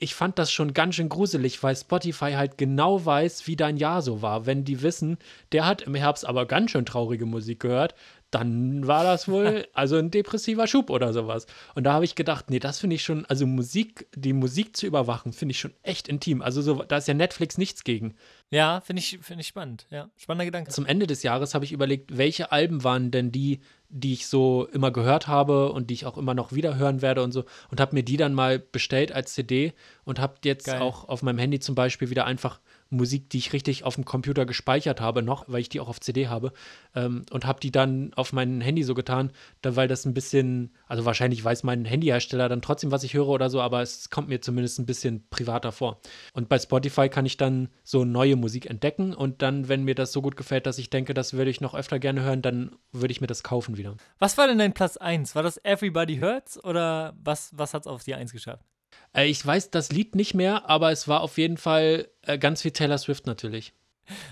ich 0.00 0.14
fand 0.14 0.38
das 0.38 0.52
schon 0.52 0.74
ganz 0.74 0.94
schön 0.94 1.08
gruselig, 1.08 1.62
weil 1.62 1.74
Spotify 1.74 2.32
halt 2.32 2.56
genau 2.56 3.04
weiß, 3.04 3.46
wie 3.46 3.56
dein 3.56 3.76
Jahr 3.76 4.00
so 4.00 4.22
war. 4.22 4.46
Wenn 4.46 4.64
die 4.64 4.82
wissen, 4.82 5.18
der 5.52 5.66
hat 5.66 5.82
im 5.82 5.94
Herbst 5.94 6.24
aber 6.24 6.46
ganz 6.46 6.70
schön 6.70 6.86
traurige 6.86 7.26
Musik 7.26 7.60
gehört, 7.60 7.94
dann 8.30 8.86
war 8.86 9.04
das 9.04 9.28
wohl 9.28 9.66
also 9.72 9.96
ein 9.96 10.10
depressiver 10.10 10.66
Schub 10.66 10.90
oder 10.90 11.12
sowas. 11.12 11.46
Und 11.74 11.84
da 11.84 11.94
habe 11.94 12.04
ich 12.04 12.14
gedacht, 12.14 12.50
nee, 12.50 12.58
das 12.58 12.78
finde 12.78 12.96
ich 12.96 13.02
schon, 13.02 13.24
also 13.26 13.46
Musik, 13.46 14.06
die 14.14 14.32
Musik 14.32 14.76
zu 14.76 14.86
überwachen, 14.86 15.32
finde 15.32 15.52
ich 15.52 15.60
schon 15.60 15.72
echt 15.82 16.08
intim. 16.08 16.42
Also 16.42 16.62
so, 16.62 16.82
da 16.82 16.98
ist 16.98 17.08
ja 17.08 17.14
Netflix 17.14 17.58
nichts 17.58 17.84
gegen. 17.84 18.14
Ja, 18.50 18.80
finde 18.80 19.00
ich, 19.00 19.18
find 19.20 19.40
ich 19.40 19.46
spannend. 19.46 19.86
Ja, 19.90 20.10
spannender 20.16 20.46
Gedanke. 20.46 20.70
Zum 20.70 20.86
Ende 20.86 21.06
des 21.06 21.22
Jahres 21.22 21.54
habe 21.54 21.64
ich 21.64 21.72
überlegt, 21.72 22.16
welche 22.16 22.52
Alben 22.52 22.84
waren 22.84 23.10
denn 23.10 23.32
die, 23.32 23.60
die 23.90 24.12
ich 24.12 24.26
so 24.26 24.66
immer 24.72 24.90
gehört 24.90 25.28
habe 25.28 25.72
und 25.72 25.88
die 25.88 25.94
ich 25.94 26.06
auch 26.06 26.18
immer 26.18 26.34
noch 26.34 26.52
wieder 26.52 26.76
hören 26.76 27.02
werde 27.02 27.22
und 27.22 27.32
so. 27.32 27.44
Und 27.70 27.80
habe 27.80 27.94
mir 27.94 28.02
die 28.02 28.16
dann 28.16 28.34
mal 28.34 28.58
bestellt 28.58 29.12
als 29.12 29.34
CD 29.34 29.72
und 30.04 30.18
habe 30.18 30.36
jetzt 30.44 30.66
Geil. 30.66 30.80
auch 30.80 31.08
auf 31.08 31.22
meinem 31.22 31.38
Handy 31.38 31.60
zum 31.60 31.74
Beispiel 31.74 32.10
wieder 32.10 32.26
einfach 32.26 32.60
Musik, 32.90 33.28
die 33.30 33.38
ich 33.38 33.52
richtig 33.52 33.84
auf 33.84 33.96
dem 33.96 34.04
Computer 34.04 34.46
gespeichert 34.46 35.00
habe, 35.00 35.22
noch, 35.22 35.44
weil 35.48 35.60
ich 35.60 35.68
die 35.68 35.80
auch 35.80 35.88
auf 35.88 36.00
CD 36.00 36.28
habe. 36.28 36.52
Ähm, 36.94 37.24
und 37.30 37.46
habe 37.46 37.60
die 37.60 37.70
dann 37.70 38.12
auf 38.14 38.32
mein 38.32 38.60
Handy 38.60 38.82
so 38.82 38.94
getan, 38.94 39.30
da, 39.62 39.76
weil 39.76 39.88
das 39.88 40.06
ein 40.06 40.14
bisschen, 40.14 40.72
also 40.86 41.04
wahrscheinlich 41.04 41.44
weiß 41.44 41.64
mein 41.64 41.84
Handyhersteller 41.84 42.48
dann 42.48 42.62
trotzdem, 42.62 42.90
was 42.90 43.04
ich 43.04 43.14
höre 43.14 43.28
oder 43.28 43.50
so, 43.50 43.60
aber 43.60 43.82
es 43.82 44.10
kommt 44.10 44.28
mir 44.28 44.40
zumindest 44.40 44.78
ein 44.78 44.86
bisschen 44.86 45.28
privater 45.28 45.72
vor. 45.72 46.00
Und 46.32 46.48
bei 46.48 46.58
Spotify 46.58 47.08
kann 47.08 47.26
ich 47.26 47.36
dann 47.36 47.68
so 47.84 48.04
neue 48.04 48.36
Musik 48.36 48.66
entdecken 48.66 49.14
und 49.14 49.42
dann, 49.42 49.68
wenn 49.68 49.84
mir 49.84 49.94
das 49.94 50.12
so 50.12 50.22
gut 50.22 50.36
gefällt, 50.36 50.66
dass 50.66 50.78
ich 50.78 50.90
denke, 50.90 51.14
das 51.14 51.34
würde 51.34 51.50
ich 51.50 51.60
noch 51.60 51.74
öfter 51.74 51.98
gerne 51.98 52.22
hören, 52.22 52.42
dann 52.42 52.76
würde 52.92 53.12
ich 53.12 53.20
mir 53.20 53.26
das 53.26 53.42
kaufen 53.42 53.76
wieder. 53.76 53.96
Was 54.18 54.38
war 54.38 54.46
denn 54.46 54.58
dein 54.58 54.72
Platz 54.72 54.96
1? 54.96 55.34
War 55.34 55.42
das 55.42 55.62
Everybody 55.64 56.18
Hurts 56.18 56.62
oder 56.62 57.16
was, 57.22 57.50
was 57.54 57.74
hat 57.74 57.82
es 57.82 57.86
auf 57.86 58.04
die 58.04 58.14
1 58.14 58.32
geschafft? 58.32 58.64
Äh, 59.12 59.26
ich 59.26 59.44
weiß 59.44 59.70
das 59.70 59.90
Lied 59.90 60.14
nicht 60.14 60.34
mehr, 60.34 60.68
aber 60.68 60.90
es 60.90 61.08
war 61.08 61.20
auf 61.20 61.38
jeden 61.38 61.56
Fall 61.56 62.08
äh, 62.22 62.38
ganz 62.38 62.62
viel 62.62 62.70
Taylor 62.70 62.98
Swift 62.98 63.26
natürlich. 63.26 63.72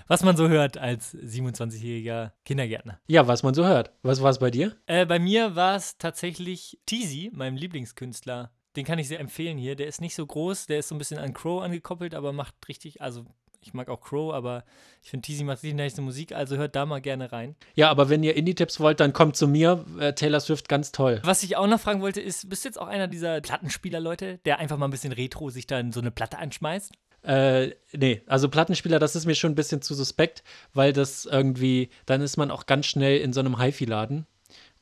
Was 0.07 0.23
man 0.23 0.35
so 0.35 0.47
hört 0.49 0.77
als 0.77 1.15
27-jähriger 1.15 2.31
Kindergärtner. 2.45 2.99
Ja, 3.07 3.27
was 3.27 3.43
man 3.43 3.53
so 3.53 3.65
hört. 3.65 3.91
Was 4.01 4.21
war 4.21 4.31
es 4.31 4.39
bei 4.39 4.49
dir? 4.49 4.75
Äh, 4.87 5.05
bei 5.05 5.19
mir 5.19 5.55
war 5.55 5.75
es 5.75 5.97
tatsächlich 5.97 6.79
Teasy, 6.85 7.29
meinem 7.33 7.57
Lieblingskünstler. 7.57 8.51
Den 8.75 8.85
kann 8.85 8.99
ich 8.99 9.07
sehr 9.07 9.19
empfehlen 9.19 9.57
hier. 9.57 9.75
Der 9.75 9.87
ist 9.87 10.01
nicht 10.01 10.15
so 10.15 10.25
groß, 10.25 10.67
der 10.67 10.79
ist 10.79 10.87
so 10.87 10.95
ein 10.95 10.99
bisschen 10.99 11.19
an 11.19 11.33
Crow 11.33 11.61
angekoppelt, 11.61 12.15
aber 12.15 12.33
macht 12.33 12.55
richtig, 12.67 13.01
also 13.01 13.25
ich 13.61 13.73
mag 13.73 13.89
auch 13.89 14.01
Crow, 14.01 14.33
aber 14.33 14.63
ich 15.03 15.09
finde 15.09 15.25
Teasy 15.25 15.43
macht 15.43 15.63
richtig 15.63 15.75
nice 15.75 15.97
Musik, 15.97 16.31
also 16.33 16.57
hört 16.57 16.75
da 16.75 16.85
mal 16.85 17.01
gerne 17.01 17.31
rein. 17.31 17.55
Ja, 17.75 17.89
aber 17.89 18.09
wenn 18.09 18.23
ihr 18.23 18.35
Indie-Tipps 18.35 18.79
wollt, 18.79 18.99
dann 18.99 19.13
kommt 19.13 19.35
zu 19.35 19.47
mir. 19.47 19.85
Äh, 19.99 20.13
Taylor 20.13 20.39
Swift 20.39 20.69
ganz 20.69 20.91
toll. 20.91 21.21
Was 21.23 21.43
ich 21.43 21.55
auch 21.57 21.67
noch 21.67 21.79
fragen 21.79 22.01
wollte, 22.01 22.21
ist, 22.21 22.49
bist 22.49 22.63
du 22.63 22.69
jetzt 22.69 22.79
auch 22.79 22.87
einer 22.87 23.07
dieser 23.07 23.41
Plattenspieler-Leute, 23.41 24.39
der 24.45 24.59
einfach 24.59 24.77
mal 24.77 24.87
ein 24.87 24.91
bisschen 24.91 25.13
retro 25.13 25.49
sich 25.49 25.67
dann 25.67 25.91
so 25.91 25.99
eine 25.99 26.11
Platte 26.11 26.37
anschmeißt? 26.37 26.93
Äh, 27.23 27.71
nee, 27.91 28.21
also 28.27 28.47
Plattenspieler, 28.47 28.99
das 28.99 29.15
ist 29.15 29.25
mir 29.25 29.35
schon 29.35 29.51
ein 29.51 29.55
bisschen 29.55 29.81
zu 29.81 29.95
suspekt, 29.95 30.43
weil 30.73 30.93
das 30.93 31.25
irgendwie, 31.25 31.89
dann 32.05 32.21
ist 32.21 32.37
man 32.37 32.51
auch 32.51 32.65
ganz 32.65 32.85
schnell 32.85 33.19
in 33.19 33.33
so 33.33 33.39
einem 33.39 33.59
HiFi-Laden. 33.59 34.25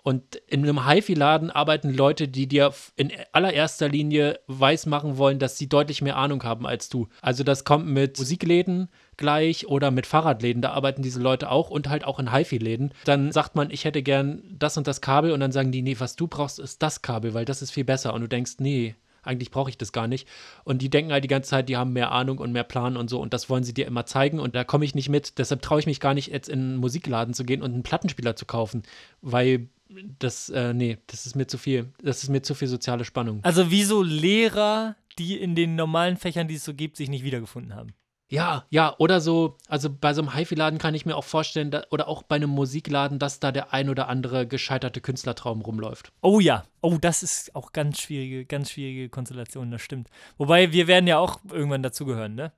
Und 0.06 0.36
in 0.46 0.62
einem 0.62 0.88
HiFi-Laden 0.88 1.50
arbeiten 1.50 1.92
Leute, 1.92 2.28
die 2.28 2.46
dir 2.46 2.72
in 2.96 3.12
allererster 3.32 3.90
Linie 3.90 4.40
weismachen 4.46 5.18
wollen, 5.18 5.40
dass 5.40 5.58
sie 5.58 5.68
deutlich 5.68 6.04
mehr 6.04 6.16
Ahnung 6.16 6.44
haben 6.44 6.68
als 6.68 6.90
du. 6.90 7.08
Also 7.24 7.44
das 7.44 7.64
kommt 7.64 7.88
mit 7.88 8.20
Musikläden 8.20 8.90
gleich 9.18 9.66
oder 9.66 9.90
mit 9.90 10.06
Fahrradläden, 10.06 10.62
da 10.62 10.74
arbeiten 10.74 11.02
diese 11.02 11.20
Leute 11.20 11.50
auch 11.50 11.72
und 11.72 11.90
halt 11.90 12.06
auch 12.06 12.20
in 12.20 12.32
HiFi-Läden. 12.32 12.94
Dann 13.06 13.32
sagt 13.32 13.56
man, 13.56 13.72
ich 13.72 13.84
hätte 13.84 14.04
gern 14.04 14.44
das 14.52 14.78
und 14.78 14.86
das 14.86 15.02
Kabel 15.02 15.32
und 15.32 15.40
dann 15.40 15.52
sagen 15.52 15.72
die, 15.72 15.82
nee, 15.82 15.96
was 15.98 16.16
du 16.16 16.28
brauchst, 16.28 16.60
ist 16.60 16.84
das 16.84 17.02
Kabel, 17.02 17.34
weil 17.34 17.46
das 17.46 17.64
ist 17.64 17.72
viel 17.72 17.84
besser. 17.84 18.14
Und 18.14 18.22
du 18.22 18.28
denkst, 18.28 18.58
nee, 18.60 18.94
eigentlich 19.24 19.50
brauche 19.50 19.72
ich 19.72 19.78
das 19.80 19.92
gar 19.92 20.08
nicht. 20.08 20.28
Und 20.66 20.84
die 20.84 20.92
denken 20.92 21.14
halt 21.14 21.24
die 21.24 21.30
ganze 21.30 21.50
Zeit, 21.50 21.68
die 21.68 21.78
haben 21.78 21.94
mehr 21.94 22.12
Ahnung 22.12 22.38
und 22.38 22.52
mehr 22.52 22.64
Plan 22.64 22.96
und 22.96 23.10
so. 23.10 23.20
Und 23.20 23.34
das 23.34 23.50
wollen 23.50 23.64
sie 23.64 23.74
dir 23.74 23.88
immer 23.88 24.06
zeigen. 24.06 24.40
Und 24.40 24.54
da 24.54 24.64
komme 24.64 24.86
ich 24.86 24.94
nicht 24.94 25.10
mit. 25.10 25.40
Deshalb 25.40 25.64
traue 25.64 25.80
ich 25.80 25.88
mich 25.88 26.00
gar 26.00 26.14
nicht, 26.14 26.32
jetzt 26.32 26.48
in 26.48 26.60
einen 26.60 26.78
Musikladen 26.78 27.34
zu 27.34 27.44
gehen 27.44 27.64
und 27.64 27.74
einen 27.74 27.82
Plattenspieler 27.82 28.36
zu 28.36 28.46
kaufen. 28.46 28.84
Weil 29.22 29.70
das, 30.20 30.50
äh, 30.50 30.74
nee, 30.74 30.98
das 31.08 31.26
ist 31.26 31.36
mir 31.36 31.48
zu 31.48 31.58
viel. 31.58 31.94
Das 32.02 32.24
ist 32.24 32.30
mir 32.30 32.42
zu 32.42 32.56
viel 32.56 32.68
soziale 32.68 33.06
Spannung. 33.06 33.40
Also 33.44 33.72
wieso 33.72 34.02
Lehrer, 34.02 34.96
die 35.18 35.40
in 35.40 35.56
den 35.56 35.76
normalen 35.76 36.18
Fächern, 36.18 36.48
die 36.48 36.56
es 36.56 36.64
so 36.64 36.74
gibt, 36.74 36.98
sich 36.98 37.10
nicht 37.10 37.24
wiedergefunden 37.24 37.76
haben. 37.76 37.94
Ja, 38.28 38.66
ja, 38.72 38.96
oder 38.98 39.22
so, 39.22 39.56
also 39.68 39.90
bei 39.90 40.14
so 40.14 40.22
einem 40.22 40.34
HiFi-Laden 40.36 40.80
kann 40.80 40.96
ich 40.96 41.06
mir 41.06 41.16
auch 41.16 41.24
vorstellen, 41.24 41.70
da, 41.70 41.84
oder 41.92 42.08
auch 42.08 42.24
bei 42.24 42.38
einem 42.38 42.50
Musikladen, 42.50 43.20
dass 43.20 43.40
da 43.40 43.52
der 43.52 43.72
ein 43.72 43.88
oder 43.88 44.08
andere 44.08 44.48
gescheiterte 44.48 45.00
Künstlertraum 45.00 45.62
rumläuft. 45.62 46.12
Oh 46.22 46.40
ja, 46.40 46.66
oh, 46.82 46.98
das 47.00 47.22
ist 47.22 47.56
auch 47.56 47.72
ganz 47.72 48.02
schwierige, 48.02 48.46
ganz 48.46 48.72
schwierige 48.72 49.10
Konstellation, 49.10 49.70
das 49.70 49.82
stimmt. 49.82 50.10
Wobei 50.38 50.72
wir 50.72 50.88
werden 50.88 51.06
ja 51.06 51.20
auch 51.20 51.40
irgendwann 51.52 51.84
dazugehören, 51.84 52.34
ne? 52.34 52.52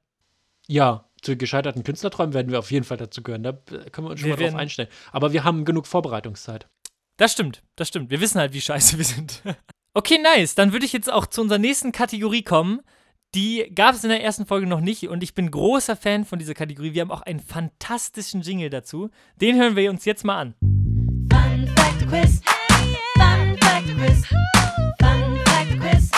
Ja, 0.68 1.06
zu 1.22 1.36
gescheiterten 1.36 1.84
Künstlerträumen 1.84 2.34
werden 2.34 2.52
wir 2.52 2.60
auf 2.60 2.72
jeden 2.72 2.86
Fall 2.86 2.98
dazugehören. 2.98 3.44
Da 3.44 3.54
können 3.54 4.08
wir 4.08 4.12
uns 4.12 4.20
schon 4.20 4.30
Wir 4.30 4.38
mal 4.38 4.52
drauf 4.52 4.60
einstellen. 4.60 4.90
Aber 5.12 5.34
wir 5.34 5.44
haben 5.44 5.66
genug 5.66 5.88
Vorbereitungszeit. 5.88 6.68
Das 7.18 7.32
stimmt, 7.32 7.64
das 7.76 7.88
stimmt. 7.88 8.12
Wir 8.12 8.22
wissen 8.22 8.40
halt, 8.40 8.54
wie 8.54 8.62
scheiße 8.62 8.98
wir 8.98 9.06
sind. 9.06 9.42
Okay, 9.94 10.20
nice. 10.20 10.54
Dann 10.54 10.74
würde 10.74 10.86
ich 10.86 10.94
jetzt 10.94 11.12
auch 11.12 11.26
zu 11.26 11.42
unserer 11.42 11.58
nächsten 11.58 11.92
Kategorie 11.92 12.44
kommen. 12.44 12.82
Die 13.34 13.72
gab 13.74 13.96
es 13.96 14.04
in 14.04 14.12
der 14.12 14.24
ersten 14.24 14.46
Folge 14.46 14.68
noch 14.68 14.80
nicht 14.80 15.10
und 15.10 15.24
ich 15.24 15.34
bin 15.34 15.50
großer 15.50 15.96
Fan 15.96 16.24
von 16.24 16.38
dieser 16.38 16.54
Kategorie. 16.54 16.94
Wir 16.94 17.02
haben 17.02 17.10
auch 17.10 17.24
einen 17.24 17.40
fantastischen 17.40 18.42
Jingle 18.42 18.70
dazu. 18.70 19.10
Den 19.42 19.56
hören 19.56 19.76
wir 19.76 19.90
uns 19.90 20.06
jetzt 20.06 20.24
mal 20.24 20.40
an. 20.40 20.54
Fun 20.62 21.68
Fact 21.76 22.08
Quiz. 22.08 22.42
Fun 23.16 23.58
Fact 23.60 23.88
Quiz. 23.88 24.28
Fun 24.28 25.40
Fact 25.46 25.80
Quiz. 25.80 26.12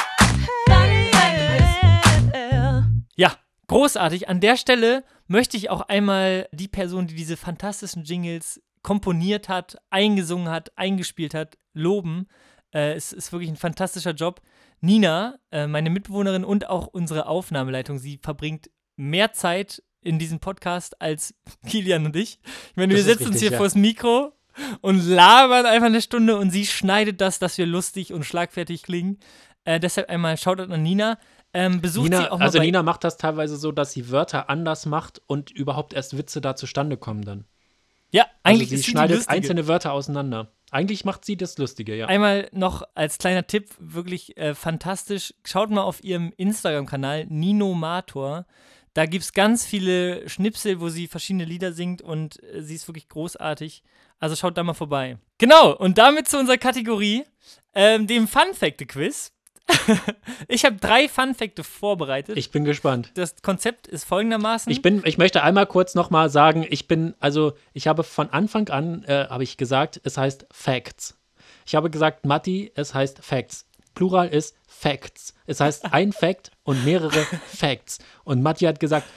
Fun 0.68 1.12
Fact 1.14 1.38
Quiz. 1.47 3.04
Ja, 3.16 3.38
großartig. 3.68 4.28
An 4.28 4.41
der 4.41 4.58
Stelle 4.58 5.06
möchte 5.28 5.56
ich 5.56 5.70
auch 5.70 5.82
einmal 5.82 6.50
die 6.52 6.68
Person, 6.68 7.08
die 7.08 7.16
diese 7.16 7.38
fantastischen 7.38 8.04
Jingles 8.04 8.62
komponiert 8.82 9.50
hat, 9.50 9.78
eingesungen 9.90 10.50
hat, 10.50 10.78
eingespielt 10.78 11.34
hat, 11.34 11.58
loben. 11.74 12.28
Äh, 12.74 12.94
es 12.94 13.12
ist 13.12 13.32
wirklich 13.32 13.50
ein 13.50 13.58
fantastischer 13.58 14.12
Job. 14.12 14.42
Nina, 14.82 15.40
äh, 15.52 15.68
meine 15.68 15.90
Mitbewohnerin 15.90 16.46
und 16.46 16.70
auch 16.70 16.88
unsere 16.88 17.28
Aufnahmeleitung, 17.28 17.98
sie 18.00 18.20
verbringt 18.22 18.70
mehr 18.96 19.34
Zeit 19.34 19.84
in 20.02 20.20
diesem 20.20 20.40
Podcast 20.40 21.02
als 21.02 21.36
Kilian 21.68 22.06
und 22.06 22.16
ich. 22.16 22.40
Ich 22.72 22.76
meine, 22.76 22.94
wir 22.94 22.98
Das 22.98 23.08
ist 23.08 23.14
setzen 23.14 23.28
uns 23.28 23.36
richtig, 23.36 23.50
hier 23.50 23.52
ja. 23.52 23.58
vors 23.58 23.76
Mikro 23.76 24.34
und 24.82 25.06
labern 25.06 25.66
einfach 25.66 25.88
eine 25.88 26.02
Stunde 26.02 26.38
und 26.38 26.52
sie 26.52 26.66
schneidet 26.66 27.22
das, 27.22 27.40
dass 27.40 27.58
wir 27.58 27.66
lustig 27.66 28.14
und 28.14 28.24
schlagfertig 28.24 28.84
klingen. 28.84 29.20
Äh, 29.66 29.80
deshalb 29.80 30.10
einmal 30.10 30.38
Shoutout 30.38 30.72
an 30.74 30.84
Nina. 30.84 31.18
Ähm, 31.52 31.82
besucht 31.82 32.06
sie 32.06 32.12
Nina, 32.12 32.32
auch 32.32 32.40
mal 32.40 32.46
also 32.46 32.60
Nina 32.60 32.84
macht 32.84 33.04
das 33.04 33.18
teilweise 33.18 33.58
so, 33.58 33.72
dass 33.72 33.92
sie 33.92 34.12
Wörter 34.12 34.50
anders 34.50 34.86
macht 34.86 35.22
und 35.26 35.50
überhaupt 35.50 35.94
erst 35.94 36.16
Witze 36.18 36.42
da 36.42 36.56
zustande 36.56 36.96
kommen 36.96 37.24
dann. 37.24 37.46
Ja, 38.12 38.26
eigentlich 38.43 38.62
also 38.62 38.70
sie 38.70 38.76
ist 38.76 38.82
sie 38.82 38.86
die 38.86 38.91
schneidet 38.91 39.18
Lustige. 39.18 39.36
einzelne 39.36 39.68
Wörter 39.68 39.93
auseinander. 39.93 40.51
Eigentlich 40.72 41.03
macht 41.03 41.26
sie 41.26 41.36
das 41.36 41.57
Lustige, 41.57 41.95
ja. 41.95 42.07
Einmal 42.07 42.47
noch 42.51 42.84
als 42.93 43.18
kleiner 43.18 43.47
Tipp, 43.47 43.70
wirklich 43.80 44.38
äh, 44.38 44.53
fantastisch. 44.53 45.34
Schaut 45.43 45.72
mal 45.72 45.82
auf 45.82 46.03
ihrem 46.03 46.32
Instagram-Kanal 46.38 47.26
Nino 47.28 47.74
Mator. 47.74 48.45
Da 48.93 49.05
gibt 49.05 49.24
es 49.24 49.34
ganz 49.34 49.66
viele 49.66 50.28
Schnipsel, 50.30 50.80
wo 50.80 50.89
sie 50.89 51.07
verschiedene 51.07 51.45
Lieder 51.45 51.74
singt 51.74 52.01
und 52.01 52.41
äh, 52.43 52.62
sie 52.62 52.76
ist 52.76 52.88
wirklich 52.88 53.10
großartig. 53.10 53.84
Also 54.20 54.36
schaut 54.36 54.57
da 54.57 54.64
mal 54.64 54.74
vorbei. 54.74 55.18
Genau, 55.38 55.76
und 55.76 55.97
damit 55.97 56.28
zu 56.28 56.38
unserer 56.38 56.57
Kategorie, 56.57 57.24
ähm, 57.74 58.07
dem 58.07 58.28
Fun-Facte-Quiz. 58.28 59.32
ich 60.47 60.65
habe 60.65 60.78
drei 60.78 61.07
Fun-Facte 61.07 61.63
vorbereitet. 61.63 62.38
Ich 62.38 62.51
bin 62.51 62.65
gespannt. 62.65 63.11
das 63.15 63.41
Konzept 63.41 63.88
ist 63.88 64.05
folgendermaßen. 64.05 64.72
Ich 64.72 64.82
bin, 64.82 65.01
ich 65.05 65.17
möchte 65.17 65.43
einmal 65.43 65.65
kurz 65.65 65.95
nochmal 65.95 66.30
sagen, 66.30 66.65
ich 66.70 66.88
bin, 66.88 67.13
also 67.20 67.53
ich 67.74 67.88
habe 67.88 68.03
von 68.03 68.30
Anfang 68.30 68.70
an, 68.70 69.03
äh, 69.03 69.28
habe 69.30 69.43
ich 69.43 69.57
gesagt, 69.57 69.99
es 70.03 70.17
heißt 70.17 70.47
Facts. 70.51 71.17
Ich 71.65 71.76
habe 71.76 71.89
gesagt, 71.89 72.26
Matti, 72.26 72.72
es 72.76 72.93
heißt 72.93 73.20
Facts. 73.24 73.65
Plural 73.95 74.28
ist 74.30 74.55
Facts. 74.67 75.34
Es 75.45 75.59
heißt 75.59 75.86
ein 75.93 76.13
Fact 76.13 76.51
und 76.63 76.84
mehrere 76.86 77.26
Facts. 77.47 77.99
Und 78.24 78.41
Matti 78.41 78.65
hat 78.65 78.80
gesagt, 78.80 79.07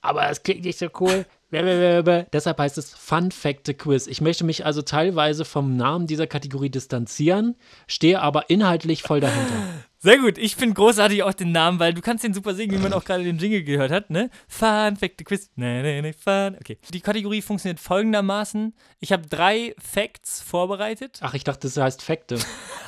aber 0.00 0.28
es 0.30 0.42
klingt 0.42 0.64
nicht 0.64 0.78
so 0.78 0.88
cool. 1.00 1.26
Blablabla. 1.50 2.26
Deshalb 2.32 2.58
heißt 2.58 2.76
es 2.78 2.92
Fun 2.94 3.30
Fact 3.30 3.78
Quiz. 3.78 4.06
Ich 4.06 4.20
möchte 4.20 4.44
mich 4.44 4.66
also 4.66 4.82
teilweise 4.82 5.44
vom 5.44 5.76
Namen 5.76 6.06
dieser 6.06 6.26
Kategorie 6.26 6.70
distanzieren, 6.70 7.56
stehe 7.86 8.20
aber 8.20 8.50
inhaltlich 8.50 9.02
voll 9.02 9.20
dahinter. 9.20 9.54
Sehr 9.98 10.18
gut, 10.18 10.36
ich 10.38 10.56
finde 10.56 10.74
großartig 10.74 11.22
auch 11.22 11.32
den 11.32 11.52
Namen, 11.52 11.78
weil 11.78 11.94
du 11.94 12.02
kannst 12.02 12.22
den 12.22 12.34
super 12.34 12.54
singen, 12.54 12.72
wie 12.72 12.82
man 12.82 12.92
auch 12.92 13.04
gerade 13.04 13.24
den 13.24 13.38
Jingle 13.38 13.64
gehört 13.64 13.90
hat, 13.90 14.10
ne? 14.10 14.30
Fun, 14.46 14.96
Fact, 14.96 15.24
Quiz, 15.24 15.50
ne, 15.56 15.82
ne, 15.82 16.02
ne, 16.02 16.12
fun. 16.12 16.56
Okay. 16.60 16.78
Die 16.92 17.00
Kategorie 17.00 17.40
funktioniert 17.40 17.80
folgendermaßen. 17.80 18.74
Ich 19.00 19.12
habe 19.12 19.26
drei 19.26 19.74
Facts 19.78 20.42
vorbereitet. 20.42 21.18
Ach, 21.22 21.34
ich 21.34 21.44
dachte, 21.44 21.66
es 21.66 21.76
heißt 21.76 22.02
Fakte. 22.02 22.38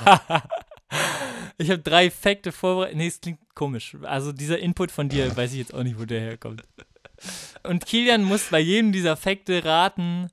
Ich 1.59 1.71
habe 1.71 1.83
drei 1.83 2.11
Fakte 2.11 2.53
vorbereitet. 2.53 2.97
Nee, 2.97 3.09
es 3.09 3.21
klingt 3.21 3.41
komisch. 3.55 3.97
Also 4.03 4.33
dieser 4.33 4.59
Input 4.59 4.91
von 4.93 5.09
dir, 5.09 5.37
weiß 5.37 5.53
ich 5.53 5.59
jetzt 5.59 5.75
auch 5.75 5.83
nicht, 5.83 5.99
wo 5.99 6.05
der 6.05 6.21
herkommt. 6.21 6.63
Und 7.65 7.85
Kilian 7.85 8.23
muss 8.23 8.45
bei 8.45 8.61
jedem 8.61 8.93
dieser 8.93 9.17
Fakte 9.17 9.65
raten, 9.65 10.29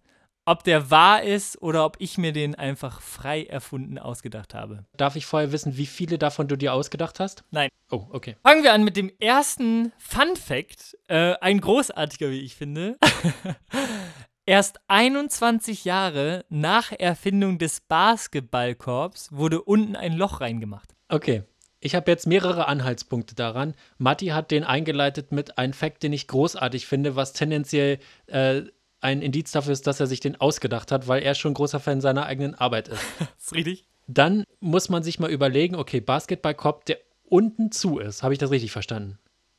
ob 0.45 0.63
der 0.63 0.91
wahr 0.91 1.23
ist 1.23 1.61
oder 1.61 1.85
ob 1.85 1.97
ich 1.99 2.17
mir 2.17 2.31
den 2.31 2.55
einfach 2.55 3.01
frei 3.01 3.43
erfunden 3.43 3.97
ausgedacht 3.97 4.53
habe. 4.53 4.85
Darf 4.95 5.15
ich 5.15 5.25
vorher 5.25 5.51
wissen, 5.51 5.77
wie 5.77 5.87
viele 5.87 6.17
davon 6.17 6.47
du 6.47 6.55
dir 6.55 6.73
ausgedacht 6.73 7.19
hast? 7.19 7.43
Nein. 7.51 7.69
Oh, 7.91 8.05
okay. 8.11 8.35
Fangen 8.43 8.63
wir 8.63 8.73
an 8.73 8.83
mit 8.83 8.95
dem 8.95 9.11
ersten 9.19 9.91
Fun 9.97 10.35
Fact. 10.35 10.97
Äh, 11.07 11.35
ein 11.41 11.59
großartiger, 11.59 12.29
wie 12.29 12.41
ich 12.41 12.55
finde. 12.55 12.97
Erst 14.47 14.79
21 14.87 15.85
Jahre 15.85 16.45
nach 16.49 16.91
Erfindung 16.91 17.57
des 17.57 17.81
Basketballkorbs 17.81 19.31
wurde 19.31 19.61
unten 19.63 19.95
ein 19.95 20.13
Loch 20.13 20.39
reingemacht. 20.39 20.95
Okay. 21.09 21.43
Ich 21.79 21.93
habe 21.93 22.09
jetzt 22.09 22.25
mehrere 22.25 22.67
Anhaltspunkte 22.67 23.35
daran. 23.35 23.75
Matti 23.97 24.27
hat 24.27 24.51
den 24.51 24.63
eingeleitet 24.63 25.31
mit 25.31 25.57
einem 25.57 25.73
Fact, 25.73 26.03
den 26.03 26.13
ich 26.13 26.27
großartig 26.27 26.87
finde, 26.87 27.15
was 27.15 27.33
tendenziell 27.33 27.99
äh, 28.27 28.63
ein 29.05 29.21
Indiz 29.21 29.51
dafür 29.51 29.71
ist, 29.71 29.85
dass 29.85 29.99
er 29.99 30.07
sich 30.07 30.19
den 30.19 30.41
ausgedacht 30.41 30.91
hat, 30.91 31.07
weil 31.07 31.21
er 31.21 31.35
schon 31.35 31.53
großer 31.53 31.79
Fan 31.79 32.01
seiner 32.01 32.25
eigenen 32.25 32.55
Arbeit 32.55 32.87
ist. 32.87 33.01
Ist 33.39 33.53
richtig? 33.53 33.87
Dann 34.07 34.43
muss 34.59 34.89
man 34.89 35.03
sich 35.03 35.19
mal 35.19 35.29
überlegen, 35.29 35.75
okay, 35.75 35.99
Basketballkorb, 35.99 36.85
der 36.85 36.97
unten 37.23 37.71
zu 37.71 37.99
ist. 37.99 38.23
Habe 38.23 38.33
ich 38.33 38.39
das 38.39 38.51
richtig 38.51 38.71
verstanden? 38.71 39.17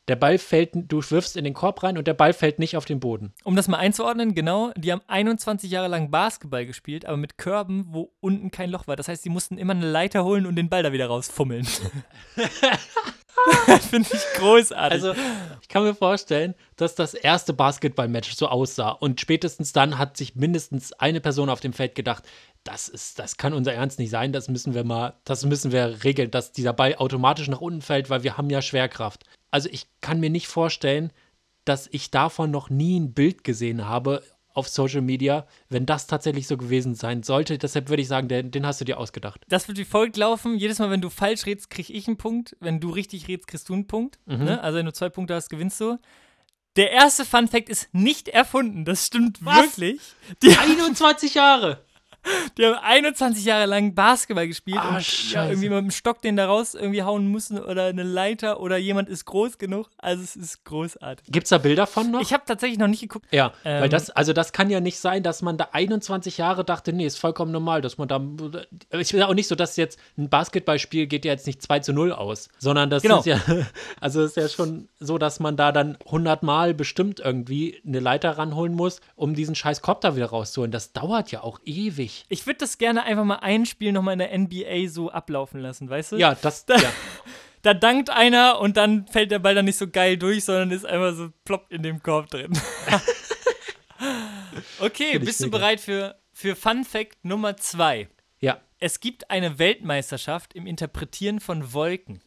Der 0.09 0.15
Ball 0.15 0.39
fällt, 0.39 0.71
du 0.75 1.03
wirfst 1.11 1.37
in 1.37 1.43
den 1.43 1.55
Korb 1.55 1.83
rein 1.83 1.99
und 1.99 2.07
der 2.07 2.15
Ball 2.15 2.33
fällt 2.33 2.61
nicht 2.61 2.77
auf 2.77 2.85
den 2.85 3.01
Boden. 3.01 3.33
Um 3.43 3.57
das 3.57 3.67
mal 3.67 3.79
einzuordnen, 3.79 4.37
genau, 4.37 4.73
die 4.77 4.93
haben 4.93 5.03
21 5.09 5.69
Jahre 5.71 5.89
lang 5.89 6.13
Basketball 6.13 6.65
gespielt, 6.65 7.07
aber 7.07 7.17
mit 7.17 7.39
Körben, 7.39 7.87
wo 7.89 8.13
unten 8.21 8.53
kein 8.53 8.71
Loch 8.71 8.87
war. 8.87 8.95
Das 8.95 9.09
heißt, 9.09 9.25
sie 9.25 9.31
mussten 9.31 9.59
immer 9.59 9.75
eine 9.75 9.91
Leiter 9.91 10.25
holen 10.25 10.47
und 10.47 10.55
den 10.55 10.69
Ball 10.69 10.85
da 10.85 10.93
wieder 10.93 11.07
rausfummeln. 11.07 11.67
Finde 13.91 14.09
ich 14.13 14.39
großartig. 14.39 14.93
Also, 14.93 15.15
ich 15.61 15.69
kann 15.69 15.83
mir 15.83 15.95
vorstellen, 15.95 16.55
dass 16.77 16.95
das 16.95 17.15
erste 17.15 17.53
Basketballmatch 17.53 18.35
so 18.35 18.49
aussah 18.49 18.91
und 18.91 19.21
spätestens 19.21 19.73
dann 19.73 19.99
hat 19.99 20.17
sich 20.17 20.37
mindestens 20.37 20.93
eine 20.93 21.21
Person 21.21 21.49
auf 21.49 21.61
dem 21.61 21.73
Feld 21.73 21.95
gedacht, 21.95 22.25
das 22.65 22.89
ist, 22.89 23.19
das 23.19 23.37
kann 23.37 23.53
unser 23.53 23.75
Ernst 23.75 23.99
nicht 23.99 24.11
sein, 24.11 24.33
das 24.33 24.49
müssen 24.49 24.75
wir 24.75 24.85
mal, 24.85 25.15
das 25.25 25.45
müssen 25.45 25.73
wir 25.73 26.03
regeln, 26.05 26.31
dass 26.31 26.53
dieser 26.53 26.73
Ball 26.73 26.97
automatisch 26.97 27.49
nach 27.49 27.61
unten 27.61 27.83
fällt, 27.83 28.11
weil 28.11 28.23
wir 28.23 28.37
haben 28.37 28.51
ja 28.51 28.63
Schwerkraft. 28.63 29.25
Also, 29.51 29.69
ich 29.71 29.87
kann 30.01 30.21
mir 30.21 30.31
nicht 30.31 30.49
vorstellen, 30.49 31.13
dass 31.65 31.89
ich 31.91 32.11
davon 32.11 32.51
noch 32.51 32.71
nie 32.71 32.99
ein 32.99 33.13
Bild 33.13 33.45
gesehen 33.45 33.87
habe 33.87 34.23
auf 34.57 34.69
Social 34.69 35.03
Media, 35.03 35.47
wenn 35.69 35.85
das 35.85 36.07
tatsächlich 36.07 36.47
so 36.47 36.57
gewesen 36.57 36.95
sein 36.95 37.23
sollte. 37.23 37.59
Deshalb 37.59 37.89
würde 37.89 38.03
ich 38.03 38.09
sagen, 38.09 38.29
den, 38.29 38.51
den 38.51 38.67
hast 38.67 38.81
du 38.81 38.85
dir 38.85 38.99
ausgedacht. 38.99 39.43
Das 39.49 39.69
wird 39.69 39.79
wie 39.79 39.85
folgt 39.85 40.17
laufen. 40.17 40.57
Jedes 40.57 40.79
Mal, 40.79 40.91
wenn 40.91 41.03
du 41.03 41.11
falsch 41.11 41.47
redst, 41.47 41.69
krieg 41.69 41.91
ich 41.91 42.07
einen 42.09 42.17
Punkt. 42.17 42.57
Wenn 42.61 42.81
du 42.81 42.91
richtig 42.91 43.29
redst, 43.29 43.49
kriegst 43.49 43.69
du 43.69 43.75
einen 43.75 43.87
Punkt. 43.87 44.19
Ne? 44.27 44.61
Also 44.63 44.79
wenn 44.79 44.87
du 44.87 44.93
zwei 44.93 45.11
Punkte 45.11 45.35
hast, 45.35 45.51
gewinnst 45.51 45.81
du. 45.81 45.99
Der 46.77 46.91
erste 46.91 47.25
Fun 47.25 47.49
Fact 47.49 47.69
ist 47.69 47.93
nicht 47.93 48.29
erfunden. 48.29 48.85
Das 48.85 49.07
stimmt 49.07 49.45
Was? 49.45 49.79
wirklich. 49.79 50.01
Die, 50.43 50.57
21 50.57 51.35
Jahre! 51.35 51.85
Die 52.59 52.65
haben 52.67 52.75
21 52.83 53.45
Jahre 53.45 53.67
lang 53.67 53.95
Basketball 53.95 54.47
gespielt 54.49 54.79
Ah, 54.81 54.97
und 54.97 55.05
scheiße. 55.05 55.51
irgendwie 55.53 55.69
mit 55.69 55.79
dem 55.79 55.91
Stock 55.91 56.23
den 56.23 56.37
da 56.37 56.47
raus 56.47 56.75
irgendwie 56.75 57.03
hauen 57.03 57.27
müssen 57.31 57.59
oder 57.59 57.85
eine 57.87 58.03
Leiter 58.03 58.61
oder 58.61 58.77
jemand 58.77 59.09
ist 59.09 59.25
groß 59.27 59.59
genug. 59.59 59.89
Also 59.99 60.23
es 60.23 60.37
ist 60.37 60.65
großartig. 60.65 61.27
Gibt's 61.31 61.51
da 61.51 61.59
Bilder 61.59 61.87
von 61.87 62.11
noch? 62.11 62.21
Ich 62.21 62.33
habe 62.33 62.43
tatsächlich 62.47 62.79
noch 62.79 62.89
nicht 62.89 63.01
geguckt. 63.01 63.27
ja, 63.31 63.53
weil 63.65 63.85
Ähm, 63.85 63.91
das, 63.91 64.11
also 64.11 64.33
das 64.33 64.53
kann 64.53 64.71
ja 64.71 64.81
nicht 64.81 64.99
sein, 64.99 65.23
dass 65.23 65.43
man 65.43 65.57
da 65.59 65.69
21 65.73 66.39
Jahre 66.39 66.65
dachte, 66.65 66.93
nee, 66.93 67.07
ist 67.07 67.19
vollkommen 67.19 67.53
normal, 67.53 67.83
dass 67.83 67.99
man 67.99 68.09
da, 68.09 68.21
ich 68.99 69.13
will 69.13 69.23
auch 69.23 69.35
nicht 69.35 69.49
so, 69.49 69.55
dass 69.55 69.77
jetzt 69.77 69.99
ein 70.17 70.29
Basketballspiel 70.29 71.07
geht 71.07 71.25
ja 71.25 71.33
jetzt 71.33 71.47
nicht 71.47 71.63
2 71.63 71.81
zu 71.81 71.93
0 71.93 72.13
aus, 72.13 72.49
sondern 72.59 72.91
das 72.91 73.03
Genau. 73.03 73.19
ist 73.21 73.27
ja, 73.27 73.41
also 74.01 74.23
es 74.23 74.31
ist 74.31 74.37
ja 74.37 74.49
schon 74.49 74.89
so, 74.99 75.19
dass 75.19 75.41
man 75.41 75.57
da 75.57 75.73
dann 75.73 75.97
100 76.07 76.43
Mal 76.43 76.75
bestimmt 76.75 77.21
irgendwie 77.21 77.81
eine 77.87 78.01
Leiter 78.01 78.39
ranholen 78.39 78.73
muss, 78.75 79.01
um 79.15 79.35
diesen 79.35 79.55
scheiß 79.55 79.83
Kopf 79.83 80.01
da 80.01 80.17
wieder 80.17 80.27
rauszuholen. 80.27 80.71
Das 80.73 80.93
dauert 80.93 81.31
ja 81.31 81.43
auch 81.43 81.61
ewig. 81.65 82.16
Ich 82.29 82.47
würde 82.47 82.59
das 82.59 82.79
gerne 82.79 83.05
einfach 83.05 83.25
mal 83.25 83.37
ein 83.37 83.67
Spiel 83.67 83.93
nochmal 83.93 84.15
in 84.15 84.19
der 84.19 84.39
NBA 84.39 84.89
so 84.89 85.11
ablaufen 85.11 85.61
lassen, 85.61 85.89
weißt 85.89 86.13
du? 86.13 86.17
Ja, 86.17 86.35
das, 86.35 86.67
ja. 86.69 86.77
Da 87.63 87.75
dankt 87.75 88.11
einer 88.11 88.61
und 88.61 88.77
dann 88.77 89.09
fällt 89.09 89.33
der 89.33 89.41
Ball 89.41 89.57
dann 89.57 89.65
nicht 89.65 89.79
so 89.79 89.89
geil 89.89 90.17
durch, 90.17 90.45
sondern 90.45 90.71
ist 90.71 90.87
einfach 90.87 91.17
so 91.17 91.31
plopp 91.45 91.73
in 91.73 91.83
dem 91.83 92.01
Korb 92.01 92.31
drin. 92.31 92.53
okay, 94.79 95.19
bist 95.19 95.43
du 95.43 95.51
bereit 95.51 95.81
für, 95.81 96.17
für 96.33 96.55
Fun 96.55 96.85
Fact 96.85 97.25
Nummer 97.25 97.57
zwei? 97.57 98.09
ja. 98.39 98.61
Es 98.79 99.01
gibt 99.01 99.31
eine 99.31 99.59
Weltmeisterschaft 99.59 100.53
im 100.53 100.67
Interpretieren 100.67 101.41
von 101.41 101.73
Wolken. 101.73 102.21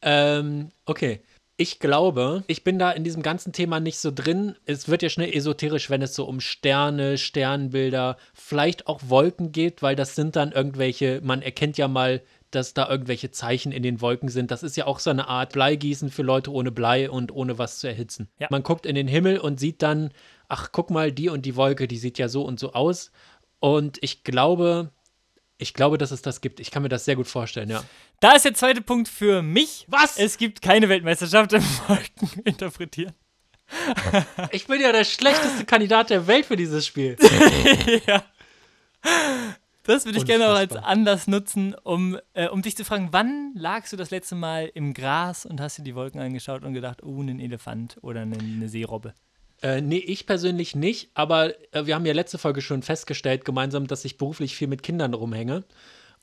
Ähm, 0.00 0.70
okay. 0.86 1.20
Ich 1.58 1.78
glaube, 1.78 2.44
ich 2.48 2.64
bin 2.64 2.78
da 2.78 2.90
in 2.90 3.02
diesem 3.02 3.22
ganzen 3.22 3.52
Thema 3.52 3.80
nicht 3.80 3.98
so 3.98 4.10
drin. 4.14 4.56
Es 4.66 4.88
wird 4.88 5.02
ja 5.02 5.08
schnell 5.08 5.34
esoterisch, 5.34 5.88
wenn 5.88 6.02
es 6.02 6.14
so 6.14 6.26
um 6.26 6.40
Sterne, 6.40 7.16
Sternbilder, 7.16 8.18
vielleicht 8.34 8.86
auch 8.86 9.00
Wolken 9.06 9.52
geht, 9.52 9.80
weil 9.80 9.96
das 9.96 10.14
sind 10.14 10.36
dann 10.36 10.52
irgendwelche, 10.52 11.22
man 11.24 11.40
erkennt 11.40 11.78
ja 11.78 11.88
mal, 11.88 12.20
dass 12.50 12.74
da 12.74 12.88
irgendwelche 12.90 13.30
Zeichen 13.30 13.72
in 13.72 13.82
den 13.82 14.02
Wolken 14.02 14.28
sind. 14.28 14.50
Das 14.50 14.62
ist 14.62 14.76
ja 14.76 14.86
auch 14.86 14.98
so 14.98 15.08
eine 15.08 15.28
Art 15.28 15.54
Bleigießen 15.54 16.10
für 16.10 16.22
Leute 16.22 16.52
ohne 16.52 16.70
Blei 16.70 17.10
und 17.10 17.32
ohne 17.32 17.58
was 17.58 17.78
zu 17.78 17.86
erhitzen. 17.86 18.28
Ja. 18.38 18.48
Man 18.50 18.62
guckt 18.62 18.84
in 18.84 18.94
den 18.94 19.08
Himmel 19.08 19.38
und 19.38 19.58
sieht 19.58 19.82
dann, 19.82 20.10
ach, 20.48 20.70
guck 20.72 20.90
mal, 20.90 21.10
die 21.10 21.30
und 21.30 21.46
die 21.46 21.56
Wolke, 21.56 21.88
die 21.88 21.98
sieht 21.98 22.18
ja 22.18 22.28
so 22.28 22.42
und 22.44 22.60
so 22.60 22.74
aus. 22.74 23.12
Und 23.60 23.96
ich 24.02 24.24
glaube, 24.24 24.90
ich 25.58 25.74
glaube, 25.74 25.98
dass 25.98 26.10
es 26.10 26.22
das 26.22 26.40
gibt. 26.40 26.60
Ich 26.60 26.70
kann 26.70 26.82
mir 26.82 26.88
das 26.88 27.04
sehr 27.04 27.16
gut 27.16 27.26
vorstellen, 27.26 27.70
ja. 27.70 27.82
Da 28.20 28.32
ist 28.32 28.44
der 28.44 28.54
zweite 28.54 28.82
Punkt 28.82 29.08
für 29.08 29.42
mich. 29.42 29.86
Was? 29.88 30.18
Es 30.18 30.38
gibt 30.38 30.62
keine 30.62 30.88
Weltmeisterschaft 30.88 31.52
im 31.54 31.62
Wolken 31.88 32.28
interpretieren. 32.44 33.14
Ich 34.52 34.66
bin 34.66 34.80
ja 34.80 34.92
der 34.92 35.04
schlechteste 35.04 35.64
Kandidat 35.64 36.10
der 36.10 36.26
Welt 36.26 36.46
für 36.46 36.56
dieses 36.56 36.86
Spiel. 36.86 37.16
ja. 38.06 38.22
Das 39.82 40.04
würde 40.04 40.18
ich 40.18 40.24
gerne 40.24 40.48
auch 40.48 40.56
als. 40.56 40.76
Anlass 40.76 41.26
nutzen, 41.26 41.74
um, 41.82 42.18
äh, 42.34 42.48
um 42.48 42.62
dich 42.62 42.76
zu 42.76 42.84
fragen, 42.84 43.08
wann 43.12 43.52
lagst 43.54 43.92
du 43.92 43.96
das 43.96 44.10
letzte 44.10 44.34
Mal 44.34 44.70
im 44.74 44.94
Gras 44.94 45.46
und 45.46 45.60
hast 45.60 45.78
dir 45.78 45.82
die 45.82 45.94
Wolken 45.94 46.20
angeschaut 46.20 46.64
und 46.64 46.74
gedacht, 46.74 47.02
oh, 47.02 47.22
ein 47.22 47.40
Elefant 47.40 47.96
oder 48.02 48.22
eine, 48.22 48.38
eine 48.38 48.68
Seerobbe? 48.68 49.14
Äh, 49.66 49.80
nee, 49.80 49.98
ich 49.98 50.26
persönlich 50.26 50.76
nicht, 50.76 51.10
aber 51.14 51.52
äh, 51.74 51.86
wir 51.86 51.96
haben 51.96 52.06
ja 52.06 52.12
letzte 52.12 52.38
Folge 52.38 52.62
schon 52.62 52.82
festgestellt, 52.82 53.44
gemeinsam, 53.44 53.88
dass 53.88 54.04
ich 54.04 54.16
beruflich 54.16 54.54
viel 54.54 54.68
mit 54.68 54.84
Kindern 54.84 55.12
rumhänge. 55.12 55.64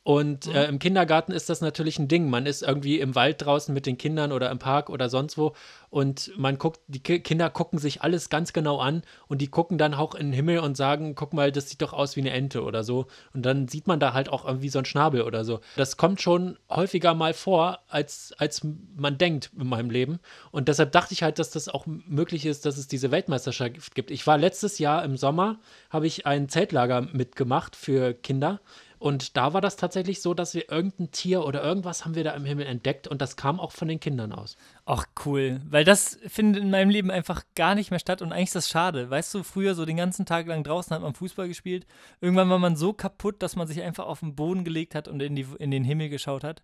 Und 0.04 0.47
äh, 0.47 0.68
im 0.68 0.80
Kindergarten 0.80 1.32
ist 1.32 1.49
das 1.49 1.62
natürlich 1.62 1.97
ein 1.97 2.10
Ding. 2.10 2.30
Man 2.30 2.45
ist 2.45 2.62
irgendwie 2.62 2.99
im 2.99 3.16
Wald 3.16 3.41
draußen 3.41 3.74
mit 3.74 3.86
den 3.86 3.97
Kindern 3.97 4.34
oder 4.34 4.51
im 4.51 4.60
Park 4.60 4.89
oder 4.89 5.08
sonst 5.08 5.38
wo 5.38 5.54
und 5.93 6.32
man 6.36 6.58
guckt, 6.58 6.80
die 6.88 7.04
Ki 7.04 7.20
Kinder 7.20 7.51
gucken 7.51 7.78
sich 7.78 8.01
alles 8.01 8.30
ganz 8.30 8.51
genau 8.51 8.80
an 8.80 9.04
und 9.28 9.41
die 9.41 9.47
gucken 9.47 9.78
dann 9.78 9.93
auch 9.93 10.16
in 10.16 10.28
den 10.28 10.34
Himmel 10.34 10.58
und 10.58 10.76
sagen, 10.76 11.14
guck 11.14 11.34
mal, 11.34 11.51
das 11.51 11.70
sieht 11.70 11.84
doch 11.84 11.93
aus 11.93 12.16
wie 12.16 12.22
eine 12.22 12.32
Ente 12.32 12.64
oder 12.64 12.84
so. 12.84 13.06
Und 13.36 13.45
dann 13.45 13.68
sieht 13.68 13.86
man 13.86 13.99
da 13.99 14.12
halt 14.12 14.28
auch 14.28 14.43
irgendwie 14.43 14.70
so 14.70 14.80
einen 14.80 14.86
Schnabel 14.86 15.22
oder 15.22 15.45
so. 15.45 15.60
Das 15.76 15.95
kommt 15.95 16.20
schon 16.20 16.58
häufiger 16.68 17.14
mal 17.14 17.36
vor, 17.36 17.78
als, 17.89 18.34
als 18.39 18.66
man 18.95 19.20
denkt 19.20 19.51
in 19.56 19.68
meinem 19.68 19.91
Leben. 19.91 20.18
Und 20.49 20.68
deshalb 20.68 20.93
dachte 20.93 21.14
ich 21.14 21.22
halt, 21.22 21.38
dass 21.38 21.51
das 21.51 21.70
auch 21.70 21.86
möglich 21.86 22.47
ist, 22.47 22.66
dass 22.66 22.80
es 22.80 22.88
diese 22.88 23.12
Weltmeisterschaft 23.12 23.93
gibt. 23.93 24.10
Ich 24.10 24.26
war 24.26 24.39
letztes 24.39 24.80
Jahr 24.80 25.06
im 25.06 25.16
Sommer, 25.16 25.60
habe 25.91 26.08
ich 26.08 26.26
ein 26.26 26.49
Zeltlager 26.49 27.01
mitgemacht 27.01 27.76
für 27.76 28.16
Kinder. 28.16 28.62
Und 29.04 29.36
da 29.36 29.51
war 29.51 29.60
das 29.60 29.76
tatsächlich 29.76 30.22
so, 30.22 30.34
dass 30.34 30.54
wir 30.54 30.72
irgendein 30.72 31.12
Tier 31.12 31.43
oder 31.43 31.62
irgendwas 31.62 32.06
haben 32.06 32.16
wir 32.16 32.24
da 32.24 32.32
im 32.32 32.45
Himmel 32.45 32.66
entdeckt 32.66 33.06
und 33.06 33.22
das 33.22 33.36
kam 33.36 33.60
auch 33.60 33.74
von 33.74 33.89
den 33.89 33.99
Kindern 33.99 34.32
aus. 34.32 34.56
Ach, 34.86 35.06
cool. 35.26 35.60
Weil 35.70 35.84
das 35.84 36.18
findet 36.28 36.64
in 36.64 36.72
meinem 36.72 36.89
Leben 36.89 37.12
einfach 37.12 37.43
gar 37.54 37.76
nicht 37.76 37.91
mehr 37.91 37.99
statt 37.99 38.22
und 38.22 38.32
eigentlich 38.32 38.45
ist 38.45 38.56
das 38.56 38.70
schade. 38.70 39.10
Weißt 39.10 39.34
du, 39.34 39.43
früher 39.43 39.76
so 39.76 39.84
den 39.84 39.97
ganzen 39.97 40.26
Tag 40.26 40.47
lang 40.47 40.64
draußen 40.64 40.95
hat 40.95 41.01
man 41.01 41.16
Fußball 41.16 41.49
gespielt. 41.49 41.86
Irgendwann 42.22 42.49
war 42.49 42.60
man 42.60 42.78
so 42.78 42.93
kaputt, 42.93 43.43
dass 43.43 43.58
man 43.58 43.68
sich 43.68 43.82
einfach 43.82 44.06
auf 44.06 44.22
den 44.22 44.36
Boden 44.36 44.64
gelegt 44.64 44.95
hat 44.95 45.10
und 45.10 45.22
in, 45.22 45.36
die, 45.36 45.47
in 45.60 45.70
den 45.72 45.84
Himmel 45.84 46.08
geschaut 46.08 46.45
hat. 46.45 46.64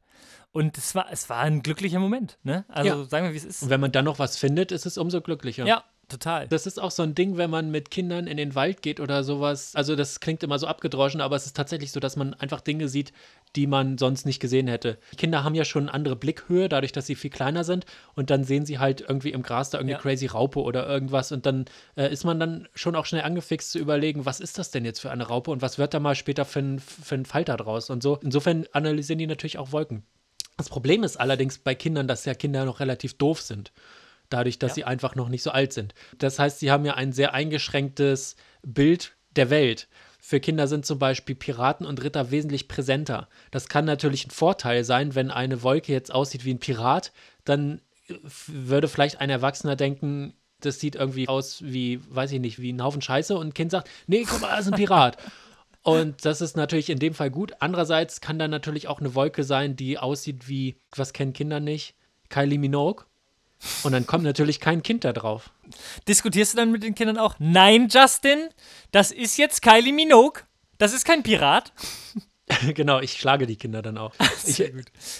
Und 0.54 0.78
es 0.78 0.96
war, 0.96 1.08
es 1.12 1.30
war 1.30 1.40
ein 1.40 1.62
glücklicher 1.62 2.00
Moment, 2.00 2.38
ne? 2.44 2.64
Also 2.70 3.02
Ja. 3.02 3.04
sagen 3.04 3.26
wir, 3.26 3.34
wie 3.34 3.38
es 3.38 3.44
ist. 3.44 3.64
Und 3.64 3.70
wenn 3.70 3.82
man 3.82 3.92
dann 3.92 4.06
noch 4.06 4.18
was 4.18 4.38
findet, 4.38 4.72
ist 4.72 4.86
es 4.86 4.98
umso 4.98 5.20
glücklicher. 5.20 5.66
Ja, 5.66 5.84
total. 6.10 6.48
Das 6.48 6.66
ist 6.66 6.80
auch 6.80 6.92
so 6.92 7.04
ein 7.04 7.16
Ding, 7.16 7.38
wenn 7.38 7.50
man 7.50 7.72
mit 7.72 7.92
Kindern 7.92 8.28
in 8.28 8.38
den 8.38 8.56
Wald 8.56 8.82
geht 8.82 9.00
oder 9.00 9.24
sowas. 9.24 9.76
Also 9.76 9.96
das 9.96 10.20
klingt 10.20 10.44
immer 10.44 10.60
so 10.60 10.68
abgedroschen, 10.68 11.22
aber 11.22 11.36
es 11.36 11.46
ist 11.46 11.56
tatsächlich 11.56 11.92
so, 11.92 12.00
dass 12.00 12.16
man 12.16 12.34
einfach 12.34 12.62
Dinge 12.62 12.90
sieht, 12.90 13.14
die 13.56 13.68
man 13.68 13.98
sonst 13.98 14.26
nicht 14.26 14.40
gesehen 14.40 14.68
hätte. 14.68 14.98
Kinder 15.18 15.44
haben 15.44 15.56
ja 15.56 15.66
schon 15.66 15.84
eine 15.84 15.94
andere 15.94 16.16
Blickhöhe, 16.16 16.70
dadurch, 16.70 16.92
dass 16.92 17.08
sie 17.08 17.16
viel 17.16 17.30
kleiner 17.30 17.64
sind 17.64 17.86
und 18.16 18.30
dann 18.30 18.44
sehen 18.44 18.66
sie 18.66 18.80
halt 18.80 19.02
irgendwie 19.02 19.32
im 19.32 19.42
Gras 19.42 19.70
da 19.70 19.78
irgendeine 19.78 19.98
Ja. 19.98 20.02
crazy 20.02 20.28
Raupe 20.28 20.60
oder 20.60 20.88
irgendwas 20.88 21.32
und 21.32 21.46
dann 21.46 21.66
äh, 21.96 22.12
ist 22.12 22.26
man 22.26 22.40
dann 22.40 22.68
schon 22.76 22.96
auch 22.96 23.06
schnell 23.06 23.24
angefixt 23.24 23.72
zu 23.72 23.80
überlegen, 23.80 24.26
was 24.26 24.40
ist 24.40 24.58
das 24.60 24.72
denn 24.72 24.86
jetzt 24.86 25.00
für 25.00 25.12
eine 25.12 25.28
Raupe 25.28 25.52
und 25.52 25.62
was 25.62 25.78
wird 25.78 25.94
da 25.94 26.00
mal 26.00 26.16
später 26.16 26.46
für 26.46 26.60
ein, 26.60 26.80
für 26.80 27.16
ein 27.16 27.26
Falter 27.26 27.58
draus 27.58 27.90
und 27.90 28.04
so. 28.04 28.20
Insofern 28.22 28.66
analysieren 28.72 29.20
die 29.20 29.28
natürlich 29.28 29.58
auch 29.58 29.72
Wolken. 29.72 30.04
Das 30.58 30.70
Problem 30.70 31.04
ist 31.04 31.18
allerdings 31.18 31.58
bei 31.58 31.74
Kindern, 31.74 32.08
dass 32.08 32.26
ja 32.26 32.34
Kinder 32.34 32.66
noch 32.66 32.80
relativ 32.82 33.18
doof 33.18 33.42
sind 33.42 33.72
dadurch, 34.30 34.60
dass 34.60 34.72
Ja. 34.72 34.76
sie 34.76 34.84
einfach 34.86 35.16
noch 35.16 35.30
nicht 35.30 35.44
so 35.44 35.52
alt 35.52 35.74
sind. 35.74 35.94
Das 36.18 36.40
heißt, 36.40 36.60
sie 36.60 36.72
haben 36.72 36.86
ja 36.86 36.94
ein 36.96 37.12
sehr 37.14 37.34
eingeschränktes 37.34 38.36
Bild 38.64 39.16
der 39.36 39.50
Welt. 39.50 39.88
Für 40.22 40.40
Kinder 40.40 40.68
sind 40.68 40.86
zum 40.86 41.00
Beispiel 41.00 41.36
Piraten 41.36 41.86
und 41.86 42.04
Ritter 42.04 42.30
wesentlich 42.32 42.68
präsenter. 42.68 43.30
Das 43.52 43.68
kann 43.70 43.86
natürlich 43.86 44.28
ein 44.28 44.32
Vorteil 44.32 44.84
sein, 44.84 45.16
wenn 45.16 45.32
eine 45.32 45.64
Wolke 45.64 45.92
jetzt 45.94 46.14
aussieht 46.14 46.46
wie 46.46 46.54
ein 46.54 46.60
Pirat, 46.60 47.12
dann 47.46 47.82
äh, 48.10 48.16
würde 48.48 48.88
vielleicht 48.88 49.22
ein 49.22 49.30
Erwachsener 49.30 49.76
denken, 49.76 50.34
das 50.62 50.80
sieht 50.82 50.96
irgendwie 50.96 51.30
aus 51.30 51.64
wie, 51.64 52.02
weiß 52.14 52.34
ich 52.34 52.42
nicht, 52.42 52.60
wie 52.60 52.74
ein 52.74 52.84
Haufen 52.84 53.02
Scheiße 53.02 53.38
und 53.38 53.48
ein 53.48 53.54
Kind 53.54 53.72
sagt, 53.72 53.90
nee, 54.08 54.26
guck 54.30 54.42
mal, 54.42 54.50
das 54.50 54.66
ist 54.68 54.74
ein 54.74 54.78
Pirat. 54.78 55.18
Und 55.82 56.26
das 56.26 56.42
ist 56.42 56.58
natürlich 56.58 56.90
in 56.90 57.00
dem 57.00 57.14
Fall 57.14 57.32
gut. 57.32 57.54
Andererseits 57.60 58.20
kann 58.20 58.38
da 58.38 58.50
natürlich 58.50 58.90
auch 58.90 59.00
eine 59.00 59.16
Wolke 59.16 59.46
sein, 59.46 59.78
die 59.78 59.98
aussieht 59.98 60.50
wie, 60.50 60.76
was 60.94 61.14
kennen 61.14 61.32
Kinder 61.32 61.62
nicht? 61.62 61.96
Kylie 62.28 62.60
Minogue. 62.60 63.06
Und 63.84 63.92
dann 63.92 64.08
kommt 64.08 64.24
natürlich 64.24 64.60
kein 64.60 64.84
Kind 64.84 65.04
da 65.04 65.14
drauf. 65.14 65.52
Diskutierst 66.08 66.54
du 66.54 66.58
dann 66.58 66.72
mit 66.72 66.84
den 66.84 66.96
Kindern 66.96 67.18
auch? 67.18 67.36
Nein, 67.40 67.90
Justin, 67.90 68.50
das 68.92 69.12
ist 69.12 69.38
jetzt 69.38 69.62
Kylie 69.62 69.94
Minogue. 69.94 70.44
Das 70.78 70.94
ist 70.94 71.06
kein 71.06 71.24
Pirat. 71.24 71.74
genau, 72.74 73.00
ich 73.00 73.14
schlage 73.14 73.46
die 73.46 73.56
Kinder 73.56 73.82
dann 73.82 73.98
auch. 73.98 74.14
Ich, 74.48 74.64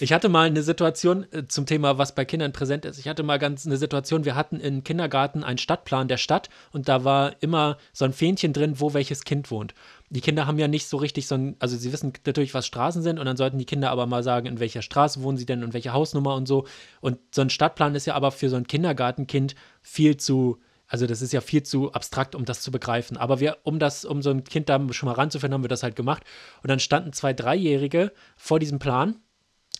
ich 0.00 0.12
hatte 0.12 0.28
mal 0.28 0.46
eine 0.46 0.62
Situation 0.62 1.26
äh, 1.32 1.46
zum 1.46 1.66
Thema, 1.66 1.98
was 1.98 2.14
bei 2.14 2.24
Kindern 2.24 2.52
präsent 2.52 2.84
ist. 2.84 2.98
Ich 2.98 3.06
hatte 3.06 3.22
mal 3.22 3.38
ganz 3.38 3.66
eine 3.66 3.76
Situation, 3.76 4.24
wir 4.24 4.34
hatten 4.34 4.58
im 4.58 4.82
Kindergarten 4.82 5.44
einen 5.44 5.58
Stadtplan 5.58 6.08
der 6.08 6.16
Stadt 6.16 6.48
und 6.72 6.88
da 6.88 7.04
war 7.04 7.36
immer 7.40 7.76
so 7.92 8.04
ein 8.04 8.12
Fähnchen 8.12 8.52
drin, 8.52 8.80
wo 8.80 8.94
welches 8.94 9.24
Kind 9.24 9.50
wohnt. 9.50 9.74
Die 10.08 10.22
Kinder 10.22 10.46
haben 10.46 10.58
ja 10.58 10.68
nicht 10.68 10.88
so 10.88 10.96
richtig 10.96 11.28
so 11.28 11.36
ein, 11.36 11.54
also 11.60 11.76
sie 11.76 11.92
wissen 11.92 12.12
natürlich, 12.26 12.54
was 12.54 12.66
Straßen 12.66 13.02
sind 13.02 13.18
und 13.18 13.26
dann 13.26 13.36
sollten 13.36 13.58
die 13.58 13.66
Kinder 13.66 13.90
aber 13.90 14.06
mal 14.06 14.24
sagen, 14.24 14.46
in 14.46 14.58
welcher 14.58 14.82
Straße 14.82 15.22
wohnen 15.22 15.38
sie 15.38 15.46
denn 15.46 15.62
und 15.62 15.74
welche 15.74 15.92
Hausnummer 15.92 16.34
und 16.34 16.48
so. 16.48 16.66
Und 17.00 17.18
so 17.32 17.42
ein 17.42 17.50
Stadtplan 17.50 17.94
ist 17.94 18.06
ja 18.06 18.14
aber 18.14 18.32
für 18.32 18.48
so 18.48 18.56
ein 18.56 18.66
Kindergartenkind 18.66 19.54
viel 19.82 20.16
zu, 20.16 20.58
also 20.90 21.06
das 21.06 21.22
ist 21.22 21.32
ja 21.32 21.40
viel 21.40 21.62
zu 21.62 21.92
abstrakt, 21.92 22.34
um 22.34 22.44
das 22.44 22.60
zu 22.62 22.72
begreifen. 22.72 23.16
Aber 23.16 23.38
wir, 23.38 23.58
um 23.62 23.78
das, 23.78 24.04
um 24.04 24.22
so 24.22 24.30
ein 24.30 24.42
Kind 24.44 24.68
da 24.68 24.78
schon 24.92 25.08
mal 25.08 25.14
ranzufinden, 25.14 25.54
haben 25.54 25.64
wir 25.64 25.68
das 25.68 25.84
halt 25.84 25.94
gemacht. 25.94 26.24
Und 26.62 26.68
dann 26.68 26.80
standen 26.80 27.12
zwei 27.12 27.32
Dreijährige 27.32 28.12
vor 28.36 28.58
diesem 28.58 28.80
Plan 28.80 29.16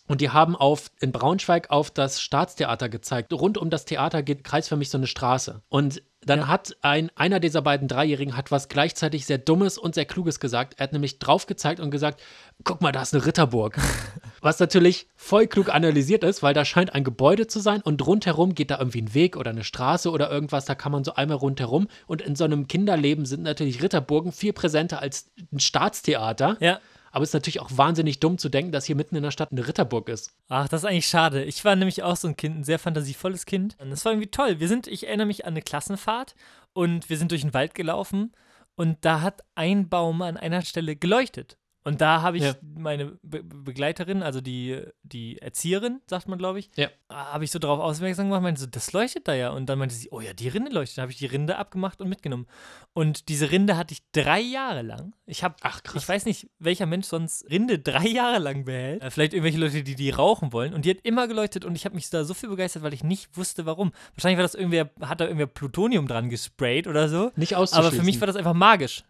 und 0.07 0.21
die 0.21 0.31
haben 0.31 0.55
auf, 0.55 0.91
in 1.01 1.11
Braunschweig 1.11 1.71
auf 1.71 1.91
das 1.91 2.21
Staatstheater 2.21 2.89
gezeigt. 2.89 3.33
Rund 3.33 3.59
um 3.59 3.71
das 3.71 3.85
Theater 3.85 4.23
geht 4.23 4.45
kreisförmig 4.45 4.89
so 4.89 4.99
eine 4.99 5.09
Straße. 5.09 5.63
Und 5.69 6.03
dann 6.23 6.47
hat 6.47 6.77
ein, 6.83 7.11
einer 7.17 7.41
dieser 7.41 7.63
beiden 7.63 7.89
Dreijährigen 7.89 8.37
hat 8.37 8.53
was 8.53 8.69
gleichzeitig 8.69 9.27
sehr 9.27 9.39
Dummes 9.39 9.79
und 9.79 9.97
sehr 9.97 10.05
Kluges 10.05 10.39
gesagt. 10.39 10.75
Er 10.79 10.85
hat 10.85 10.93
nämlich 10.93 11.19
drauf 11.19 11.47
gezeigt 11.47 11.81
und 11.81 11.91
gesagt, 11.91 12.21
guck 12.63 12.83
mal, 12.83 12.93
da 12.93 13.03
ist 13.03 13.15
eine 13.15 13.27
Ritterburg. 13.27 13.79
Was 14.41 14.59
natürlich 14.59 15.09
voll 15.17 15.47
klug 15.47 15.69
analysiert 15.69 16.25
ist, 16.25 16.43
weil 16.43 16.55
da 16.55 16.65
scheint 16.65 16.95
ein 16.95 17.05
Gebäude 17.05 17.47
zu 17.47 17.61
sein 17.61 17.83
und 17.83 18.07
rundherum 18.07 18.55
geht 18.55 18.71
da 18.71 18.79
irgendwie 18.79 19.03
ein 19.03 19.15
Weg 19.15 19.37
oder 19.37 19.51
eine 19.51 19.65
Straße 19.65 20.11
oder 20.11 20.31
irgendwas, 20.31 20.65
da 20.65 20.75
kann 20.75 20.93
man 20.93 21.05
so 21.05 21.15
einmal 21.15 21.37
rundherum. 21.37 21.89
Und 22.07 22.23
in 22.23 22.37
so 22.37 22.45
einem 22.45 22.67
Kinderleben 22.67 23.27
sind 23.27 23.43
natürlich 23.43 23.83
Ritterburgen 23.83 24.33
viel 24.33 24.53
präsenter 24.53 25.01
als 25.01 25.31
ein 25.53 25.61
Staatstheater. 25.61 26.57
Ja. 26.61 26.81
Aber 27.13 27.25
es 27.25 27.31
ist 27.31 27.35
natürlich 27.35 27.61
auch 27.61 27.71
wahnsinnig 27.73 28.21
dumm 28.21 28.39
zu 28.39 28.49
denken, 28.49 28.73
dass 28.73 28.85
hier 28.85 28.95
mitten 28.95 29.17
in 29.17 29.23
der 29.23 29.33
Stadt 29.33 29.51
eine 29.51 29.67
Ritterburg 29.67 30.09
ist. 30.09 30.33
Ach, 30.49 30.69
das 30.69 30.83
ist 30.83 30.89
eigentlich 30.89 31.09
schade. 31.09 31.45
Ich 31.45 31.65
war 31.65 31.75
nämlich 31.75 32.03
auch 32.03 32.17
so 32.17 32.29
ein 32.29 32.37
Kind, 32.37 32.59
ein 32.59 32.65
sehr 32.65 32.79
fantasievolles 32.79 33.47
Kind. 33.47 33.77
Und 33.81 33.91
das 33.91 34.05
war 34.05 34.13
irgendwie 34.13 34.31
toll. 34.31 34.61
Wir 34.61 34.69
sind, 34.69 34.87
ich 34.87 35.07
erinnere 35.09 35.27
mich 35.27 35.45
an 35.45 35.55
eine 35.55 35.63
Klassenfahrt 35.63 36.35
und 36.73 37.11
wir 37.11 37.19
sind 37.19 37.33
durch 37.33 37.41
den 37.43 37.53
Wald 37.53 37.75
gelaufen 37.75 38.33
und 38.77 38.99
da 39.03 39.23
hat 39.23 39.43
ein 39.57 39.89
Baum 39.89 40.23
an 40.23 40.37
einer 40.37 40.63
Stelle 40.63 40.95
geleuchtet. 40.97 41.59
Und 41.83 42.01
da 42.03 42.21
habe 42.21 42.37
ich 42.37 42.43
Ja. 42.43 42.55
meine 42.77 43.19
Be 43.23 43.43
Begleiterin, 43.43 44.23
also 44.23 44.41
die, 44.41 44.83
die 45.03 45.39
Erzieherin, 45.39 46.01
sagt 46.07 46.29
man, 46.29 46.39
glaube 46.39 46.59
ich, 46.59 46.71
Ja. 46.77 46.89
habe 47.09 47.45
ich 47.45 47.51
so 47.51 47.59
drauf 47.59 47.81
aufmerksam 47.81 48.27
gemacht, 48.27 48.43
meinte 48.43 48.61
so, 48.61 48.67
das 48.67 48.93
leuchtet 48.93 49.27
da 49.29 49.35
ja. 49.35 49.51
Und 49.51 49.67
dann 49.67 49.79
meinte 49.79 49.95
sie, 49.95 50.09
oh 50.11 50.21
ja, 50.21 50.33
die 50.35 50.49
Rinde 50.49 50.71
leuchtet. 50.71 50.99
Da 50.99 51.03
habe 51.03 51.13
ich 51.13 51.19
die 51.19 51.27
Rinde 51.27 51.57
abgemacht 51.57 52.01
und 52.03 52.09
mitgenommen. 52.09 52.47
Und 52.93 53.29
diese 53.29 53.51
Rinde 53.51 53.77
hatte 53.79 53.93
ich 53.95 54.01
drei 54.13 54.41
Jahre 54.41 54.83
lang. 54.83 55.15
Ich 55.27 55.43
habe, 55.43 55.55
ich 55.95 56.09
weiß 56.09 56.27
nicht, 56.27 56.51
welcher 56.59 56.85
Mensch 56.87 57.07
sonst 57.07 57.49
Rinde 57.51 57.79
drei 57.79 58.05
Jahre 58.09 58.39
lang 58.41 58.65
behält. 58.67 59.03
Äh, 59.03 59.11
vielleicht 59.11 59.33
irgendwelche 59.33 59.59
Leute, 59.59 59.83
die 59.83 59.95
die 59.95 60.11
rauchen 60.11 60.53
wollen. 60.53 60.75
Und 60.75 60.85
die 60.85 60.91
hat 60.91 60.99
immer 61.03 61.29
geleuchtet 61.29 61.65
und 61.65 61.75
ich 61.77 61.85
habe 61.87 61.95
mich 61.95 62.11
da 62.11 62.25
so 62.25 62.35
viel 62.35 62.49
begeistert, 62.51 62.83
weil 62.83 62.93
ich 62.93 63.05
nicht 63.05 63.37
wusste, 63.37 63.65
warum. 63.65 63.93
Wahrscheinlich 64.15 64.37
war 64.37 64.43
das 64.45 64.55
irgendwer, 64.55 64.91
hat 65.01 65.21
da 65.21 65.25
irgendwer 65.25 65.47
Plutonium 65.47 66.07
dran 66.09 66.29
gesprayt 66.29 66.87
oder 66.87 67.09
so. 67.09 67.31
Nicht 67.37 67.57
auszuschließen. 67.57 67.87
Aber 67.89 67.97
für 67.97 68.05
mich 68.05 68.21
war 68.21 68.27
das 68.27 68.37
einfach 68.37 68.55
magisch. 68.55 69.05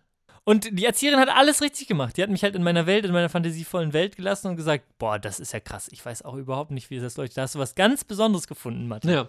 Und 0.51 0.69
die 0.73 0.85
Erzieherin 0.85 1.21
hat 1.21 1.29
alles 1.29 1.63
richtig 1.63 1.87
gemacht. 1.87 2.17
Die 2.17 2.25
hat 2.25 2.29
mich 2.29 2.43
halt 2.43 2.57
in 2.57 2.65
meiner 2.65 2.85
Welt, 2.87 3.05
in 3.05 3.13
meiner 3.13 3.29
fantasievollen 3.29 3.93
Welt 3.93 4.17
gelassen 4.17 4.49
und 4.49 4.57
gesagt, 4.57 4.83
boah, 4.99 5.17
das 5.17 5.39
ist 5.39 5.53
ja 5.53 5.61
krass. 5.61 5.87
Ich 5.93 6.05
weiß 6.05 6.23
auch 6.23 6.35
überhaupt 6.35 6.73
nicht, 6.73 6.91
wie 6.91 6.99
das 6.99 7.17
leuchtet. 7.17 7.39
Da 7.39 7.43
hast 7.43 7.55
du 7.55 7.61
was 7.61 7.77
ganz 7.77 8.03
Besonderes 8.03 8.49
gefunden, 8.49 8.89
Martin. 8.89 9.11
Ja. 9.11 9.29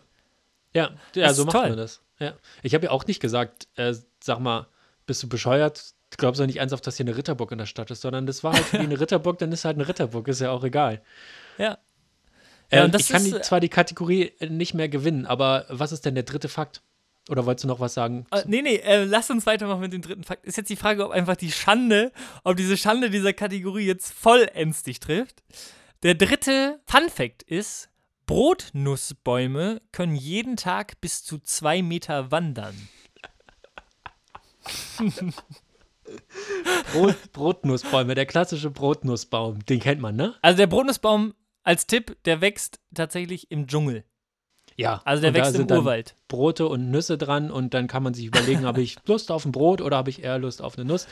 Ja, 0.74 0.90
ja 1.14 1.28
Das 1.28 1.38
so 1.38 1.46
macht 1.46 1.58
toll. 1.58 1.70
man 1.70 1.78
das. 1.78 2.02
Ja. 2.18 2.34
Ich 2.64 2.74
habe 2.74 2.86
ja 2.86 2.92
auch 2.92 3.06
nicht 3.06 3.20
gesagt, 3.20 3.68
äh, 3.76 3.94
sag 4.20 4.40
mal, 4.40 4.66
bist 5.06 5.22
du 5.22 5.30
bescheuert? 5.30 5.94
Du 6.10 6.18
glaubst 6.18 6.42
doch 6.42 6.48
nicht 6.48 6.58
ernsthaft, 6.58 6.88
dass 6.88 6.98
hier 6.98 7.06
eine 7.06 7.16
Ritterburg 7.16 7.52
in 7.52 7.60
der 7.60 7.68
Stadt 7.68 7.92
ist, 7.92 8.02
sondern 8.02 8.26
das 8.26 8.44
war 8.44 8.54
halt 8.54 8.74
wie 8.74 8.78
eine 8.80 9.00
Ritterburg, 9.00 9.38
dann 9.38 9.52
ist 9.52 9.64
halt 9.64 9.76
eine 9.78 9.88
Ritterburg, 9.88 10.28
ist 10.28 10.42
ja 10.42 10.50
auch 10.50 10.64
egal. 10.64 11.04
Ja. 11.60 11.78
Äh, 12.72 12.78
Ja, 12.78 12.86
und 12.86 12.96
das 12.96 13.04
ich 13.04 13.10
kann 13.10 13.24
die, 13.24 13.30
äh, 13.30 13.42
zwar 13.42 13.60
die 13.60 13.70
Kategorie 13.70 14.32
äh, 14.40 14.48
nicht 14.48 14.74
mehr 14.74 14.90
gewinnen, 14.90 15.28
aber 15.28 15.66
was 15.70 15.92
ist 15.92 16.04
denn 16.04 16.16
der 16.16 16.24
dritte 16.24 16.50
Fakt? 16.50 16.82
Oder 17.30 17.46
wolltest 17.46 17.64
du 17.64 17.68
noch 17.68 17.80
was 17.80 17.94
sagen? 17.94 18.26
Äh, 18.32 18.44
nee, 18.48 18.62
nee, 18.62 18.78
äh, 18.78 19.04
lass 19.04 19.30
uns 19.30 19.46
weitermachen 19.46 19.82
mit 19.82 19.94
dem 19.94 20.02
dritten 20.02 20.24
Fakt. 20.24 20.46
Ist 20.46 20.58
jetzt 20.58 20.70
die 20.70 20.76
Frage, 20.76 21.06
ob 21.06 21.12
einfach 21.12 21.36
die 21.36 21.52
Schande, 21.52 22.12
ob 22.44 22.58
diese 22.58 22.78
Schande 22.78 23.10
dieser 23.10 23.34
Kategorie 23.34 23.86
jetzt 23.86 24.12
vollends 24.12 24.84
dich 24.84 25.00
trifft. 25.00 25.44
Der 26.04 26.16
dritte 26.16 26.80
Fun 26.88 27.10
Fact 27.10 27.44
ist, 27.44 27.90
Brotnussbäume 28.26 29.82
können 29.92 30.16
jeden 30.16 30.56
Tag 30.56 31.00
bis 31.02 31.24
zu 31.24 31.38
zwei 31.40 31.82
Meter 31.82 32.32
wandern. 32.32 32.76
Brot, 36.94 37.32
Brotnussbäume, 37.34 38.16
der 38.16 38.26
klassische 38.26 38.70
Brotnussbaum, 38.70 39.64
den 39.66 39.80
kennt 39.80 40.02
man, 40.02 40.16
ne? 40.16 40.36
Also 40.42 40.58
der 40.58 40.68
Brotnussbaum 40.68 41.34
als 41.64 41.88
Tipp, 41.88 42.18
der 42.26 42.42
wächst 42.42 42.80
tatsächlich 42.94 43.52
im 43.52 43.68
Dschungel. 43.68 44.04
Ja. 44.82 45.02
Also 45.06 45.22
der 45.22 45.34
wächst 45.34 45.56
im 45.56 45.70
Urwald. 45.70 46.16
Brote 46.28 46.68
und 46.68 46.90
Nüsse 46.92 47.18
dran 47.18 47.52
und 47.52 47.74
dann 47.74 47.88
kann 47.88 48.04
man 48.04 48.14
sich 48.14 48.26
überlegen, 48.26 48.66
habe 48.66 48.82
ich 48.82 48.98
Lust 49.06 49.32
auf 49.32 49.46
ein 49.46 49.52
Brot 49.52 49.82
oder 49.82 49.98
habe 49.98 50.10
ich 50.10 50.24
eher 50.24 50.38
Lust 50.40 50.62
auf 50.62 50.78
eine 50.78 50.86
Nuss? 50.86 51.08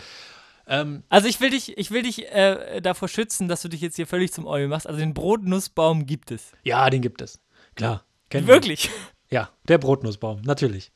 Ähm, 0.67 1.03
Also 1.09 1.27
ich 1.27 1.39
will 1.41 1.49
dich, 1.49 1.77
ich 1.77 1.91
will 1.91 2.03
dich 2.03 2.31
äh, 2.31 2.81
davor 2.81 3.07
schützen, 3.07 3.47
dass 3.47 3.61
du 3.61 3.69
dich 3.69 3.81
jetzt 3.81 3.95
hier 3.95 4.07
völlig 4.07 4.31
zum 4.33 4.45
Eul 4.45 4.67
machst. 4.67 4.87
Also 4.87 4.99
den 4.99 5.13
Brotnussbaum 5.13 6.05
gibt 6.05 6.31
es. 6.31 6.51
ja, 6.63 6.89
den 6.89 7.01
gibt 7.01 7.21
es. 7.21 7.39
Klar. 7.75 8.03
kennt 8.29 8.45
man. 8.47 8.55
Wirklich. 8.55 8.89
Ja, 9.31 9.49
der 9.67 9.77
Brotnussbaum, 9.77 10.41
natürlich. 10.41 10.91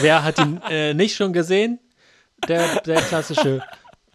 Wer 0.00 0.24
hat 0.24 0.38
ihn 0.40 0.60
äh, 0.70 0.94
nicht 0.94 1.14
schon 1.14 1.32
gesehen? 1.32 1.78
Der, 2.48 2.80
der 2.82 3.00
klassische 3.02 3.62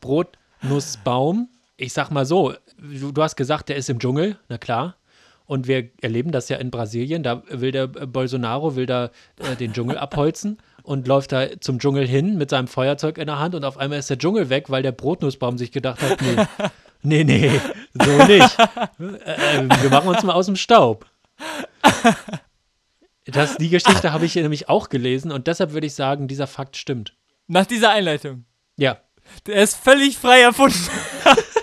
Brotnussbaum. 0.02 1.50
Ich 1.78 1.94
sag 1.94 2.12
mal 2.12 2.26
so, 2.26 2.54
du, 2.78 3.12
du 3.12 3.24
hast 3.24 3.36
gesagt, 3.36 3.70
der 3.70 3.76
ist 3.78 3.90
im 3.90 4.00
Dschungel, 4.00 4.38
na 4.48 4.58
klar. 4.58 4.96
Und 5.46 5.68
wir 5.68 5.90
erleben 6.02 6.32
das 6.32 6.50
ja 6.50 6.58
in 6.58 6.72
Brasilien. 6.72 7.24
Da 7.24 7.44
will 7.50 7.72
der 7.72 7.84
äh, 7.84 8.08
Bolsonaro 8.08 8.76
will 8.76 8.86
da 8.86 9.12
äh, 9.40 9.56
den 9.56 9.74
Dschungel 9.74 9.98
abholzen 9.98 10.58
und 10.84 11.08
läuft 11.08 11.32
da 11.32 11.60
zum 11.60 11.80
Dschungel 11.80 12.08
hin 12.08 12.38
mit 12.38 12.50
seinem 12.50 12.68
Feuerzeug 12.68 13.18
in 13.18 13.28
der 13.28 13.40
Hand 13.40 13.56
und 13.56 13.66
auf 13.66 13.78
einmal 13.78 14.00
ist 14.00 14.10
der 14.10 14.18
Dschungel 14.18 14.50
weg, 14.50 14.70
weil 14.70 14.84
der 14.84 14.92
Brotnussbaum 14.92 15.58
sich 15.58 15.72
gedacht 15.72 16.02
hat, 16.02 16.22
nee, 16.22 16.46
nee, 17.24 17.24
nee, 17.24 17.62
so 17.94 18.18
nicht. 18.26 18.58
Äh, 19.00 19.58
äh, 19.58 19.70
wir 19.82 19.90
machen 19.90 20.10
uns 20.10 20.24
mal 20.24 20.34
aus 20.34 20.46
dem 20.46 20.56
Staub. 20.56 21.06
Das, 23.26 23.56
die 23.56 23.70
Geschichte 23.70 24.12
habe 24.12 24.26
ich 24.26 24.36
nämlich 24.36 24.68
auch 24.70 24.90
gelesen 24.90 25.32
und 25.32 25.48
deshalb 25.48 25.72
würde 25.72 25.88
ich 25.88 25.96
sagen, 25.96 26.28
dieser 26.28 26.48
Fakt 26.48 26.76
stimmt. 26.76 27.16
Nach 27.48 27.66
dieser 27.66 27.92
Einleitung. 27.92 28.46
Ja. 28.78 28.98
Der 29.46 29.64
ist 29.64 29.76
völlig 29.76 30.18
frei 30.18 30.42
erfunden. 30.42 30.78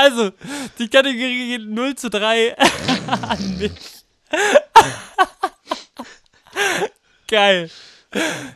also, 0.00 0.30
die 0.78 0.88
Kategorie 0.88 1.58
geht 1.58 1.68
0 1.68 1.94
zu 1.94 2.10
3 2.10 2.56
an 2.58 3.58
mich. 3.58 3.72
Geil. 7.28 7.70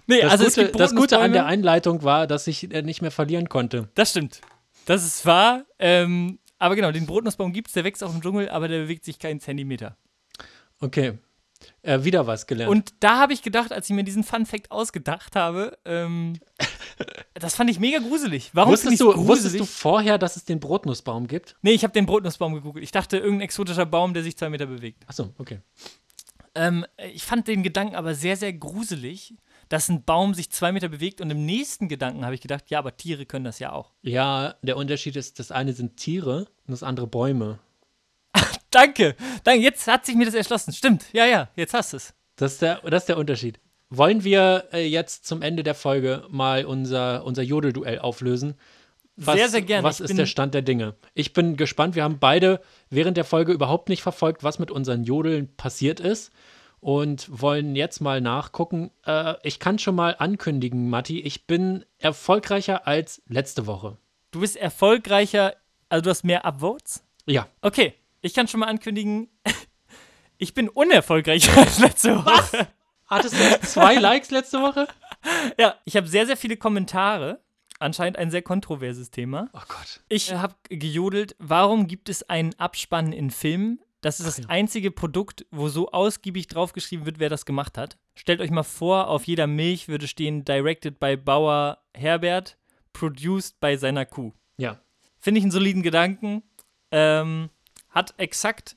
Nee, 0.07 0.20
Das, 0.22 0.32
also 0.32 0.45
Gute, 0.62 0.72
das 0.72 0.95
Gute 0.95 1.18
an 1.18 1.32
der. 1.32 1.47
Einleitung 1.47 2.03
war, 2.03 2.26
dass 2.26 2.47
ich 2.47 2.72
äh, 2.72 2.82
nicht 2.82 3.03
mehr 3.03 3.11
verlieren 3.12 3.49
konnte. 3.49 3.88
Das 3.95 4.11
stimmt. 4.11 4.40
Das 4.86 5.05
ist 5.05 5.24
wahr. 5.26 5.64
Ähm, 5.78 6.38
aber 6.59 6.76
genau, 6.76 6.90
den 6.90 7.07
Brotnussbaum 7.07 7.53
gibt 7.53 7.68
es, 7.68 7.74
der 7.74 7.84
wächst 7.84 8.03
auch 8.03 8.12
im 8.14 8.20
Dschungel, 8.20 8.49
aber 8.49 8.68
der 8.68 8.80
bewegt 8.80 9.05
sich 9.05 9.18
keinen 9.18 9.40
Zentimeter. 9.40 9.97
Okay. 10.80 11.18
Äh, 11.82 12.04
wieder 12.04 12.26
was 12.26 12.46
gelernt. 12.46 12.70
Und 12.70 12.94
da 13.00 13.18
habe 13.18 13.32
ich 13.32 13.42
gedacht, 13.42 13.72
als 13.72 13.88
ich 13.88 13.94
mir 13.94 14.04
diesen 14.04 14.24
Fun 14.24 14.46
Fact 14.46 14.70
ausgedacht 14.70 15.36
habe, 15.36 15.78
ähm, 15.84 16.38
das 17.34 17.54
fand 17.54 17.70
ich 17.70 17.78
mega 17.78 17.98
gruselig. 17.98 18.50
Warum 18.52 18.72
wusstest, 18.72 19.00
du, 19.00 19.06
gruselig? 19.06 19.28
wusstest 19.28 19.60
du 19.60 19.64
vorher, 19.64 20.18
dass 20.18 20.36
es 20.36 20.44
den 20.44 20.60
Brotnussbaum 20.60 21.26
gibt? 21.26 21.56
Nee, 21.62 21.72
ich 21.72 21.82
habe 21.82 21.92
den 21.92 22.06
Brotnussbaum 22.06 22.54
gegoogelt. 22.54 22.84
Ich 22.84 22.92
dachte, 22.92 23.18
irgendein 23.18 23.42
exotischer 23.42 23.86
Baum, 23.86 24.14
der 24.14 24.22
sich 24.22 24.36
zwei 24.36 24.50
Meter 24.50 24.66
bewegt. 24.66 25.04
Achso, 25.08 25.30
okay. 25.38 25.60
Ähm, 26.54 26.86
ich 27.12 27.24
fand 27.24 27.48
den 27.48 27.62
Gedanken 27.62 27.96
aber 27.96 28.14
sehr, 28.14 28.36
sehr 28.36 28.52
gruselig, 28.52 29.34
dass 29.68 29.88
ein 29.88 30.04
Baum 30.04 30.34
sich 30.34 30.50
zwei 30.50 30.72
Meter 30.72 30.88
bewegt. 30.88 31.20
Und 31.20 31.30
im 31.30 31.44
nächsten 31.44 31.88
Gedanken 31.88 32.24
habe 32.24 32.34
ich 32.34 32.40
gedacht, 32.40 32.70
ja, 32.70 32.78
aber 32.78 32.96
Tiere 32.96 33.26
können 33.26 33.44
das 33.44 33.58
ja 33.58 33.72
auch. 33.72 33.92
Ja, 34.02 34.54
der 34.62 34.76
Unterschied 34.76 35.16
ist, 35.16 35.38
das 35.38 35.50
eine 35.50 35.72
sind 35.72 35.96
Tiere 35.96 36.46
und 36.66 36.72
das 36.72 36.82
andere 36.82 37.06
Bäume. 37.06 37.58
Danke. 38.74 39.16
Danke. 39.44 39.62
Jetzt 39.62 39.86
hat 39.86 40.04
sich 40.04 40.14
mir 40.14 40.26
das 40.26 40.34
erschlossen. 40.34 40.72
Stimmt. 40.72 41.06
Ja, 41.12 41.26
ja. 41.26 41.48
Jetzt 41.56 41.74
hast 41.74 41.92
du 41.92 41.96
es. 41.98 42.14
Das 42.36 42.54
ist 42.54 42.62
der, 42.62 42.80
das 42.80 43.02
ist 43.02 43.08
der 43.08 43.18
Unterschied. 43.18 43.60
Wollen 43.90 44.24
wir 44.24 44.68
äh, 44.72 44.86
jetzt 44.86 45.26
zum 45.26 45.42
Ende 45.42 45.62
der 45.62 45.74
Folge 45.74 46.24
mal 46.28 46.64
unser, 46.64 47.24
unser 47.24 47.42
Jodelduell 47.42 48.00
auflösen? 48.00 48.54
Was, 49.16 49.36
Sehr, 49.36 49.48
sehr 49.48 49.62
gerne. 49.62 49.84
Was 49.84 50.00
Ich 50.00 50.10
ist 50.10 50.18
der 50.18 50.26
Stand 50.26 50.54
der 50.54 50.62
Dinge? 50.62 50.96
Ich 51.14 51.32
bin 51.32 51.56
gespannt. 51.56 51.94
Wir 51.94 52.02
haben 52.02 52.18
beide 52.18 52.60
während 52.90 53.16
der 53.16 53.24
Folge 53.24 53.52
überhaupt 53.52 53.88
nicht 53.88 54.02
verfolgt, 54.02 54.42
was 54.42 54.58
mit 54.58 54.72
unseren 54.72 55.04
Jodeln 55.04 55.54
passiert 55.56 56.00
ist 56.00 56.32
und 56.80 57.28
wollen 57.30 57.76
jetzt 57.76 58.00
mal 58.00 58.20
nachgucken. 58.20 58.90
Äh, 59.06 59.34
ich 59.44 59.60
kann 59.60 59.78
schon 59.78 59.94
mal 59.94 60.16
ankündigen, 60.18 60.90
Matti, 60.90 61.20
ich 61.20 61.46
bin 61.46 61.84
erfolgreicher 61.98 62.88
als 62.88 63.22
letzte 63.28 63.68
Woche. 63.68 63.96
Du 64.32 64.40
bist 64.40 64.56
erfolgreicher, 64.56 65.54
also 65.88 66.02
du 66.02 66.10
hast 66.10 66.24
mehr 66.24 66.44
Upvotes? 66.44 67.04
Ja. 67.26 67.46
Okay. 67.62 67.94
Ich 68.24 68.32
kann 68.32 68.48
schon 68.48 68.60
mal 68.60 68.68
ankündigen, 68.68 69.28
ich 70.38 70.54
bin 70.54 70.70
unerfolgreicher 70.70 71.58
als 71.60 71.78
letzte 71.78 72.24
Woche. 72.24 72.68
Hattest 73.04 73.34
du 73.34 73.60
zwei 73.66 73.94
Likes 74.00 74.30
letzte 74.30 74.62
Woche? 74.62 74.88
Ja, 75.58 75.74
ich 75.84 75.94
habe 75.94 76.08
sehr, 76.08 76.24
sehr 76.24 76.38
viele 76.38 76.56
Kommentare. 76.56 77.42
Anscheinend 77.80 78.16
ein 78.16 78.30
sehr 78.30 78.40
kontroverses 78.40 79.10
Thema. 79.10 79.50
Oh 79.52 79.60
Gott. 79.68 80.02
Ich 80.08 80.32
habe 80.32 80.54
gejodelt, 80.70 81.36
warum 81.38 81.86
gibt 81.86 82.08
es 82.08 82.22
einen 82.22 82.54
Abspann 82.58 83.12
in 83.12 83.30
Filmen? 83.30 83.78
Das 84.00 84.20
ist 84.20 84.38
das 84.38 84.48
einzige 84.48 84.90
Produkt, 84.90 85.44
wo 85.50 85.68
so 85.68 85.90
ausgiebig 85.90 86.46
draufgeschrieben 86.46 87.04
wird, 87.04 87.18
wer 87.18 87.28
das 87.28 87.44
gemacht 87.44 87.76
hat. 87.76 87.98
Stellt 88.14 88.40
euch 88.40 88.50
mal 88.50 88.62
vor, 88.62 89.08
auf 89.08 89.24
jeder 89.24 89.46
Milch 89.46 89.88
würde 89.88 90.08
stehen 90.08 90.46
Directed 90.46 90.98
by 90.98 91.18
Bauer 91.18 91.82
Herbert, 91.92 92.56
Produced 92.94 93.60
by 93.60 93.76
seiner 93.76 94.06
Kuh. 94.06 94.32
Ja. 94.56 94.80
Finde 95.20 95.40
ich 95.40 95.44
einen 95.44 95.50
soliden 95.50 95.82
Gedanken. 95.82 96.42
Ähm, 96.90 97.50
hat 97.95 98.14
exakt 98.18 98.76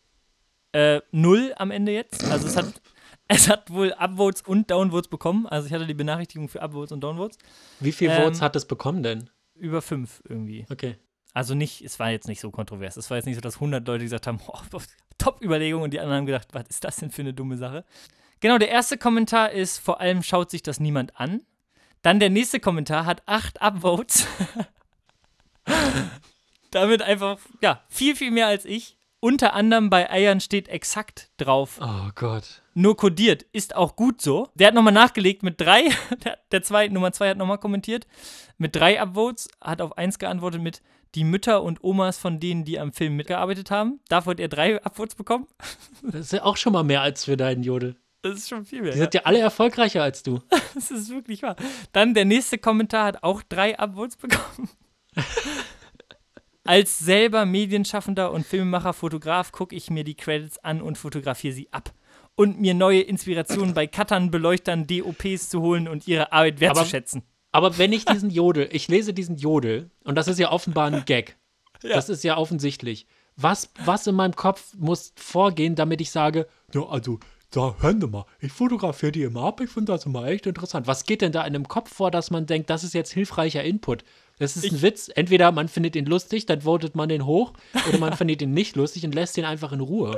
äh, 0.74 1.02
null 1.12 1.54
am 1.58 1.72
Ende 1.72 1.92
jetzt. 1.92 2.24
Also 2.26 2.48
es 2.48 2.56
hat, 2.56 2.82
es 3.28 3.50
hat 3.50 3.72
wohl 3.72 3.94
Upvotes 3.94 4.42
und 4.44 4.70
Downvotes 4.70 5.10
bekommen. 5.10 5.48
Also 5.48 5.68
ich 5.68 5.74
hatte 5.74 5.88
die 5.88 5.94
Benachrichtigung 5.94 6.48
für 6.50 6.62
Upvotes 6.62 6.92
und 6.92 7.02
Downvotes. 7.02 7.38
Wie 7.80 7.92
viele 7.92 8.16
Ähm, 8.16 8.24
Votes 8.24 8.42
hat 8.42 8.56
es 8.56 8.66
bekommen 8.66 9.04
denn? 9.04 9.30
Über 9.56 9.82
fünf 9.82 10.22
irgendwie. 10.28 10.66
Okay. 10.70 10.98
Also 11.34 11.56
nicht, 11.56 11.82
es 11.82 12.00
war 12.00 12.10
jetzt 12.10 12.28
nicht 12.28 12.40
so 12.40 12.52
kontrovers. 12.52 12.98
Es 12.98 13.10
war 13.10 13.18
jetzt 13.18 13.26
nicht 13.26 13.36
so, 13.36 13.42
dass 13.42 13.56
100 13.56 13.88
Leute 13.88 14.04
gesagt 14.04 14.28
haben, 14.28 14.40
oh, 14.48 14.80
Top-Überlegung 15.18 15.82
und 15.82 15.92
die 15.92 16.00
anderen 16.00 16.20
haben 16.20 16.26
gedacht, 16.26 16.48
was 16.54 16.66
ist 16.70 16.84
das 16.84 16.98
denn 16.98 17.12
für 17.12 17.22
eine 17.22 17.34
dumme 17.34 17.58
Sache? 17.58 17.86
Genau, 18.40 18.58
der 18.58 18.70
erste 18.70 18.98
Kommentar 18.98 19.52
ist, 19.52 19.80
vor 19.80 20.00
allem 20.00 20.22
schaut 20.22 20.52
sich 20.52 20.62
das 20.62 20.80
niemand 20.80 21.20
an. 21.20 21.42
Dann 22.04 22.20
der 22.20 22.30
nächste 22.30 22.60
Kommentar 22.60 23.06
hat 23.06 23.24
acht 23.26 23.62
Upvotes. 23.62 24.28
Damit 26.72 27.02
einfach, 27.02 27.40
ja, 27.62 27.84
viel, 27.90 28.16
viel 28.16 28.32
mehr 28.32 28.48
als 28.48 28.66
ich. 28.66 28.97
Unter 29.20 29.54
anderem 29.54 29.90
bei 29.90 30.12
Eiern 30.12 30.40
steht 30.40 30.68
exakt 30.68 31.32
drauf. 31.38 31.80
Oh 31.82 32.10
Gott. 32.14 32.62
Nur 32.76 32.96
kodiert. 32.96 33.44
Ist 33.52 33.76
auch 33.76 33.96
gut 33.96 34.22
so. 34.22 34.50
Der 34.54 34.68
hat 34.68 34.76
nochmal 34.76 34.94
nachgelegt 34.94 35.42
mit 35.42 35.60
drei. 35.60 35.86
Der, 36.24 36.38
der 36.52 36.62
zwei, 36.62 36.88
Nummer 36.88 37.12
zwei 37.12 37.30
hat 37.30 37.38
nochmal 37.38 37.58
kommentiert. 37.58 38.06
Mit 38.60 38.76
drei 38.76 39.02
Upvotes. 39.02 39.48
Hat 39.60 39.82
auf 39.82 39.98
eins 39.98 40.20
geantwortet 40.20 40.62
mit 40.62 40.84
die 41.16 41.24
Mütter 41.24 41.64
und 41.64 41.84
Omas 41.84 42.20
von 42.20 42.40
denen, 42.40 42.64
die 42.64 42.80
am 42.80 42.94
Film 42.94 43.16
mitgearbeitet 43.16 43.72
haben. 43.72 44.00
Dafür 44.08 44.32
hat 44.32 44.40
er 44.40 44.50
drei 44.50 44.84
Upvotes 44.84 45.16
bekommen. 45.16 45.48
Das 46.04 46.22
ist 46.22 46.34
ja 46.34 46.44
auch 46.44 46.58
schon 46.58 46.74
mal 46.74 46.84
mehr 46.84 47.02
als 47.02 47.26
für 47.26 47.38
deinen 47.38 47.64
Jodel. 47.64 47.96
Das 48.22 48.38
ist 48.38 48.50
schon 48.50 48.66
viel 48.66 48.84
mehr. 48.84 48.92
Die 48.92 49.00
sind 49.00 49.14
ja 49.16 49.22
alle 49.24 49.40
erfolgreicher 49.40 50.04
als 50.04 50.22
du. 50.22 50.42
Das 50.76 50.92
ist 50.92 51.10
wirklich 51.10 51.42
wahr. 51.42 51.56
Dann 51.92 52.14
der 52.14 52.26
nächste 52.26 52.60
Kommentar 52.60 53.06
hat 53.06 53.24
auch 53.24 53.42
drei 53.42 53.80
Upvotes 53.80 54.18
bekommen. 54.18 54.70
Als 56.68 57.00
selber 57.00 57.46
Medienschaffender 57.46 58.32
und 58.32 58.46
Filmemacher, 58.46 58.92
Fotograf 58.92 59.54
gucke 59.54 59.74
ich 59.74 59.90
mir 59.90 60.04
die 60.04 60.16
Credits 60.16 60.58
an 60.60 60.82
und 60.82 60.98
fotografiere 60.98 61.54
sie 61.54 61.70
ab. 61.72 61.94
Und 62.36 62.60
mir 62.60 62.74
neue 62.74 63.02
Inspirationen 63.02 63.74
bei 63.74 63.88
Cuttern, 63.88 64.32
Beleuchtern, 64.32 64.86
DOPs 64.86 65.50
zu 65.50 65.62
holen 65.62 65.88
und 65.88 66.08
ihre 66.08 66.34
Arbeit 66.34 66.60
wertzuschätzen. 66.60 67.24
Aber 67.54 67.78
wenn 67.78 67.94
ich 67.94 68.04
diesen 68.04 68.30
Jodel, 68.30 68.68
ich 68.72 68.90
lese 68.90 69.14
diesen 69.14 69.38
Jodel, 69.38 69.90
und 70.04 70.16
das 70.16 70.28
ist 70.28 70.40
ja 70.40 70.52
offenbar 70.52 70.88
ein 70.92 71.06
Gag. 71.06 71.38
Das 71.82 72.10
ist 72.10 72.24
ja 72.24 72.38
offensichtlich. 72.38 73.08
Was, 73.38 73.70
was 73.86 74.06
in 74.06 74.16
meinem 74.16 74.36
Kopf 74.36 74.74
muss 74.78 75.14
vorgehen, 75.16 75.76
damit 75.76 76.02
ich 76.02 76.12
sage, 76.12 76.48
ja, 76.74 76.86
also, 76.86 77.20
da 77.52 77.76
hören 77.80 78.02
Sie 78.02 78.08
mal, 78.08 78.26
ich 78.40 78.52
fotografiere 78.52 79.12
die 79.14 79.24
immer 79.24 79.44
ab, 79.44 79.62
ich 79.62 79.70
finde 79.70 79.94
das 79.94 80.06
immer 80.06 80.26
echt 80.26 80.48
interessant. 80.48 80.86
Was 80.86 81.06
geht 81.06 81.22
denn 81.22 81.32
da 81.32 81.42
in 81.42 81.56
einem 81.56 81.68
Kopf 81.68 81.94
vor, 81.94 82.12
dass 82.12 82.30
man 82.30 82.46
denkt, 82.46 82.70
das 82.70 82.84
ist 82.84 82.94
jetzt 82.94 83.14
hilfreicher 83.14 83.64
Input? 83.64 84.04
Das 84.40 84.56
ist 84.56 84.72
ein 84.72 84.82
Witz. 84.82 85.10
Entweder 85.14 85.52
man 85.52 85.68
findet 85.68 85.96
ihn 85.96 86.06
lustig, 86.06 86.46
dann 86.46 86.62
votet 86.62 86.96
man 86.96 87.10
den 87.10 87.26
hoch, 87.26 87.54
oder 87.90 87.98
man 87.98 88.14
findet 88.18 88.42
ihn 88.42 88.54
nicht 88.54 88.76
lustig 88.76 89.04
und 89.06 89.16
lässt 89.16 89.38
ihn 89.38 89.46
einfach 89.46 89.72
in 89.72 89.80
Ruhe. 89.80 90.18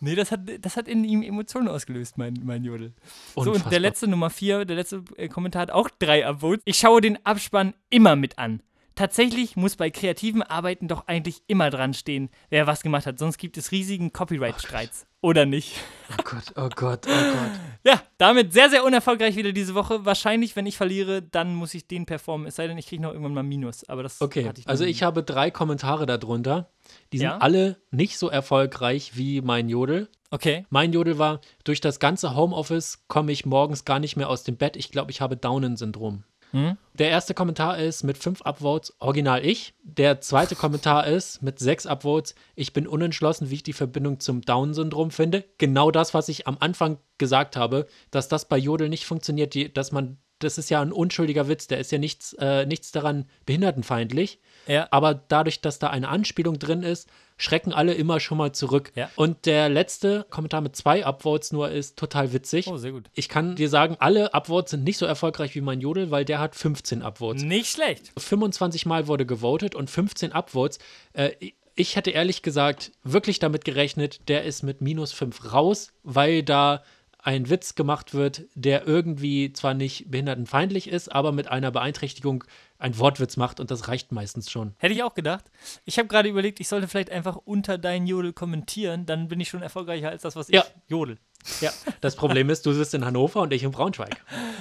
Nee, 0.00 0.14
das 0.14 0.30
hat, 0.30 0.40
das 0.60 0.76
hat 0.76 0.86
in 0.86 1.02
ihm 1.04 1.22
Emotionen 1.22 1.66
ausgelöst, 1.66 2.18
mein, 2.18 2.40
mein 2.44 2.62
Jodel. 2.62 2.92
So, 3.34 3.40
und 3.40 3.48
Unfassbar. 3.48 3.70
der 3.70 3.80
letzte 3.80 4.06
Nummer 4.06 4.30
vier, 4.30 4.64
der 4.64 4.76
letzte 4.76 5.02
äh, 5.16 5.28
Kommentar 5.28 5.62
hat 5.62 5.70
auch 5.72 5.90
drei 5.98 6.24
Upvotes. 6.24 6.62
Ich 6.66 6.78
schaue 6.78 7.00
den 7.00 7.24
Abspann 7.26 7.74
immer 7.90 8.14
mit 8.14 8.38
an. 8.38 8.62
Tatsächlich 8.94 9.56
muss 9.56 9.76
bei 9.76 9.90
kreativen 9.90 10.42
Arbeiten 10.42 10.88
doch 10.88 11.06
eigentlich 11.08 11.42
immer 11.46 11.70
dran 11.70 11.94
stehen, 11.94 12.30
wer 12.50 12.66
was 12.66 12.82
gemacht 12.82 13.06
hat, 13.06 13.18
sonst 13.18 13.38
gibt 13.38 13.56
es 13.56 13.72
riesigen 13.72 14.12
Copyright-Streits. 14.12 15.07
Oder 15.20 15.46
nicht? 15.46 15.74
Oh 16.12 16.22
Gott, 16.24 16.44
oh 16.56 16.68
Gott, 16.74 17.06
oh 17.06 17.10
Gott. 17.10 17.50
Ja, 17.84 18.00
damit 18.18 18.52
sehr, 18.52 18.70
sehr 18.70 18.84
unerfolgreich 18.84 19.34
wieder 19.34 19.52
diese 19.52 19.74
Woche. 19.74 20.04
Wahrscheinlich, 20.04 20.54
wenn 20.54 20.64
ich 20.64 20.76
verliere, 20.76 21.22
dann 21.22 21.54
muss 21.54 21.74
ich 21.74 21.88
den 21.88 22.06
performen. 22.06 22.46
Es 22.46 22.54
sei 22.56 22.68
denn, 22.68 22.78
ich 22.78 22.86
kriege 22.86 23.02
noch 23.02 23.10
irgendwann 23.10 23.34
mal 23.34 23.42
Minus. 23.42 23.88
Aber 23.88 24.04
das 24.04 24.20
Okay, 24.20 24.46
hatte 24.46 24.60
ich 24.60 24.68
also 24.68 24.84
ich 24.84 25.02
habe 25.02 25.22
drei 25.24 25.50
Kommentare 25.50 26.06
darunter. 26.06 26.70
Die 27.12 27.18
sind 27.18 27.26
Ja? 27.26 27.38
alle 27.38 27.76
nicht 27.90 28.16
so 28.16 28.28
erfolgreich 28.28 29.16
wie 29.16 29.40
mein 29.40 29.68
Jodel. 29.68 30.08
Okay. 30.30 30.66
Mein 30.70 30.92
Jodel 30.92 31.18
war, 31.18 31.40
durch 31.64 31.80
das 31.80 31.98
ganze 31.98 32.36
Homeoffice 32.36 33.04
komme 33.08 33.32
ich 33.32 33.44
morgens 33.44 33.84
gar 33.84 33.98
nicht 33.98 34.16
mehr 34.16 34.28
aus 34.30 34.44
dem 34.44 34.56
Bett. 34.56 34.76
Ich 34.76 34.92
glaube, 34.92 35.10
ich 35.10 35.20
habe 35.20 35.36
Downen-Syndrom. 35.36 36.22
Hm? 36.52 36.76
Der 36.94 37.10
erste 37.10 37.34
Kommentar 37.34 37.78
ist 37.78 38.02
mit 38.02 38.18
fünf 38.18 38.42
Upvotes, 38.42 38.94
original 38.98 39.44
ich. 39.44 39.74
Der 39.82 40.20
zweite 40.20 40.56
Kommentar 40.56 41.06
ist 41.06 41.42
mit 41.42 41.58
sechs 41.58 41.86
Upvotes, 41.86 42.34
ich 42.54 42.72
bin 42.72 42.86
unentschlossen, 42.86 43.50
wie 43.50 43.56
ich 43.56 43.62
die 43.62 43.72
Verbindung 43.72 44.18
zum 44.20 44.42
Down-Syndrom 44.42 45.10
finde. 45.10 45.44
Genau 45.58 45.90
das, 45.90 46.14
was 46.14 46.28
ich 46.28 46.46
am 46.46 46.56
Anfang 46.60 46.98
gesagt 47.18 47.56
habe, 47.56 47.86
dass 48.10 48.28
das 48.28 48.48
bei 48.48 48.56
Jodel 48.58 48.88
nicht 48.88 49.06
funktioniert, 49.06 49.54
die, 49.54 49.72
dass 49.72 49.92
man, 49.92 50.18
das 50.38 50.58
ist 50.58 50.70
ja 50.70 50.80
ein 50.80 50.92
unschuldiger 50.92 51.48
Witz, 51.48 51.66
der 51.66 51.78
ist 51.78 51.92
ja 51.92 51.98
nichts, 51.98 52.32
äh, 52.34 52.66
nichts 52.66 52.92
daran 52.92 53.26
behindertenfeindlich. 53.46 54.40
Ja. 54.68 54.86
Aber 54.90 55.14
dadurch, 55.14 55.60
dass 55.60 55.78
da 55.78 55.88
eine 55.90 56.08
Anspielung 56.08 56.58
drin 56.58 56.82
ist, 56.82 57.08
schrecken 57.36 57.72
alle 57.72 57.94
immer 57.94 58.20
schon 58.20 58.38
mal 58.38 58.52
zurück. 58.52 58.92
Ja. 58.94 59.10
Und 59.16 59.46
der 59.46 59.68
letzte 59.68 60.26
Kommentar 60.28 60.60
mit 60.60 60.76
zwei 60.76 61.06
Upvotes 61.06 61.52
nur 61.52 61.70
ist 61.70 61.96
total 61.96 62.32
witzig. 62.32 62.66
Oh, 62.68 62.76
sehr 62.76 62.92
gut. 62.92 63.10
Ich 63.14 63.28
kann 63.28 63.56
dir 63.56 63.68
sagen, 63.68 63.96
alle 64.00 64.34
Upvotes 64.34 64.72
sind 64.72 64.84
nicht 64.84 64.98
so 64.98 65.06
erfolgreich 65.06 65.54
wie 65.54 65.60
mein 65.60 65.80
Jodel, 65.80 66.10
weil 66.10 66.24
der 66.24 66.40
hat 66.40 66.54
15 66.54 67.02
Upvotes. 67.02 67.42
Nicht 67.42 67.70
schlecht. 67.70 68.12
25 68.18 68.86
Mal 68.86 69.06
wurde 69.06 69.24
gewotet 69.24 69.74
und 69.74 69.88
15 69.88 70.32
Upvotes. 70.32 70.78
Äh, 71.12 71.30
ich 71.74 71.94
hätte 71.94 72.10
ehrlich 72.10 72.42
gesagt 72.42 72.90
wirklich 73.04 73.38
damit 73.38 73.64
gerechnet, 73.64 74.28
der 74.28 74.44
ist 74.44 74.64
mit 74.64 74.80
minus 74.80 75.12
5 75.12 75.52
raus, 75.52 75.92
weil 76.02 76.42
da 76.42 76.82
ein 77.20 77.50
Witz 77.50 77.74
gemacht 77.74 78.14
wird, 78.14 78.46
der 78.54 78.86
irgendwie 78.86 79.52
zwar 79.52 79.74
nicht 79.74 80.10
behindertenfeindlich 80.10 80.88
ist, 80.88 81.12
aber 81.12 81.30
mit 81.30 81.48
einer 81.48 81.70
Beeinträchtigung 81.70 82.44
ein 82.78 82.96
Wortwitz 82.98 83.36
macht 83.36 83.58
und 83.60 83.70
das 83.70 83.88
reicht 83.88 84.12
meistens 84.12 84.50
schon. 84.50 84.74
Hätte 84.78 84.94
ich 84.94 85.02
auch 85.02 85.14
gedacht. 85.14 85.50
Ich 85.84 85.98
habe 85.98 86.08
gerade 86.08 86.28
überlegt, 86.28 86.60
ich 86.60 86.68
sollte 86.68 86.86
vielleicht 86.88 87.10
einfach 87.10 87.36
unter 87.36 87.76
deinen 87.78 88.06
Jodel 88.06 88.32
kommentieren, 88.32 89.04
dann 89.04 89.28
bin 89.28 89.40
ich 89.40 89.48
schon 89.48 89.62
erfolgreicher 89.62 90.10
als 90.10 90.22
das, 90.22 90.36
was 90.36 90.48
Ja. 90.48 90.62
ich 90.62 90.90
jodel. 90.90 91.18
Ja, 91.60 91.72
das 92.00 92.16
Problem 92.16 92.50
ist, 92.50 92.66
du 92.66 92.72
sitzt 92.72 92.94
in 92.94 93.04
Hannover 93.04 93.40
und 93.42 93.52
ich 93.52 93.62
in 93.62 93.70
Braunschweig. 93.70 94.16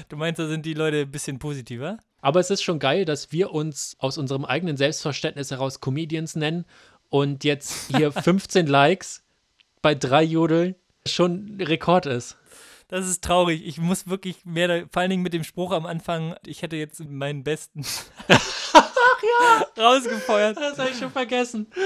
Du 0.10 0.16
meinst, 0.18 0.40
da 0.40 0.48
sind 0.48 0.66
die 0.66 0.74
Leute 0.76 1.02
ein 1.02 1.12
bisschen 1.12 1.40
positiver? 1.40 1.98
Aber 2.22 2.40
es 2.40 2.50
ist 2.50 2.62
schon 2.64 2.80
geil, 2.80 3.06
dass 3.06 3.32
wir 3.32 3.52
uns 3.52 3.96
aus 4.00 4.18
unserem 4.18 4.46
eigenen 4.46 4.78
Selbstverständnis 4.78 5.52
heraus 5.52 5.80
Comedians 5.82 6.36
nennen 6.36 6.66
und 7.10 7.44
jetzt 7.44 7.88
hier 7.96 8.12
15 8.12 8.68
Likes 8.68 9.24
bei 9.82 9.96
drei 9.96 10.24
Jodeln 10.24 10.76
schon 11.06 11.58
Rekord 11.62 12.06
ist. 12.06 12.38
Das 12.88 13.08
ist 13.08 13.24
traurig. 13.24 13.66
Ich 13.66 13.80
muss 13.80 14.08
wirklich 14.08 14.46
mehr, 14.46 14.88
vor 14.92 15.02
allen 15.02 15.10
Dingen 15.10 15.24
mit 15.24 15.34
dem 15.34 15.44
Spruch 15.44 15.72
am 15.72 15.86
Anfang, 15.86 16.36
ich 16.46 16.62
hätte 16.62 16.76
jetzt 16.78 17.04
meinen 17.04 17.44
besten 17.44 17.82
rausgefeuert. 19.78 20.58
Das 20.58 20.80
habe 20.80 20.90
ich 20.90 20.98
schon 20.98 21.12
vergessen. 21.12 21.68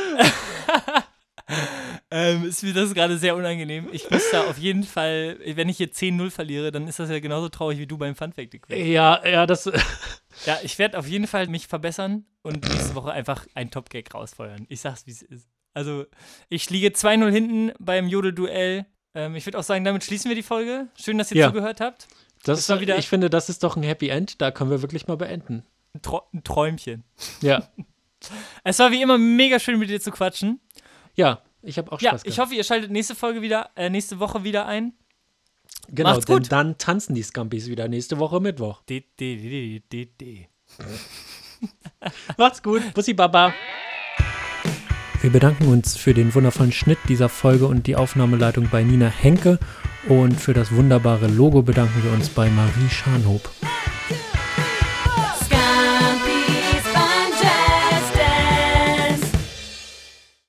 Ähm, 2.10 2.46
ist 2.46 2.64
mir 2.64 2.74
das 2.74 2.94
gerade 2.94 3.18
sehr 3.18 3.36
unangenehm. 3.36 3.88
Ich 3.92 4.10
muss 4.10 4.30
da 4.32 4.46
auf 4.46 4.58
jeden 4.58 4.84
Fall, 4.84 5.38
wenn 5.46 5.70
ich 5.70 5.78
hier 5.78 5.92
10-0 5.92 6.30
verliere, 6.30 6.72
dann 6.72 6.88
ist 6.88 7.00
das 7.00 7.10
ja 7.10 7.20
genauso 7.20 7.50
traurig 7.50 7.80
wie 7.80 7.88
du 7.88 7.98
beim 7.98 8.16
Fun 8.16 8.34
Fact 8.34 8.52
Quiz. 8.62 8.78
Ja, 8.78 9.26
ja, 9.26 9.46
das. 9.46 9.70
Ja, 10.46 10.58
ich 10.64 10.80
werde 10.80 10.98
auf 10.98 11.08
jeden 11.08 11.28
Fall 11.28 11.48
mich 11.48 11.68
verbessern 11.68 12.26
und 12.42 12.68
nächste 12.68 12.96
Woche 12.96 13.12
einfach 13.12 13.46
ein 13.54 13.70
Top-Gag 13.70 14.14
rausfeuern. 14.14 14.66
Ich 14.70 14.80
sag's, 14.80 15.06
wie 15.06 15.12
es 15.12 15.22
ist. 15.22 15.50
Also, 15.74 16.06
ich 16.48 16.70
liege 16.70 16.88
2-0 16.88 17.30
hinten 17.30 17.72
beim 17.80 18.08
Jodel-Duell. 18.08 18.86
Ähm, 19.14 19.36
ich 19.36 19.46
würde 19.46 19.60
auch 19.60 19.64
sagen, 19.64 19.84
damit 19.84 20.04
schließen 20.04 20.30
wir 20.30 20.36
die 20.36 20.44
Folge. 20.44 20.88
Schön, 20.96 21.18
dass 21.18 21.32
ihr 21.32 21.38
Ja. 21.38 21.48
zugehört 21.48 21.82
habt. 21.82 22.08
das 22.44 22.68
war 22.70 22.80
wieder- 22.80 22.98
ich 22.98 23.08
finde, 23.08 23.30
das 23.30 23.50
ist 23.50 23.64
doch 23.64 23.76
ein 23.76 23.84
Happy 23.84 24.10
End. 24.10 24.42
Da 24.42 24.52
können 24.52 24.70
wir 24.72 24.82
wirklich 24.82 25.08
mal 25.08 25.18
beenden. 25.18 25.64
Ein, 25.94 26.02
Tro 26.02 26.22
ein 26.34 26.44
Träumchen. 26.44 27.04
Ja, 27.42 27.68
Es 28.64 28.80
war 28.80 28.92
wie 28.92 29.02
immer 29.02 29.18
mega 29.18 29.60
schön, 29.60 29.78
mit 29.80 29.90
dir 29.90 30.00
zu 30.00 30.12
quatschen. 30.12 30.60
ja, 31.16 31.42
ich 31.64 31.78
habe 31.78 31.92
auch 31.92 32.00
Ja, 32.02 32.12
Spaß 32.12 32.22
ich 32.22 32.36
gehabt. 32.36 32.48
hoffe, 32.48 32.56
ihr 32.56 32.64
schaltet 32.64 32.90
nächste 32.92 33.14
Folge 33.16 33.42
wieder, 33.42 33.70
äh, 33.76 33.90
nächste 33.90 34.20
Woche 34.20 34.44
wieder 34.44 34.66
ein. 34.68 34.94
genau, 35.90 36.12
macht's 36.12 36.26
denn 36.26 36.38
gut. 36.38 36.52
dann 36.52 36.78
tanzen 36.78 37.14
die 37.16 37.24
Scampis 37.24 37.68
wieder 37.68 37.88
nächste 37.88 38.18
Woche 38.20 38.40
Mittwoch. 38.40 38.82
D, 38.84 39.02
D, 39.20 39.36
D, 39.38 39.80
D, 39.92 40.06
D. 40.06 40.48
Macht's 42.38 42.64
gut. 42.64 42.94
Bussi 42.94 43.14
Baba. 43.14 43.54
Wir 45.22 45.30
bedanken 45.30 45.68
uns 45.68 45.96
für 45.96 46.16
den 46.16 46.34
wundervollen 46.34 46.72
Schnitt 46.72 46.98
dieser 47.08 47.30
Folge 47.30 47.68
und 47.68 47.86
die 47.86 47.96
Aufnahmeleitung 47.96 48.70
bei 48.72 48.82
Nina 48.82 49.08
Henke. 49.08 49.60
Und 50.10 50.34
für 50.34 50.54
das 50.54 50.72
wunderbare 50.72 51.28
Logo 51.28 51.62
bedanken 51.62 52.04
wir 52.04 52.12
uns 52.12 52.30
bei 52.30 52.50
Marie 52.50 52.90
Scharnhob. 52.90 53.48